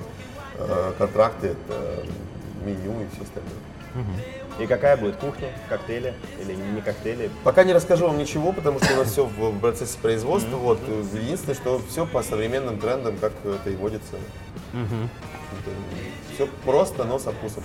э, 0.59 0.93
контракты, 0.99 1.47
это 1.49 2.05
меню 2.67 3.03
и 3.03 3.07
все 3.15 3.23
остальное. 3.23 3.55
И 4.59 4.67
какая 4.67 4.97
будет 4.97 5.17
кухня, 5.17 5.49
коктейли 5.69 6.15
или 6.41 6.55
не 6.55 6.81
коктейли? 6.81 7.31
Пока 7.45 7.65
не 7.65 7.73
расскажу 7.73 8.07
вам 8.07 8.19
ничего, 8.19 8.53
потому 8.53 8.79
что 8.79 8.95
у 8.95 8.97
нас 8.97 9.11
все 9.11 9.25
в 9.25 9.59
процессе 9.61 9.99
производства. 9.99 10.57
Вот 10.57 10.81
единственное, 11.13 11.55
что 11.55 11.81
все 11.89 12.07
по 12.07 12.23
современным 12.23 12.79
трендам, 12.79 13.17
как 13.19 13.33
это 13.45 13.71
и 13.71 13.77
водится. 13.77 14.17
Все 16.35 16.49
просто, 16.65 17.05
но 17.05 17.19
со 17.19 17.33
вкусом. 17.33 17.65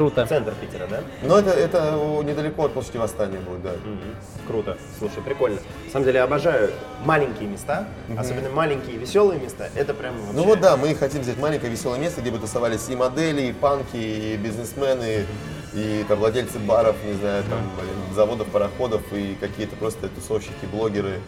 Круто. 0.00 0.26
Центр 0.26 0.54
Питера, 0.58 0.86
да? 0.86 1.02
Но 1.22 1.38
это, 1.40 1.50
это 1.50 1.94
недалеко 2.24 2.64
от 2.64 2.72
площади 2.72 2.96
Восстания 2.96 3.36
будет, 3.38 3.62
да. 3.62 3.72
Мгм. 3.84 4.00
Круто. 4.46 4.78
Слушай, 4.98 5.22
прикольно. 5.22 5.58
На 5.84 5.92
самом 5.92 6.06
деле 6.06 6.20
я 6.20 6.24
обожаю 6.24 6.70
маленькие 7.04 7.46
места, 7.46 7.86
особенно 8.16 8.48
маленькие 8.48 8.96
веселые 8.96 9.38
места. 9.38 9.68
Это 9.74 9.92
прям 9.92 10.14
вообще... 10.16 10.32
Ну 10.32 10.44
вот 10.44 10.58
да, 10.60 10.78
мы 10.78 10.94
хотим 10.94 11.20
взять 11.20 11.36
маленькое 11.38 11.70
веселое 11.70 11.98
место, 11.98 12.22
где 12.22 12.30
бы 12.30 12.38
тусовались 12.38 12.88
и 12.88 12.96
модели, 12.96 13.42
и 13.42 13.52
панки, 13.52 13.98
и 13.98 14.38
бизнесмены, 14.38 15.26
и 15.74 16.02
там, 16.08 16.18
владельцы 16.18 16.58
баров, 16.58 16.96
не 17.04 17.12
знаю, 17.12 17.44
там, 17.44 17.58
блин, 17.76 18.14
заводов, 18.14 18.48
пароходов, 18.48 19.02
и 19.12 19.36
какие-то 19.38 19.76
просто 19.76 20.08
тусовщики, 20.08 20.64
блогеры. 20.72 21.20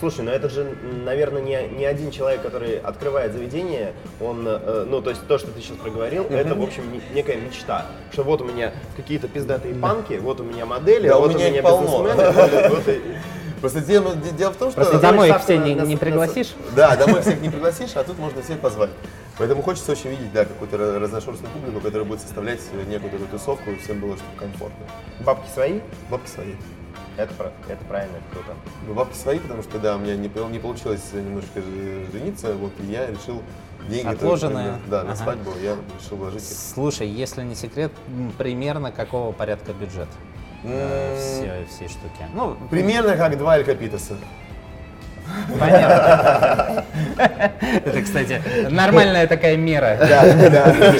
Слушай, 0.00 0.24
ну 0.24 0.30
это 0.30 0.48
же, 0.48 0.76
наверное, 1.04 1.42
не, 1.42 1.60
не 1.76 1.84
один 1.84 2.10
человек, 2.12 2.42
который 2.42 2.78
открывает 2.78 3.32
заведение, 3.32 3.94
он, 4.20 4.44
э, 4.46 4.84
ну, 4.88 5.02
то 5.02 5.10
есть 5.10 5.26
то, 5.26 5.38
что 5.38 5.50
ты 5.50 5.60
сейчас 5.60 5.76
проговорил, 5.76 6.24
это, 6.30 6.54
в 6.54 6.62
общем, 6.62 6.84
не- 6.92 7.02
некая 7.14 7.36
мечта. 7.36 7.86
Что 8.12 8.22
вот 8.22 8.40
у 8.40 8.44
меня 8.44 8.72
какие-то 8.96 9.26
пиздатые 9.26 9.74
панки, 9.74 10.14
вот 10.14 10.38
у 10.40 10.44
меня 10.44 10.66
модели, 10.66 11.08
Да, 11.08 11.18
у 11.18 11.22
вот 11.22 11.34
меня 11.34 11.46
у 11.46 11.48
меня 11.48 11.58
их 11.58 11.62
полно. 11.64 12.02
бизнесмены 12.04 12.32
ходят, 12.32 12.70
вот 12.70 12.88
и- 12.88 13.00
Просто 13.60 13.80
дело, 13.80 14.14
де- 14.14 14.30
дело 14.30 14.52
в 14.52 14.56
том, 14.56 14.70
что... 14.70 14.80
Просто 14.82 15.00
домой 15.00 15.30
их 15.30 15.40
все 15.42 15.58
на- 15.58 15.64
не, 15.64 15.74
на- 15.74 15.82
не 15.82 15.96
пригласишь? 15.96 16.54
Да, 16.76 16.94
домой 16.94 17.20
всех 17.22 17.40
не 17.40 17.50
пригласишь, 17.50 17.90
а 17.96 18.04
тут 18.04 18.16
можно 18.20 18.40
всех 18.40 18.60
позвать. 18.60 18.90
Поэтому 19.36 19.62
хочется 19.62 19.90
очень 19.90 20.10
видеть, 20.10 20.32
да, 20.32 20.44
какую-то 20.44 20.76
разношерстную 21.00 21.52
публику, 21.52 21.80
которая 21.80 22.06
будет 22.06 22.20
составлять 22.20 22.60
некую 22.88 23.10
такую 23.10 23.28
тусовку, 23.28 23.70
и 23.72 23.76
всем 23.78 23.98
было 23.98 24.14
чтобы 24.16 24.30
комфортно. 24.38 24.86
бабки 25.26 25.48
свои, 25.52 25.80
Бабки 26.08 26.28
свои. 26.30 26.52
Это, 27.18 27.52
это 27.68 27.84
правильно, 27.84 28.16
это 28.16 28.24
круто. 28.32 28.54
Ну, 28.86 28.94
бабки 28.94 29.16
свои, 29.16 29.38
потому 29.38 29.62
что, 29.62 29.78
да, 29.78 29.96
у 29.96 29.98
меня 29.98 30.16
не, 30.16 30.28
не 30.28 30.58
получилось 30.58 31.02
немножко 31.12 31.60
жениться, 32.12 32.54
вот, 32.54 32.72
и 32.80 32.86
я 32.92 33.06
решил 33.06 33.42
деньги... 33.88 34.06
Отложенные. 34.08 34.72
были, 34.72 34.90
Да, 34.90 35.02
на 35.04 35.12
Ага. 35.12 35.22
свадьбу 35.22 35.50
я 35.62 35.76
решил 36.00 36.16
вложить 36.16 36.42
их. 36.42 36.56
Слушай, 36.74 37.08
если 37.08 37.42
не 37.42 37.54
секрет, 37.54 37.92
примерно 38.38 38.92
какого 38.92 39.32
порядка 39.32 39.72
бюджет 39.72 40.08
э, 40.64 41.16
все, 41.18 41.66
всей 41.74 41.88
штуки? 41.88 42.24
Ну, 42.34 42.56
Примерно 42.70 43.16
как 43.16 43.36
два 43.36 43.58
Эль 43.58 43.64
Капитоса. 43.64 44.16
понятно. 45.58 46.84
Это, 47.18 48.02
кстати, 48.02 48.42
нормальная 48.70 49.26
такая 49.26 49.56
мера. 49.56 49.98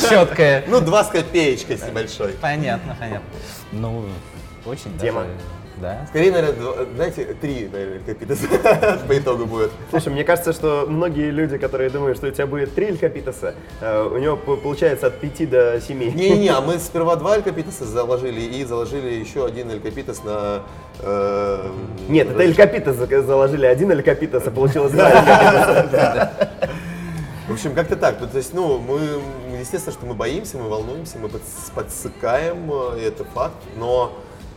Четкая. 0.00 0.64
Ну, 0.66 0.80
два 0.80 1.04
с 1.04 1.08
копеечкой 1.08 1.78
с 1.78 1.82
небольшой. 1.86 2.32
Понятно, 2.40 2.96
понятно. 2.98 3.28
Ну, 3.72 4.04
очень 4.66 4.98
Тема. 4.98 5.22
даже 5.22 5.32
Да. 5.80 6.06
Скорее, 6.08 6.32
наверное, 6.32 6.54
два- 6.60 6.84
знаете, 6.96 7.24
три, 7.40 7.68
наверное, 7.72 8.00
капитаса 8.00 8.98
по 9.08 9.16
итогу 9.16 9.46
будет. 9.46 9.70
Слушай, 9.90 10.12
мне 10.12 10.24
кажется, 10.24 10.52
что 10.52 10.86
многие 10.88 11.30
люди, 11.30 11.56
которые 11.58 11.88
думают, 11.90 12.18
что 12.18 12.26
у 12.26 12.30
тебя 12.30 12.46
будет 12.46 12.74
три 12.74 12.86
элькапитаса, 12.86 13.54
э, 13.80 14.02
у 14.12 14.18
него 14.18 14.36
получается 14.36 15.06
от 15.06 15.20
5 15.20 15.50
до 15.50 15.80
7. 15.80 15.98
Не-не-не, 15.98 16.48
а 16.48 16.60
мы 16.60 16.78
сперва 16.78 17.16
два 17.16 17.36
элькапитаса 17.36 17.84
заложили 17.84 18.40
и 18.40 18.64
заложили 18.64 19.14
еще 19.14 19.46
один 19.46 19.70
элькапитас 19.70 20.24
на... 20.24 20.62
э, 21.00 21.70
Нет, 22.08 22.30
это 22.30 22.42
элькапитас 22.42 22.96
зак- 22.96 23.22
заложили 23.22 23.66
один 23.66 23.90
элькапитас, 23.92 24.46
а 24.46 24.50
получилось 24.50 24.92
два. 24.92 25.08
В 27.48 27.52
общем, 27.52 27.74
как-то 27.74 27.96
так. 27.96 28.18
То 28.18 28.36
есть, 28.36 28.52
ну, 28.52 28.78
мы, 28.78 29.00
естественно, 29.58 29.92
что 29.96 30.04
мы 30.06 30.12
боимся, 30.14 30.58
мы 30.58 30.68
волнуемся, 30.68 31.18
мы 31.18 31.28
подс- 31.28 31.72
подсыкаем, 31.74 32.70
э, 32.70 33.00
и 33.00 33.04
это 33.04 33.24
факт, 33.24 33.54
но 33.78 34.12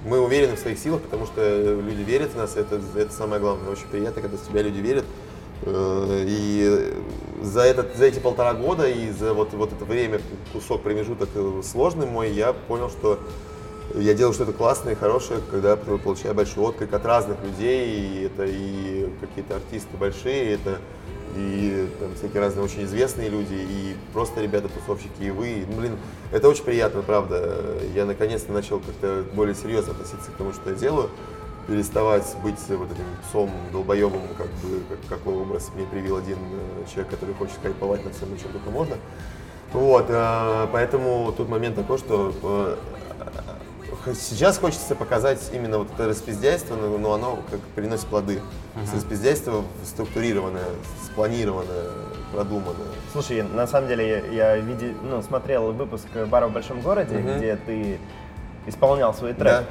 мы 0.06 0.20
уверены 0.20 0.56
в 0.56 0.60
своих 0.60 0.80
силах, 0.80 1.02
потому 1.02 1.26
что 1.26 1.42
люди 1.80 2.02
верят 2.02 2.32
в 2.32 2.38
нас, 2.38 2.56
это, 2.56 2.82
это 2.96 3.14
самое 3.14 3.40
главное. 3.42 3.72
Очень 3.72 3.88
приятно, 3.92 4.22
когда 4.22 4.38
в 4.38 4.48
тебя 4.48 4.62
люди 4.62 4.80
верят. 4.80 5.06
Э, 5.64 6.26
И 6.28 6.94
за, 7.42 7.62
этот, 7.62 7.96
за 7.96 8.06
эти 8.06 8.20
полтора 8.20 8.54
года 8.54 8.90
и 8.90 9.12
за 9.12 9.34
вот, 9.34 9.54
вот 9.54 9.72
это 9.74 9.86
время, 9.86 10.20
кусок, 10.54 10.82
промежуток 10.82 11.30
э, 11.36 11.62
сложный 11.64 12.08
мой, 12.08 12.32
я 12.32 12.54
понял, 12.54 12.90
что 12.90 13.20
я 13.96 14.14
делаю 14.14 14.34
что-то 14.34 14.54
классное 14.54 14.94
и 14.94 14.96
хорошее, 14.96 15.40
когда 15.52 15.76
получаю 15.76 16.34
большой 16.34 16.64
отклик 16.64 16.94
от 16.94 17.06
разных 17.06 17.44
людей, 17.44 17.90
и 17.90 18.24
это 18.24 18.46
и 18.46 19.10
какие-то 19.20 19.58
артисты 19.58 19.98
большие, 19.98 20.54
это 20.54 20.80
и 21.36 21.90
там 22.00 22.16
всякие 22.16 22.42
разные 22.42 22.64
очень 22.64 22.84
известные 22.84 23.30
люди, 23.30 23.54
и 23.54 23.96
просто 24.14 24.42
ребята, 24.42 24.70
тусовщики, 24.70 25.24
и 25.24 25.32
вы. 25.32 25.66
Ну, 25.70 25.78
блин, 25.78 25.98
это 26.32 26.50
очень 26.50 26.64
приятно, 26.64 27.02
правда. 27.02 27.64
Я 27.94 28.06
наконец-то 28.06 28.52
начал 28.52 28.80
как-то 28.80 29.24
более 29.34 29.56
серьезно 29.56 29.94
относиться 29.94 30.32
к 30.32 30.36
тому, 30.36 30.54
что 30.54 30.70
я 30.70 30.76
делаю, 30.76 31.10
переставать 31.68 32.36
быть 32.44 32.60
вот 32.70 32.92
этим 32.92 33.06
псом 33.28 33.52
долбоебом, 33.72 34.22
как 34.38 34.48
бы, 34.48 34.82
как, 34.90 35.00
какой 35.08 35.36
образ 35.36 35.72
мне 35.76 35.86
привил 35.86 36.18
один 36.18 36.38
э, 36.38 36.90
человек, 36.90 37.10
который 37.10 37.36
хочет 37.36 37.56
кайфовать 37.62 38.04
на 38.04 38.12
всем, 38.12 38.30
чем 38.38 38.52
только 38.52 38.70
можно. 38.70 38.96
Вот, 39.74 40.08
э, 40.10 40.68
поэтому 40.72 41.34
тут 41.36 41.50
момент 41.50 41.76
такой, 41.76 41.98
что 41.98 42.34
э, 42.44 42.76
Сейчас 44.16 44.58
хочется 44.58 44.96
показать 44.96 45.40
именно 45.54 45.80
вот 45.80 45.88
это 45.94 46.08
распиздяйство, 46.08 46.76
но, 46.76 46.98
но 46.98 47.14
оно 47.14 47.40
как 47.50 47.60
приносит 47.76 48.06
плоды. 48.08 48.40
Есть 48.80 48.94
Распиздяйство 48.96 49.64
структурированное, 49.86 50.66
спланированное, 51.06 51.86
продуманное. 52.34 52.88
Слушай, 53.12 53.44
на 53.44 53.68
самом 53.68 53.88
деле 53.90 54.08
я, 54.32 54.54
я 54.56 54.58
види- 54.58 54.96
ну, 55.04 55.22
смотрел 55.22 55.72
выпуск 55.74 56.08
«Бара 56.30 56.48
в 56.48 56.54
большом 56.54 56.82
городе», 56.82 57.18
Мгм. 57.18 57.38
где 57.38 57.56
ты 57.58 58.00
исполнял 58.66 59.14
свой 59.14 59.34
трек. 59.34 59.44
Да. 59.44 59.64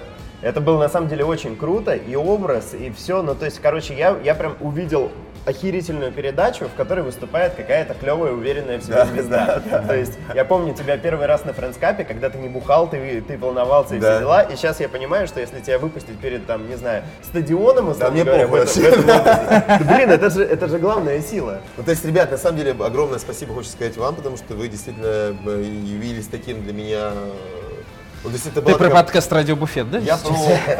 Это 0.43 0.61
было 0.61 0.79
на 0.79 0.89
самом 0.89 1.09
деле 1.09 1.25
очень 1.25 1.57
круто, 1.57 1.95
и 1.95 2.14
образ, 2.16 2.73
и 2.75 2.91
все. 2.91 3.23
Ну, 3.23 3.35
то 3.35 3.45
есть, 3.47 3.59
короче, 3.61 3.95
я, 3.97 4.16
я 4.25 4.35
прям 4.35 4.57
увидел 4.61 5.11
охерительную 5.47 6.12
передачу, 6.12 6.66
в 6.66 6.74
которой 6.76 7.01
выступает 7.01 7.55
какая-то 7.55 7.95
клевая, 7.95 8.32
уверенная 8.32 8.78
в 8.78 8.82
себе 8.82 8.95
Да, 8.97 9.07
звезда. 9.07 9.62
То 9.86 9.97
есть, 9.97 10.12
я 10.34 10.45
помню 10.45 10.74
тебя 10.74 10.97
первый 10.99 11.26
раз 11.26 11.45
на 11.45 11.53
френдскапе, 11.53 12.05
когда 12.05 12.28
ты 12.30 12.38
не 12.38 12.49
бухал, 12.49 12.88
ты, 12.88 13.20
ты 13.26 13.38
волновался 13.38 13.97
и 13.97 13.99
Да. 14.01 14.11
все 14.12 14.20
дела, 14.20 14.43
и 14.43 14.57
сейчас 14.57 14.80
я 14.80 14.88
понимаю, 14.88 15.26
что 15.26 15.41
если 15.41 15.61
тебя 15.61 15.78
выпустить 15.78 16.18
перед, 16.18 16.47
там, 16.47 16.68
не 16.68 16.76
знаю, 16.76 17.03
стадионом, 17.22 17.88
условно 17.88 18.11
мне 18.14 18.24
говоря, 18.24 18.47
в 18.47 18.51
похуй 18.51 18.64
этом- 18.64 19.01
этом 19.01 19.20
образе, 19.20 19.64
да, 19.68 19.80
блин, 19.95 20.11
это 20.11 20.30
же, 20.30 20.45
это 20.45 20.68
же 20.68 20.78
главная 20.78 21.20
сила. 21.22 21.61
Ну, 21.76 21.82
то 21.84 21.91
есть, 21.91 22.05
ребят, 22.05 22.30
на 22.30 22.36
самом 22.36 22.59
деле, 22.59 22.72
огромное 22.72 23.18
спасибо 23.18 23.55
хочется 23.55 23.76
сказать 23.76 23.97
вам, 23.97 24.14
потому 24.16 24.36
что 24.36 24.55
вы 24.55 24.68
действительно 24.68 25.07
э, 25.07 25.62
явились 25.84 26.26
таким 26.26 26.62
для 26.62 26.72
меня... 26.72 27.11
э, 27.14 27.30
Ну, 28.24 28.28
то 28.30 28.34
есть 28.34 28.47
это 28.47 28.57
Ты 28.61 28.72
про 28.72 28.72
такая- 28.74 28.91
подкаст 29.03 29.32
Радио 29.32 29.57
Буфет, 29.57 29.91
да? 29.91 29.99
Я 29.99 30.18
про, 30.18 30.30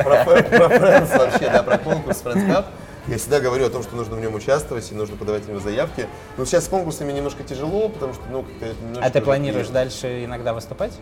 про, 0.05 0.15
фэ- 0.25 0.57
про 0.57 0.67
Friends 0.77 1.19
вообще, 1.19 1.49
да, 1.51 1.63
про 1.63 1.79
конкурс 1.79 2.23
Friends 2.23 2.47
Cup. 2.47 2.65
Я 3.11 3.19
всегда 3.19 3.41
говорю 3.41 3.67
о 3.67 3.71
том, 3.71 3.83
что 3.83 3.97
нужно 3.97 4.15
в 4.15 4.21
нем 4.21 4.37
участвовать 4.37 4.93
и 4.93 4.95
нужно 4.95 5.17
подавать 5.17 5.43
в 5.43 5.49
него 5.49 5.59
заявки. 5.59 6.07
Но 6.37 6.45
сейчас 6.45 6.67
с 6.67 6.69
конкурсами 6.69 7.11
немножко 7.11 7.43
тяжело, 7.43 7.89
потому 7.89 8.15
что, 8.15 8.23
ну, 8.31 8.45
как-то 8.45 8.67
немножко... 8.85 9.05
А 9.05 9.11
ты 9.11 9.21
планируешь 9.21 9.67
дальше 9.67 10.25
иногда 10.25 10.55
выступать? 10.55 10.93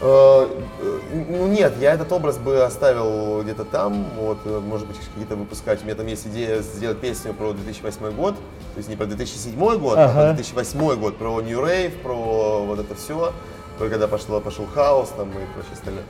Э, 0.00 0.46
э, 0.80 0.98
Ну 1.28 1.48
нет, 1.48 1.74
я 1.78 1.92
этот 1.92 2.10
образ 2.12 2.38
бы 2.38 2.62
оставил 2.62 3.42
где-то 3.42 3.66
там, 3.66 4.06
вот, 4.16 4.38
э, 4.46 4.58
может 4.58 4.86
быть, 4.86 4.96
какие-то 4.96 5.36
выпускать. 5.36 5.82
У 5.82 5.84
меня 5.84 5.96
там 5.96 6.06
есть 6.06 6.26
идея 6.28 6.62
сделать 6.62 6.98
песню 6.98 7.34
про 7.34 7.52
2008 7.52 8.10
год, 8.12 8.36
то 8.36 8.78
есть 8.78 8.88
не 8.88 8.96
про 8.96 9.04
2007 9.04 9.78
год, 9.78 9.98
а 9.98 10.08
про 10.08 10.32
2008 10.32 10.98
год, 10.98 11.18
про 11.18 11.42
New 11.42 11.60
Rave, 11.60 11.90
про 12.02 12.64
вот 12.64 12.78
это 12.78 12.94
все, 12.94 13.34
про 13.78 13.88
когда 13.90 14.08
пошло, 14.08 14.40
пошел 14.40 14.64
хаос 14.64 15.10
там 15.14 15.28
и 15.28 15.44
прочее 15.52 15.74
остальное. 15.74 16.04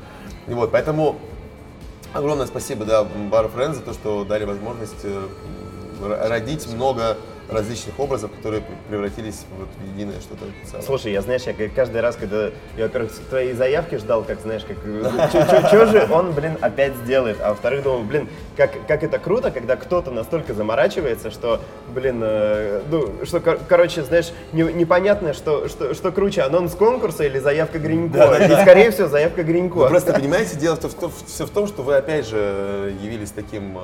И 0.46 0.54
вот, 0.54 0.70
поэтому 0.70 1.16
огромное 2.12 2.46
спасибо, 2.46 2.84
да, 2.84 3.02
Bar 3.02 3.52
Friends 3.54 3.74
за 3.74 3.80
то, 3.80 3.92
что 3.92 4.24
дали 4.24 4.44
возможность 4.44 5.04
э, 5.04 5.28
родить 6.00 6.66
много 6.72 7.16
различных 7.50 7.98
образов, 7.98 8.30
которые 8.32 8.62
превратились 8.88 9.44
вот 9.58 9.68
в 9.78 9.94
единое 9.94 10.20
что-то 10.20 10.44
целое. 10.68 10.82
Слушай, 10.84 11.12
я, 11.12 11.22
знаешь, 11.22 11.42
я 11.42 11.54
каждый 11.68 12.00
раз, 12.00 12.16
когда 12.16 12.46
я, 12.76 12.84
во-первых, 12.84 13.12
твои 13.28 13.52
заявки 13.52 13.96
ждал, 13.96 14.22
как, 14.24 14.40
знаешь, 14.40 14.62
как, 14.66 14.76
что 15.68 15.86
же 15.86 16.06
он, 16.10 16.32
блин, 16.32 16.56
опять 16.60 16.94
сделает, 16.96 17.38
а 17.40 17.50
во-вторых, 17.50 17.82
думал, 17.82 18.02
блин, 18.02 18.28
как, 18.56 18.72
как 18.86 19.02
это 19.02 19.18
круто, 19.18 19.50
когда 19.50 19.76
кто-то 19.76 20.10
настолько 20.10 20.54
заморачивается, 20.54 21.30
что, 21.30 21.60
блин, 21.94 22.20
э, 22.22 22.82
ну, 22.90 23.24
что, 23.24 23.40
кор- 23.40 23.58
короче, 23.68 24.02
знаешь, 24.02 24.32
не- 24.52 24.72
непонятно, 24.72 25.32
что, 25.34 25.68
что, 25.68 25.94
что 25.94 26.12
круче, 26.12 26.42
анонс 26.42 26.74
конкурса 26.74 27.24
или 27.24 27.38
заявка 27.38 27.78
Гринько, 27.78 28.18
и, 28.36 28.62
скорее 28.62 28.90
всего, 28.90 29.08
заявка 29.08 29.42
Гринько. 29.42 29.74
Вы 29.76 29.88
просто 29.88 30.12
понимаете, 30.12 30.56
дело 30.56 30.76
в 30.76 30.80
том, 30.80 31.10
все 31.26 31.46
в 31.46 31.50
том, 31.50 31.66
что 31.66 31.82
вы 31.82 31.96
опять 31.96 32.26
же 32.28 32.36
э, 32.38 32.92
явились 33.02 33.30
таким, 33.30 33.76
э, 33.78 33.80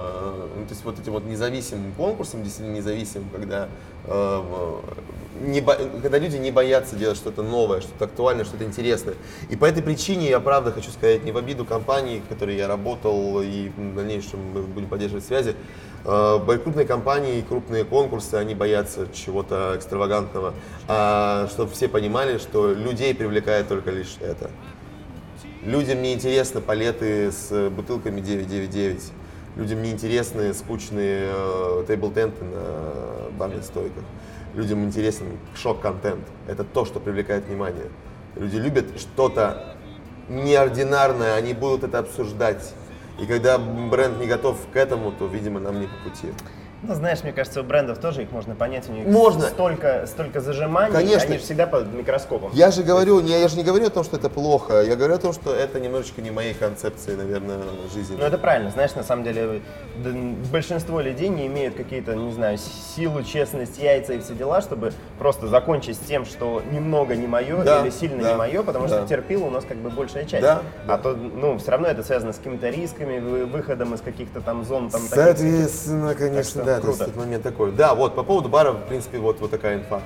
ну, 0.57 0.65
то 0.67 0.71
есть 0.71 0.85
вот 0.85 0.99
этим 0.99 1.13
вот 1.13 1.25
независимым 1.25 1.93
конкурсом, 1.97 2.43
действительно 2.43 2.75
независимым, 2.77 3.29
когда, 3.31 3.56
э, 4.07 4.09
в- 4.09 4.83
не 5.47 5.61
бо- 5.61 5.77
когда 6.03 6.19
люди 6.19 6.37
не 6.39 6.51
боятся 6.51 6.97
делать 6.97 7.17
что-то 7.19 7.43
новое, 7.43 7.81
что-то 7.83 8.07
актуальное, 8.07 8.45
что-то 8.45 8.65
интересное. 8.65 9.15
И 9.51 9.57
по 9.57 9.67
этой 9.67 9.83
причине 9.83 10.29
я 10.31 10.41
правда 10.41 10.73
хочу 10.73 10.91
сказать, 10.91 11.25
не 11.25 11.33
в 11.33 11.37
обиду 11.37 11.65
компании, 11.65 12.23
в 12.25 12.29
которой 12.29 12.57
я 12.57 12.69
работал 12.69 13.43
и 13.43 13.69
в 13.77 13.95
дальнейшем 13.95 14.41
мы 14.55 14.63
будем 14.63 14.89
поддерживать 14.89 15.25
связи, 15.27 15.55
э, 16.05 16.41
крупные 16.63 16.87
компании 16.87 17.45
крупные 17.47 17.85
конкурсы, 17.85 18.35
они 18.37 18.55
боятся 18.55 19.09
чего-то 19.13 19.75
экстравагантного, 19.77 20.55
а 20.89 21.49
чтобы 21.51 21.71
все 21.73 21.89
понимали, 21.89 22.39
что 22.39 22.73
людей 22.73 23.15
привлекает 23.15 23.69
только 23.69 23.91
лишь 23.91 24.17
это. 24.21 24.51
Людям 25.63 26.01
не 26.01 26.15
интересны 26.15 26.61
палеты 26.61 27.33
с 27.33 27.71
бутылками 27.71 28.21
999. 28.21 29.13
Людям 29.57 29.83
не 29.83 29.91
интересны 29.91 30.53
скучные 30.53 31.31
э, 31.33 31.85
тейбл-тенты 31.89 32.45
на 32.45 33.31
барных 33.39 33.65
стойках. 33.65 34.05
Людям 34.55 34.85
интересен 34.85 35.39
шок-контент. 35.55 36.25
Это 36.47 36.63
то, 36.63 36.85
что 36.85 37.01
привлекает 37.01 37.47
внимание. 37.47 37.87
Люди 38.37 38.57
любят 38.57 39.01
что-то 39.01 39.77
неординарное, 40.29 41.35
они 41.37 41.55
будут 41.55 41.85
это 41.85 42.01
обсуждать. 42.01 42.75
И 43.19 43.25
когда 43.25 43.59
бренд 43.59 44.19
не 44.19 44.27
готов 44.27 44.59
к 44.73 44.77
этому, 44.77 45.11
то, 45.11 45.27
видимо, 45.27 45.59
нам 45.59 45.81
не 45.81 45.87
по 45.87 46.11
пути. 46.11 46.29
Ну, 46.83 46.95
знаешь, 46.95 47.23
мне 47.23 47.33
кажется, 47.33 47.61
у 47.61 47.65
брендов 47.65 47.99
тоже 47.99 48.23
их 48.23 48.31
можно 48.33 48.55
понять, 48.55 48.89
у 48.89 48.93
них 48.93 49.07
Можно. 49.07 49.43
столько, 49.49 50.07
столько 50.07 50.41
зажиманий, 50.41 50.93
Конечно. 50.93 51.29
они 51.29 51.39
же 51.39 51.43
всегда 51.45 51.67
под 51.67 51.93
микроскопом. 51.93 52.51
Я 52.53 52.71
же 52.71 52.83
говорю, 52.83 53.21
не, 53.21 53.31
я 53.41 53.49
же 53.49 53.57
не 53.57 53.65
говорю 53.65 53.87
о 53.87 53.91
том, 53.91 54.05
что 54.05 54.17
это 54.19 54.29
плохо. 54.29 54.83
Я 54.83 54.95
говорю 54.95 55.15
о 55.15 55.19
том, 55.19 55.33
что 55.33 55.55
это 55.55 55.81
немножечко 55.81 56.21
не 56.21 56.31
моей 56.31 56.55
концепции, 56.55 57.15
наверное, 57.15 57.59
жизни. 57.95 58.17
Ну 58.19 58.25
это 58.25 58.37
правильно, 58.39 58.71
знаешь, 58.71 58.95
на 58.95 59.03
самом 59.03 59.25
деле 59.25 59.63
большинство 60.53 61.01
людей 61.01 61.29
не 61.29 61.47
имеют 61.47 61.75
какие-то, 61.75 62.15
не 62.15 62.33
знаю, 62.33 62.59
силу, 62.95 63.23
честность, 63.23 63.79
яйца 63.79 64.13
и 64.13 64.21
все 64.21 64.35
дела, 64.35 64.61
чтобы 64.61 64.93
просто 65.19 65.49
закончить 65.49 65.97
с 65.97 66.01
тем, 66.01 66.25
что 66.25 66.63
немного 66.71 67.17
не 67.17 67.27
мое 67.27 67.65
Да, 67.65 67.83
или 67.83 67.91
сильно 67.91 68.23
да, 68.23 68.31
не 68.33 68.37
мое, 68.37 68.63
потому 68.63 68.87
да. 68.87 68.99
что 68.99 69.09
терпил 69.09 69.45
у 69.47 69.51
нас 69.51 69.65
как 69.65 69.79
бы 69.79 69.91
большая 69.91 70.25
часть. 70.27 70.43
Да, 70.43 70.63
А 70.87 70.99
то, 70.99 71.15
ну, 71.15 71.59
все 71.59 71.71
равно 71.71 71.89
это 71.89 72.03
связано 72.03 72.33
с 72.33 72.37
какими-то 72.37 72.69
рисками, 72.69 73.19
вы- 73.19 73.47
выходом 73.47 73.95
из 73.95 74.01
каких-то 74.03 74.41
там 74.41 74.65
зон. 74.65 74.91
Там, 74.91 75.01
таких- 75.03 75.15
Соответственно, 75.17 76.15
конечно, 76.15 76.63
что 76.63 76.66
да, 76.67 76.81
круто. 76.81 77.05
этот 77.05 77.17
момент 77.17 77.43
такой. 77.43 77.73
Да, 77.73 77.95
вот, 77.95 78.15
по 78.15 78.23
поводу 78.23 78.49
бара, 78.49 78.73
в 78.73 78.87
принципе, 78.87 79.19
вот, 79.19 79.41
вот 79.41 79.51
такая 79.51 79.79
инфа. 79.79 80.03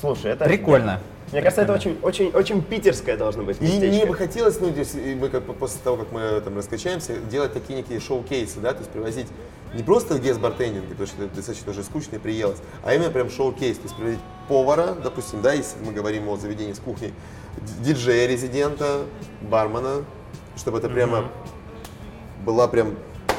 Слушай, 0.00 0.32
это... 0.32 0.44
Прикольно. 0.44 1.00
Мне 1.32 1.42
кажется, 1.42 1.62
это 1.62 1.72
очень, 1.72 1.98
очень, 2.02 2.28
очень 2.28 2.62
питерское 2.62 3.16
должно 3.16 3.42
быть 3.42 3.60
И 3.60 3.64
местечко. 3.64 3.86
мне 3.88 4.06
бы 4.06 4.14
хотелось, 4.14 4.60
ну, 4.60 4.70
здесь, 4.70 4.94
и 4.94 5.16
мы 5.16 5.28
как 5.28 5.42
после 5.42 5.80
того, 5.82 5.96
как 5.96 6.12
мы 6.12 6.40
там 6.40 6.56
раскачаемся, 6.56 7.16
делать 7.16 7.52
такие 7.52 7.76
некие 7.76 7.98
шоу-кейсы, 7.98 8.60
да, 8.60 8.72
то 8.72 8.78
есть 8.78 8.90
привозить 8.90 9.26
не 9.74 9.82
просто 9.82 10.20
гест 10.20 10.38
бартендинг, 10.38 10.86
потому 10.86 11.06
что 11.08 11.24
это 11.24 11.34
достаточно 11.34 11.72
уже 11.72 11.82
скучно 11.82 12.16
и 12.16 12.18
приелось, 12.20 12.58
а 12.84 12.94
именно 12.94 13.10
прям 13.10 13.28
шоу-кейс, 13.28 13.76
то 13.76 13.82
есть 13.84 13.96
привозить 13.96 14.20
повара, 14.48 14.94
допустим, 15.02 15.42
да, 15.42 15.52
если 15.52 15.78
мы 15.84 15.92
говорим 15.92 16.28
о 16.28 16.36
заведении 16.36 16.72
с 16.72 16.78
кухней, 16.78 17.12
диджея-резидента, 17.80 19.06
бармена, 19.42 20.04
чтобы 20.56 20.78
это 20.78 20.88
прямо 20.88 21.28
была 22.44 22.68
прям 22.68 22.94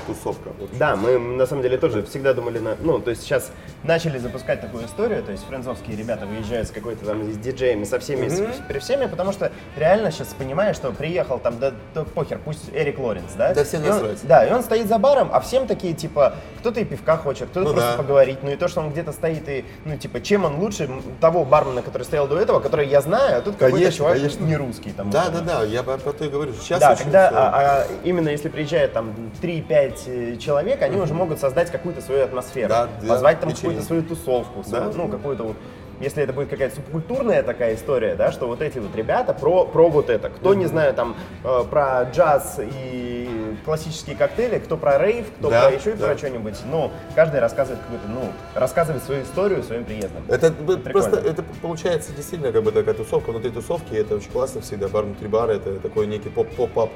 тусовка. 0.08 0.50
Вот. 0.60 0.70
Да, 0.78 0.96
мы 0.96 1.20
на 1.20 1.46
самом 1.46 1.62
деле 1.62 1.78
тоже 1.78 2.04
всегда 2.04 2.34
думали 2.34 2.60
на... 2.60 2.76
Ну, 2.80 3.00
то 3.00 3.12
есть 3.12 3.22
сейчас 3.24 3.52
начали 3.84 4.18
запускать 4.18 4.62
такую 4.62 4.86
историю, 4.86 5.22
то 5.24 5.32
есть 5.32 5.46
френдзовские 5.48 5.96
ребята 5.96 6.26
выезжают 6.26 6.68
с 6.68 6.72
какой-то 6.72 7.06
там 7.06 7.32
с 7.32 7.38
диджеями, 7.38 7.84
со 7.84 8.00
всеми, 8.00 8.28
с- 8.30 8.42
при 8.68 8.80
всеми, 8.80 9.06
потому 9.06 9.32
что 9.32 9.52
реально 9.78 10.12
сейчас 10.12 10.30
понимаешь, 10.30 10.76
что 10.76 10.92
приехал 10.92 11.38
там, 11.40 11.60
да, 11.60 11.74
да 11.94 12.04
похер, 12.04 12.40
пусть 12.44 12.70
Эрик 12.74 12.98
Лоренс, 13.00 13.34
да? 13.38 13.54
Да 13.54 13.64
всем 13.64 13.84
насрать. 13.86 14.20
Да, 14.24 14.46
и 14.46 14.52
он 14.52 14.64
стоит 14.64 14.88
за 14.88 14.98
баром, 14.98 15.30
а 15.32 15.40
всем 15.42 15.68
такие, 15.68 15.94
типа, 15.94 16.36
кто-то 16.60 16.80
и 16.80 16.86
пивка 16.86 17.18
хочет, 17.18 17.50
кто-то 17.50 17.68
Ну 17.68 17.74
просто 17.74 17.92
да. 17.92 17.98
поговорить, 17.98 18.40
ну 18.42 18.52
и 18.52 18.56
то, 18.56 18.68
что 18.68 18.82
он 18.82 18.92
где-то 18.92 19.12
стоит 19.12 19.48
и, 19.50 19.66
ну, 19.86 19.98
типа, 19.98 20.22
чем 20.22 20.46
он 20.46 20.56
лучше 20.58 20.90
того 21.22 21.46
бармена, 21.46 21.82
который 21.82 22.04
стоял 22.04 22.28
до 22.28 22.40
этого, 22.40 22.60
который 22.60 22.88
я 22.88 23.02
знаю, 23.02 23.38
а 23.40 23.42
тут 23.42 23.58
какой-то 23.58 23.92
чувак 23.92 24.16
конечно. 24.18 24.44
не 24.44 24.56
русский 24.56 24.92
там. 24.92 25.10
Да, 25.10 25.24
условно. 25.24 25.42
да, 25.42 25.60
да, 25.60 25.66
я 25.66 25.84
про 25.84 25.98
про 25.98 26.14
то 26.14 26.26
и 26.26 26.30
говорю. 26.30 26.54
Сейчас 26.54 26.80
Да, 26.80 26.96
когда 26.96 27.30
а, 27.30 27.84
а, 27.84 27.88
именно 28.04 28.30
если 28.30 28.50
приезжает 28.50 28.94
там 28.94 29.14
3-5 29.42 29.97
э, 30.06 30.36
человек, 30.38 30.82
они 30.82 30.98
уже 31.00 31.14
могут 31.14 31.40
создать 31.40 31.72
какую-то 31.72 32.02
свою 32.02 32.24
атмосферу. 32.24 32.70
Да, 32.70 32.90
позвать 33.08 33.40
там 33.40 33.52
какую-то 33.52 33.82
свою 33.82 34.04
тусовку, 34.04 34.64
Да. 34.68 34.92
ну, 34.96 35.08
какую-то 35.08 35.44
вот. 35.44 35.58
Если 36.00 36.22
это 36.22 36.32
будет 36.32 36.50
какая-то 36.50 36.76
субкультурная 36.76 37.42
такая 37.42 37.74
история, 37.74 38.14
да, 38.14 38.32
что 38.32 38.46
вот 38.46 38.62
эти 38.62 38.78
вот 38.78 38.96
ребята 38.96 39.34
про, 39.34 39.66
про 39.66 39.90
вот 39.90 40.12
это. 40.12 40.30
Кто, 40.30 40.54
не 40.54 40.68
знаю, 40.68 40.94
там, 40.94 41.16
э, 41.44 41.64
про 41.72 42.04
джаз 42.04 42.60
и 42.62 43.58
классические 43.66 44.16
коктейли, 44.16 44.60
кто 44.60 44.78
про 44.78 45.00
рейв, 45.00 45.26
кто 45.40 45.50
Да, 45.50 45.64
про 45.64 45.72
еще 45.76 45.92
и 45.92 45.94
да. 45.96 46.06
про 46.10 46.18
что-нибудь. 46.18 46.54
Ну, 46.70 46.92
каждый 47.16 47.40
рассказывает 47.40 47.82
какую-то, 47.82 48.08
ну, 48.10 48.32
рассказывает 48.54 49.04
свою 49.04 49.24
историю 49.24 49.64
своим 49.64 49.86
приездом. 49.86 50.24
Это 50.28 50.52
Прикольно. 50.52 50.92
просто 50.92 51.18
это 51.18 51.44
получается 51.64 52.12
действительно 52.14 52.52
как 52.52 52.62
бы 52.62 52.72
такая 52.72 52.94
тусовка 52.94 53.32
внутри 53.32 53.50
тусовки, 53.50 53.96
это 53.96 54.18
очень 54.18 54.30
классно 54.30 54.62
всегда. 54.62 54.88
Бар 54.90 55.04
внутри 55.04 55.28
бара 55.28 55.54
это 55.54 55.80
такой 55.80 56.06
некий 56.06 56.30
поп 56.30 56.48
поп-ап 56.56 56.92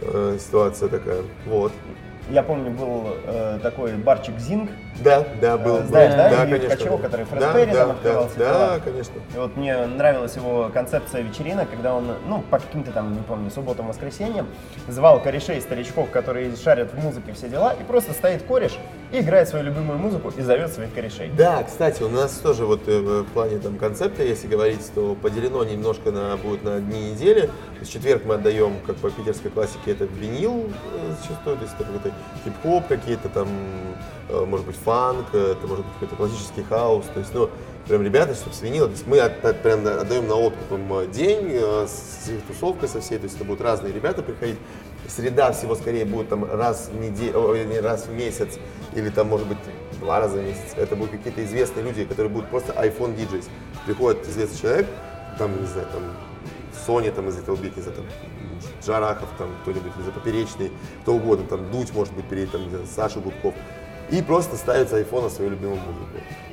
э, 0.00 0.38
ситуация 0.38 0.88
такая. 0.88 1.22
Вот. 1.44 1.72
Я 2.30 2.42
помню, 2.42 2.70
был 2.70 3.16
э, 3.26 3.58
такой 3.62 3.94
барчик 3.94 4.38
Зинг, 4.38 4.70
Да, 5.02 5.24
да, 5.40 5.56
был. 5.56 5.78
Э, 5.78 5.84
знаешь, 5.84 6.14
да, 6.14 6.28
да, 6.28 6.44
Илью 6.44 6.58
конечно. 6.58 6.76
Ткачева, 6.76 6.98
который 6.98 7.24
Фред 7.24 7.40
да, 7.40 7.52
Перри 7.54 7.72
да, 7.72 7.78
там 7.78 7.88
да, 7.88 7.94
открывал 7.94 8.28
все 8.28 8.38
да, 8.38 8.44
дела. 8.44 8.80
конечно. 8.84 9.14
И 9.34 9.38
вот 9.38 9.56
мне 9.56 9.86
нравилась 9.86 10.36
его 10.36 10.70
концепция 10.74 11.22
вечеринок, 11.22 11.70
когда 11.70 11.94
он, 11.94 12.16
ну, 12.26 12.42
по 12.42 12.58
каким-то 12.58 12.92
там, 12.92 13.14
не 13.14 13.22
помню, 13.22 13.50
субботам, 13.50 13.88
воскресеньям, 13.88 14.46
звал 14.88 15.22
корешей, 15.22 15.58
старичков, 15.62 16.10
которые 16.10 16.54
шарят 16.54 16.92
в 16.92 17.02
музыке 17.02 17.32
все 17.32 17.48
дела, 17.48 17.72
и 17.72 17.82
просто 17.82 18.12
стоит 18.12 18.42
кореш 18.42 18.78
и 19.10 19.20
играет 19.20 19.48
свою 19.48 19.64
любимую 19.64 19.98
музыку 19.98 20.32
и 20.36 20.42
зовет 20.42 20.72
своих 20.72 20.92
корешей. 20.92 21.30
Да, 21.36 21.62
кстати, 21.62 22.02
у 22.02 22.08
нас 22.08 22.32
тоже 22.32 22.66
вот 22.66 22.82
э, 22.86 23.22
в 23.22 23.32
плане 23.32 23.58
там 23.58 23.76
концепта, 23.78 24.22
если 24.22 24.46
говорить, 24.48 24.80
то 24.94 25.14
поделено 25.14 25.64
немножко 25.64 26.10
на 26.10 26.36
будет 26.36 26.62
на 26.64 26.80
дни 26.80 27.12
недели. 27.12 27.42
То 27.42 27.80
есть 27.80 27.92
четверг 27.92 28.22
мы 28.26 28.34
отдаем, 28.34 28.74
как 28.86 28.96
по 28.96 29.10
питерской 29.10 29.50
классике, 29.50 29.92
это 29.92 30.04
винил 30.04 30.66
э, 30.94 31.14
зачастую, 31.22 31.56
то 31.56 31.62
есть 31.62 31.74
это 31.78 31.84
какой-то 31.84 32.12
хип-хоп, 32.44 32.86
какие-то 32.86 33.28
там, 33.30 33.48
э, 34.28 34.44
может 34.44 34.66
быть, 34.66 34.76
фанк, 34.76 35.28
это 35.34 35.66
может 35.66 35.84
быть 35.84 35.94
какой-то 35.94 36.16
классический 36.16 36.62
хаус, 36.62 37.06
то 37.14 37.20
есть, 37.20 37.32
ну, 37.34 37.48
прям 37.86 38.02
ребята, 38.02 38.34
чтобы 38.34 38.54
с 38.54 38.60
винила, 38.60 38.86
то 38.88 38.92
есть 38.92 39.06
мы 39.06 39.18
от- 39.20 39.42
от- 39.42 39.62
прям 39.62 39.86
отдаем 39.86 40.28
на 40.28 40.34
откуп 40.34 40.72
им 40.72 41.10
день 41.10 41.52
с 41.86 42.28
их 42.28 42.42
тусовкой 42.46 42.88
со 42.88 43.00
всей, 43.00 43.16
то 43.16 43.24
есть 43.24 43.36
это 43.36 43.44
будут 43.44 43.62
разные 43.62 43.92
ребята 43.94 44.22
приходить. 44.22 44.58
Среда 45.08 45.52
всего 45.52 45.74
скорее 45.74 46.04
будет 46.04 46.28
там 46.28 46.44
раз 46.44 46.90
в 46.92 47.00
неделю, 47.00 47.54
не 47.64 47.80
раз 47.80 48.04
в 48.06 48.12
месяц, 48.12 48.58
или 48.94 49.10
там, 49.10 49.28
может 49.28 49.46
быть, 49.46 49.58
два 50.00 50.20
раза 50.20 50.38
в 50.38 50.44
месяц. 50.44 50.74
Это 50.76 50.96
будут 50.96 51.12
какие-то 51.12 51.44
известные 51.44 51.84
люди, 51.84 52.04
которые 52.04 52.30
будут 52.30 52.50
просто 52.50 52.72
iPhone 52.72 53.16
DJs. 53.16 53.48
Приходит 53.86 54.26
известный 54.28 54.60
человек, 54.60 54.86
там, 55.38 55.60
не 55.60 55.66
знаю, 55.66 55.88
там, 55.92 56.02
Sony 56.86 57.10
там 57.10 57.28
из 57.28 57.36
Little 57.36 57.60
Big, 57.60 57.72
не 57.76 57.82
знаю, 57.82 57.98
там, 57.98 58.06
Джарахов, 58.84 59.28
там, 59.38 59.54
кто-нибудь, 59.62 59.96
не 59.96 60.02
знаю, 60.02 60.12
Поперечный, 60.12 60.72
кто 61.02 61.14
угодно, 61.14 61.46
там, 61.46 61.70
Дудь, 61.70 61.92
может 61.94 62.14
быть, 62.14 62.26
перед, 62.26 62.50
там, 62.50 62.62
Саша 62.86 63.20
Гудков. 63.20 63.54
И 64.10 64.22
просто 64.22 64.56
ставит 64.56 64.88
с 64.88 64.92
айфона 64.94 65.28
свою 65.28 65.50
любимую 65.50 65.76
музыку. 65.80 66.06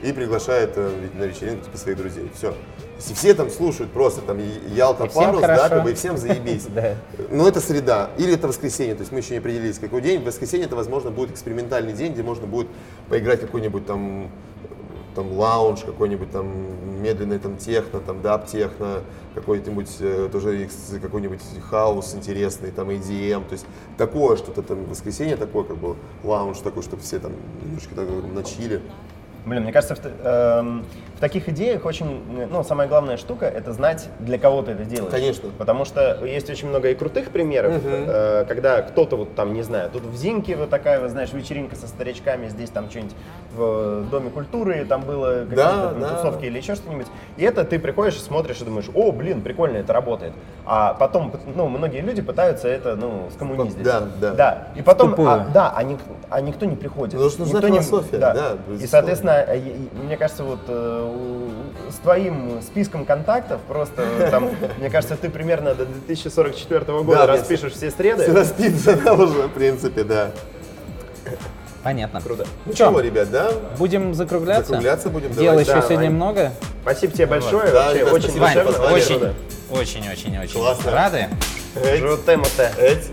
И 0.04 0.12
приглашает 0.12 0.74
э, 0.76 1.10
на 1.14 1.24
вечеринку 1.24 1.64
типа, 1.64 1.78
своих 1.78 1.98
друзей. 1.98 2.30
Все. 2.36 2.54
Если 2.98 3.14
все 3.14 3.34
там 3.34 3.50
слушают 3.50 3.91
просто 3.91 4.22
там 4.22 4.39
Ялта 4.68 5.08
Парус, 5.08 5.41
да, 5.41 5.70
как 5.70 5.84
бы, 5.84 5.91
и 5.91 5.93
всем 5.96 6.18
заебись. 6.18 6.68
Но 7.30 7.48
это 7.48 7.60
среда. 7.60 8.12
Или 8.18 8.34
это 8.36 8.48
воскресенье. 8.48 8.96
То 8.96 9.02
есть 9.02 9.12
мы 9.12 9.20
еще 9.20 9.34
не 9.34 9.39
определились, 9.39 9.80
какой 9.80 10.02
день. 10.02 10.22
В 10.22 10.26
воскресенье 10.26 10.66
это, 10.66 10.76
возможно, 10.76 11.12
будет 11.12 11.32
экспериментальный 11.32 11.93
день, 11.93 12.14
где 12.14 12.24
можно 12.24 12.48
будет 12.48 12.68
поиграть 13.10 13.41
какой-нибудь 13.41 13.86
там 13.86 14.30
там 15.16 15.32
лаунж 15.32 15.82
какой-нибудь 15.82 16.30
там 16.32 17.02
медленный 17.02 17.39
там 17.39 17.58
техно, 17.58 18.02
там 18.02 18.22
даб 18.22 18.48
техно, 18.48 19.00
какой-нибудь 19.34 19.89
э, 20.02 20.30
тоже 20.32 20.68
какой-нибудь 21.02 21.39
хаус 21.70 22.14
интересный, 22.16 22.72
там 22.72 22.89
EDM, 22.89 23.46
то 23.46 23.54
есть 23.54 23.66
такое 23.98 24.36
что-то 24.36 24.62
там 24.62 24.84
воскресенье 24.86 25.38
такое 25.38 25.64
как 25.64 25.78
бы 25.78 25.96
лаунж 26.24 26.60
такой, 26.60 26.84
чтобы 26.84 27.02
все 27.02 27.20
там 27.20 27.32
немножко 27.64 27.96
так 27.96 28.08
на 28.34 28.43
чиле. 28.43 28.82
Блин, 29.46 29.62
мне 29.62 29.72
кажется, 29.72 29.96
эм, 30.24 30.84
в 31.16 31.20
таких 31.22 31.47
идеях 31.49 31.86
очень, 31.86 32.22
э, 32.38 32.47
ну, 32.51 32.63
самая 32.63 32.88
главная 32.89 33.16
штука 33.16 33.45
это 33.45 33.72
знать, 33.72 34.09
для 34.20 34.38
кого 34.38 34.61
ты 34.63 34.72
это 34.72 34.84
делаешь. 34.84 35.11
Конечно. 35.11 35.49
Потому 35.57 35.86
что 35.86 36.20
есть 36.26 36.49
очень 36.49 36.68
много 36.68 36.89
и 36.89 36.95
крутых 36.95 37.30
примеров, 37.30 37.74
э, 37.86 38.43
когда 38.47 38.82
кто-то 38.82 39.16
вот 39.16 39.34
там, 39.36 39.53
не 39.53 39.61
знаю, 39.61 39.89
тут 39.91 40.03
в 40.03 40.16
Зинке 40.18 40.57
вот 40.57 40.70
такая, 40.70 40.99
вот, 40.99 41.11
знаешь, 41.11 41.32
вечеринка 41.32 41.76
со 41.78 41.88
старичками, 41.88 42.49
здесь 42.49 42.70
там 42.70 42.89
что-нибудь 42.89 43.13
в 43.55 44.03
Доме 44.11 44.30
культуры, 44.30 44.84
там 44.86 45.01
было 45.03 45.41
какие-то 45.41 45.55
Да, 45.55 45.89
там 45.91 45.99
да. 46.01 46.09
тусовки 46.16 46.45
или 46.45 46.57
еще 46.57 46.76
что-нибудь. 46.76 47.07
И 47.38 47.43
это 47.43 47.63
ты 47.63 47.80
приходишь, 47.80 48.20
смотришь 48.22 48.59
и 48.61 48.66
думаешь, 48.66 48.89
о, 48.93 49.11
блин, 49.13 49.41
прикольно, 49.41 49.78
это 49.78 49.93
работает. 49.93 50.34
А 50.66 50.93
потом, 50.95 51.32
ну, 51.55 51.68
многие 51.70 52.01
люди 52.01 52.22
пытаются 52.22 52.68
это, 52.68 52.95
ну, 52.97 53.30
скоммуниздить. 53.34 53.84
Да, 53.84 54.01
да. 54.20 54.32
Да, 54.34 54.68
и 54.76 54.82
потом, 54.82 55.11
Тупую. 55.11 55.30
а, 55.30 55.47
да, 55.53 55.72
а, 55.74 55.84
ник- 55.84 55.99
а 56.30 56.41
никто 56.41 56.66
не 56.66 56.76
приходит. 56.76 57.13
Потому 57.13 57.30
что 57.30 57.39
нужна 57.41 57.59
Никто 57.59 57.70
не- 57.70 57.80
философия, 57.82 58.18
да. 58.18 58.34
да, 58.34 58.74
И, 58.84 58.86
соответственно, 58.88 59.45
э, 59.47 59.59
и 59.59 59.89
мне 60.03 60.18
кажется, 60.18 60.43
вот 60.43 60.59
э, 60.68 61.05
с 61.91 61.95
твоим 61.97 62.62
списком 62.62 63.06
контактов 63.06 63.62
просто 63.68 64.06
там, 64.32 64.49
мне 64.80 64.89
кажется, 64.89 65.16
ты 65.16 65.30
примерно 65.30 65.76
до 65.76 65.86
2044 65.86 66.82
года 67.03 67.20
Да, 67.20 67.28
распишешь 67.28 67.74
все 67.74 67.91
среды. 67.91 68.24
Все 68.24 68.34
расписано 68.34 69.01
да, 69.03 69.14
уже, 69.14 69.47
в 69.47 69.51
принципе, 69.51 70.03
да. 70.03 70.32
Понятно. 71.84 72.20
Круто. 72.20 72.47
Ну 72.66 72.74
чего, 72.74 72.99
ребят, 72.99 73.30
да? 73.30 73.51
Будем 73.78 74.16
закругляться? 74.16 74.70
Закругляться 74.70 75.10
будем, 75.10 75.32
Дел 75.34 75.45
давай. 75.45 75.62
еще 75.64 75.74
Давай. 75.74 75.88
сегодня 75.88 76.10
много. 76.10 76.51
Спасибо 76.82 77.14
тебе 77.14 77.26
большое, 77.28 77.72
Да, 77.72 77.86
вообще 77.86 77.99
ребят, 77.99 78.14
очень 78.14 78.30
спасибо, 78.32 78.64
Вань, 78.64 78.74
что 78.74 78.89
душевно. 78.89 79.34
очень, 79.70 80.01
очень, 80.01 80.12
очень, 80.12 80.39
очень 80.39 80.60
Классно. 80.60 80.91
рады. 80.91 81.28
Жутемо-то. 81.99 82.72
Эть. 82.80 83.12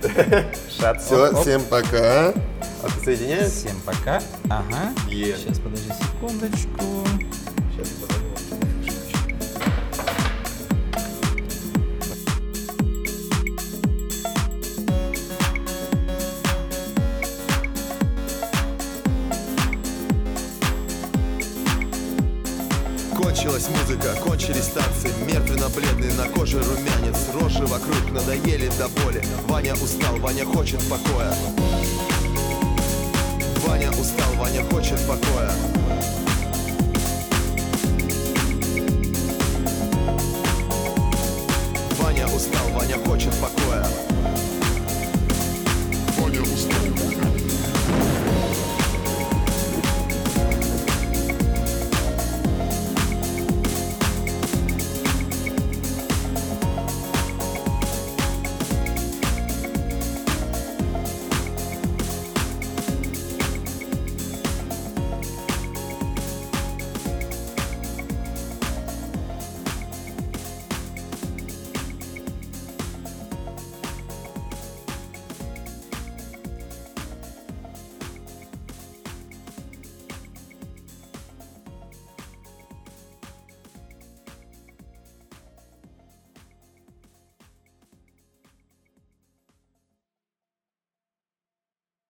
Шат. 0.81 1.03
Все, 1.03 1.35
всем 1.43 1.63
пока. 1.65 2.33
Отсоединяюсь. 2.83 3.53
Всем 3.53 3.77
пока. 3.85 4.23
Ага. 4.49 4.93
Е. 5.09 5.37
Сейчас, 5.37 5.59
подожди 5.59 5.91
секундочку. 5.91 7.05
Кончилась 23.43 23.69
музыка, 23.71 24.15
кончились 24.23 24.69
танцы. 24.69 25.09
Мертвенно-бледный 25.27 26.13
на 26.13 26.29
коже 26.29 26.63
румянец. 26.63 27.17
Рожи 27.35 27.67
вокруг 27.67 28.13
надоели 28.13 28.71
до 28.79 28.89
боли. 28.89 29.21
Ваня 29.49 29.75
устал, 29.75 30.15
Ваня 30.19 30.45
хочет 30.45 30.81
покоя. 30.89 31.35
Ваня 33.67 33.91
устал, 33.91 34.33
Ваня 34.37 34.63
хочет 34.71 35.01
покоя 35.09 35.51